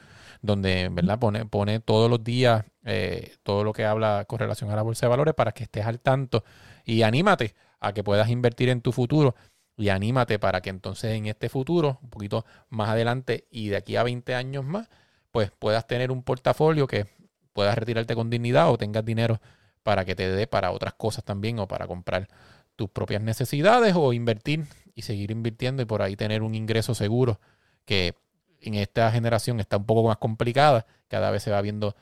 donde 0.44 0.90
¿verdad? 0.92 1.18
Pone, 1.18 1.46
pone 1.46 1.80
todos 1.80 2.10
los 2.10 2.22
días 2.22 2.64
eh, 2.84 3.34
todo 3.42 3.64
lo 3.64 3.72
que 3.72 3.86
habla 3.86 4.26
con 4.28 4.38
relación 4.38 4.70
a 4.70 4.76
la 4.76 4.82
bolsa 4.82 5.06
de 5.06 5.10
valores 5.10 5.34
para 5.34 5.52
que 5.52 5.64
estés 5.64 5.86
al 5.86 6.00
tanto 6.00 6.44
y 6.84 7.02
anímate 7.02 7.54
a 7.80 7.94
que 7.94 8.04
puedas 8.04 8.28
invertir 8.28 8.68
en 8.68 8.82
tu 8.82 8.92
futuro 8.92 9.34
y 9.76 9.88
anímate 9.88 10.38
para 10.38 10.60
que 10.60 10.70
entonces 10.70 11.12
en 11.12 11.26
este 11.26 11.48
futuro, 11.48 11.98
un 12.02 12.10
poquito 12.10 12.44
más 12.68 12.88
adelante 12.90 13.46
y 13.50 13.68
de 13.68 13.76
aquí 13.76 13.96
a 13.96 14.02
20 14.02 14.34
años 14.34 14.64
más, 14.64 14.88
pues 15.30 15.50
puedas 15.50 15.86
tener 15.86 16.10
un 16.12 16.22
portafolio 16.22 16.86
que 16.86 17.06
puedas 17.52 17.76
retirarte 17.76 18.14
con 18.14 18.30
dignidad 18.30 18.70
o 18.70 18.78
tengas 18.78 19.04
dinero 19.04 19.40
para 19.82 20.04
que 20.04 20.14
te 20.14 20.28
dé 20.28 20.46
para 20.46 20.70
otras 20.70 20.94
cosas 20.94 21.24
también 21.24 21.58
o 21.58 21.68
para 21.68 21.86
comprar 21.86 22.28
tus 22.76 22.88
propias 22.88 23.22
necesidades 23.22 23.94
o 23.96 24.12
invertir 24.12 24.64
y 24.94 25.02
seguir 25.02 25.30
invirtiendo 25.30 25.82
y 25.82 25.86
por 25.86 26.02
ahí 26.02 26.16
tener 26.16 26.42
un 26.42 26.54
ingreso 26.54 26.94
seguro 26.94 27.40
que 27.84 28.14
en 28.60 28.74
esta 28.74 29.10
generación 29.12 29.60
está 29.60 29.76
un 29.76 29.86
poco 29.86 30.06
más 30.08 30.16
complicada, 30.18 30.86
cada 31.08 31.30
vez 31.30 31.42
se 31.42 31.50
va 31.50 31.60
viendo 31.60 31.94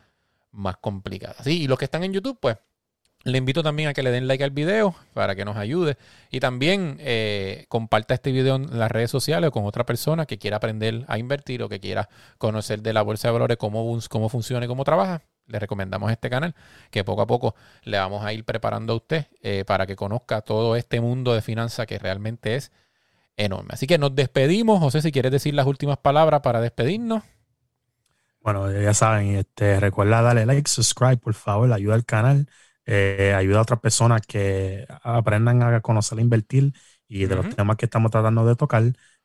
más 0.52 0.76
complicada. 0.76 1.42
Sí, 1.42 1.62
y 1.62 1.66
los 1.66 1.78
que 1.78 1.86
están 1.86 2.04
en 2.04 2.12
YouTube, 2.12 2.38
pues 2.40 2.56
le 3.24 3.38
invito 3.38 3.62
también 3.62 3.88
a 3.88 3.94
que 3.94 4.02
le 4.02 4.10
den 4.10 4.26
like 4.26 4.42
al 4.42 4.50
video 4.50 4.94
para 5.14 5.34
que 5.34 5.44
nos 5.44 5.56
ayude. 5.56 5.96
Y 6.30 6.40
también 6.40 6.96
eh, 7.00 7.66
comparta 7.68 8.14
este 8.14 8.32
video 8.32 8.56
en 8.56 8.78
las 8.78 8.90
redes 8.90 9.10
sociales 9.10 9.50
con 9.50 9.64
otra 9.64 9.86
persona 9.86 10.26
que 10.26 10.38
quiera 10.38 10.56
aprender 10.56 11.04
a 11.08 11.18
invertir 11.18 11.62
o 11.62 11.68
que 11.68 11.80
quiera 11.80 12.08
conocer 12.38 12.82
de 12.82 12.92
la 12.92 13.02
bolsa 13.02 13.28
de 13.28 13.32
valores 13.32 13.56
cómo, 13.58 13.98
cómo 14.08 14.28
funciona 14.28 14.64
y 14.64 14.68
cómo 14.68 14.84
trabaja. 14.84 15.22
Le 15.46 15.58
recomendamos 15.58 16.10
este 16.10 16.30
canal 16.30 16.54
que 16.90 17.04
poco 17.04 17.22
a 17.22 17.26
poco 17.26 17.54
le 17.84 17.98
vamos 17.98 18.24
a 18.24 18.32
ir 18.32 18.44
preparando 18.44 18.92
a 18.92 18.96
usted 18.96 19.26
eh, 19.42 19.64
para 19.66 19.86
que 19.86 19.96
conozca 19.96 20.40
todo 20.40 20.76
este 20.76 21.00
mundo 21.00 21.34
de 21.34 21.42
finanzas 21.42 21.86
que 21.86 21.98
realmente 21.98 22.56
es 22.56 22.72
enorme. 23.36 23.70
Así 23.72 23.86
que 23.86 23.98
nos 23.98 24.14
despedimos. 24.14 24.80
José, 24.80 25.02
si 25.02 25.12
quieres 25.12 25.32
decir 25.32 25.54
las 25.54 25.66
últimas 25.66 25.98
palabras 25.98 26.40
para 26.40 26.60
despedirnos. 26.60 27.22
Bueno, 28.40 28.72
ya 28.72 28.92
saben, 28.92 29.36
este, 29.36 29.78
recuerda 29.78 30.20
darle 30.20 30.46
like, 30.46 30.68
subscribe, 30.68 31.18
por 31.18 31.34
favor, 31.34 31.72
ayuda 31.72 31.94
al 31.94 32.04
canal, 32.04 32.48
eh, 32.86 33.34
ayuda 33.36 33.58
a 33.58 33.62
otras 33.62 33.80
personas 33.80 34.22
que 34.26 34.86
aprendan 35.02 35.62
a 35.62 35.80
conocer 35.80 36.18
a 36.18 36.22
invertir 36.22 36.72
y 37.08 37.26
de 37.26 37.36
los 37.36 37.54
temas 37.54 37.76
que 37.76 37.86
estamos 37.86 38.10
tratando 38.10 38.46
de 38.46 38.56
tocar. 38.56 38.84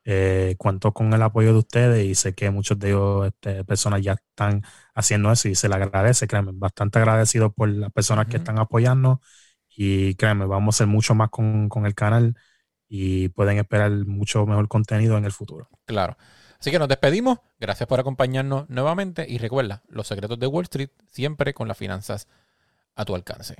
Eh, 0.09 0.55
cuento 0.57 0.93
con 0.93 1.11
el 1.13 1.21
apoyo 1.21 1.51
de 1.51 1.59
ustedes 1.59 2.05
y 2.05 2.15
sé 2.15 2.33
que 2.33 2.49
muchos 2.49 2.79
de 2.79 2.89
ellos, 2.89 3.27
este, 3.27 3.65
personas 3.65 4.01
ya 4.01 4.13
están 4.13 4.61
haciendo 4.95 5.29
eso 5.33 5.49
y 5.49 5.55
se 5.55 5.67
les 5.67 5.75
agradece, 5.75 6.27
créanme, 6.27 6.51
bastante 6.53 6.99
agradecido 6.99 7.51
por 7.51 7.67
las 7.67 7.91
personas 7.91 8.27
que 8.27 8.37
están 8.37 8.57
apoyando 8.57 9.19
y 9.67 10.15
créanme, 10.15 10.45
vamos 10.45 10.75
a 10.75 10.77
hacer 10.77 10.87
mucho 10.87 11.13
más 11.13 11.29
con, 11.29 11.67
con 11.67 11.85
el 11.85 11.93
canal 11.93 12.35
y 12.87 13.27
pueden 13.29 13.57
esperar 13.57 13.91
mucho 13.91 14.45
mejor 14.45 14.69
contenido 14.69 15.17
en 15.17 15.25
el 15.25 15.33
futuro. 15.33 15.69
Claro. 15.85 16.15
Así 16.59 16.71
que 16.71 16.79
nos 16.79 16.87
despedimos. 16.87 17.39
Gracias 17.59 17.87
por 17.87 17.99
acompañarnos 17.99 18.69
nuevamente 18.69 19.25
y 19.27 19.37
recuerda, 19.37 19.83
los 19.89 20.07
secretos 20.07 20.39
de 20.39 20.47
Wall 20.47 20.63
Street 20.63 20.89
siempre 21.11 21.53
con 21.53 21.67
las 21.67 21.77
finanzas 21.77 22.27
a 22.97 23.05
tu 23.05 23.15
alcance. 23.15 23.55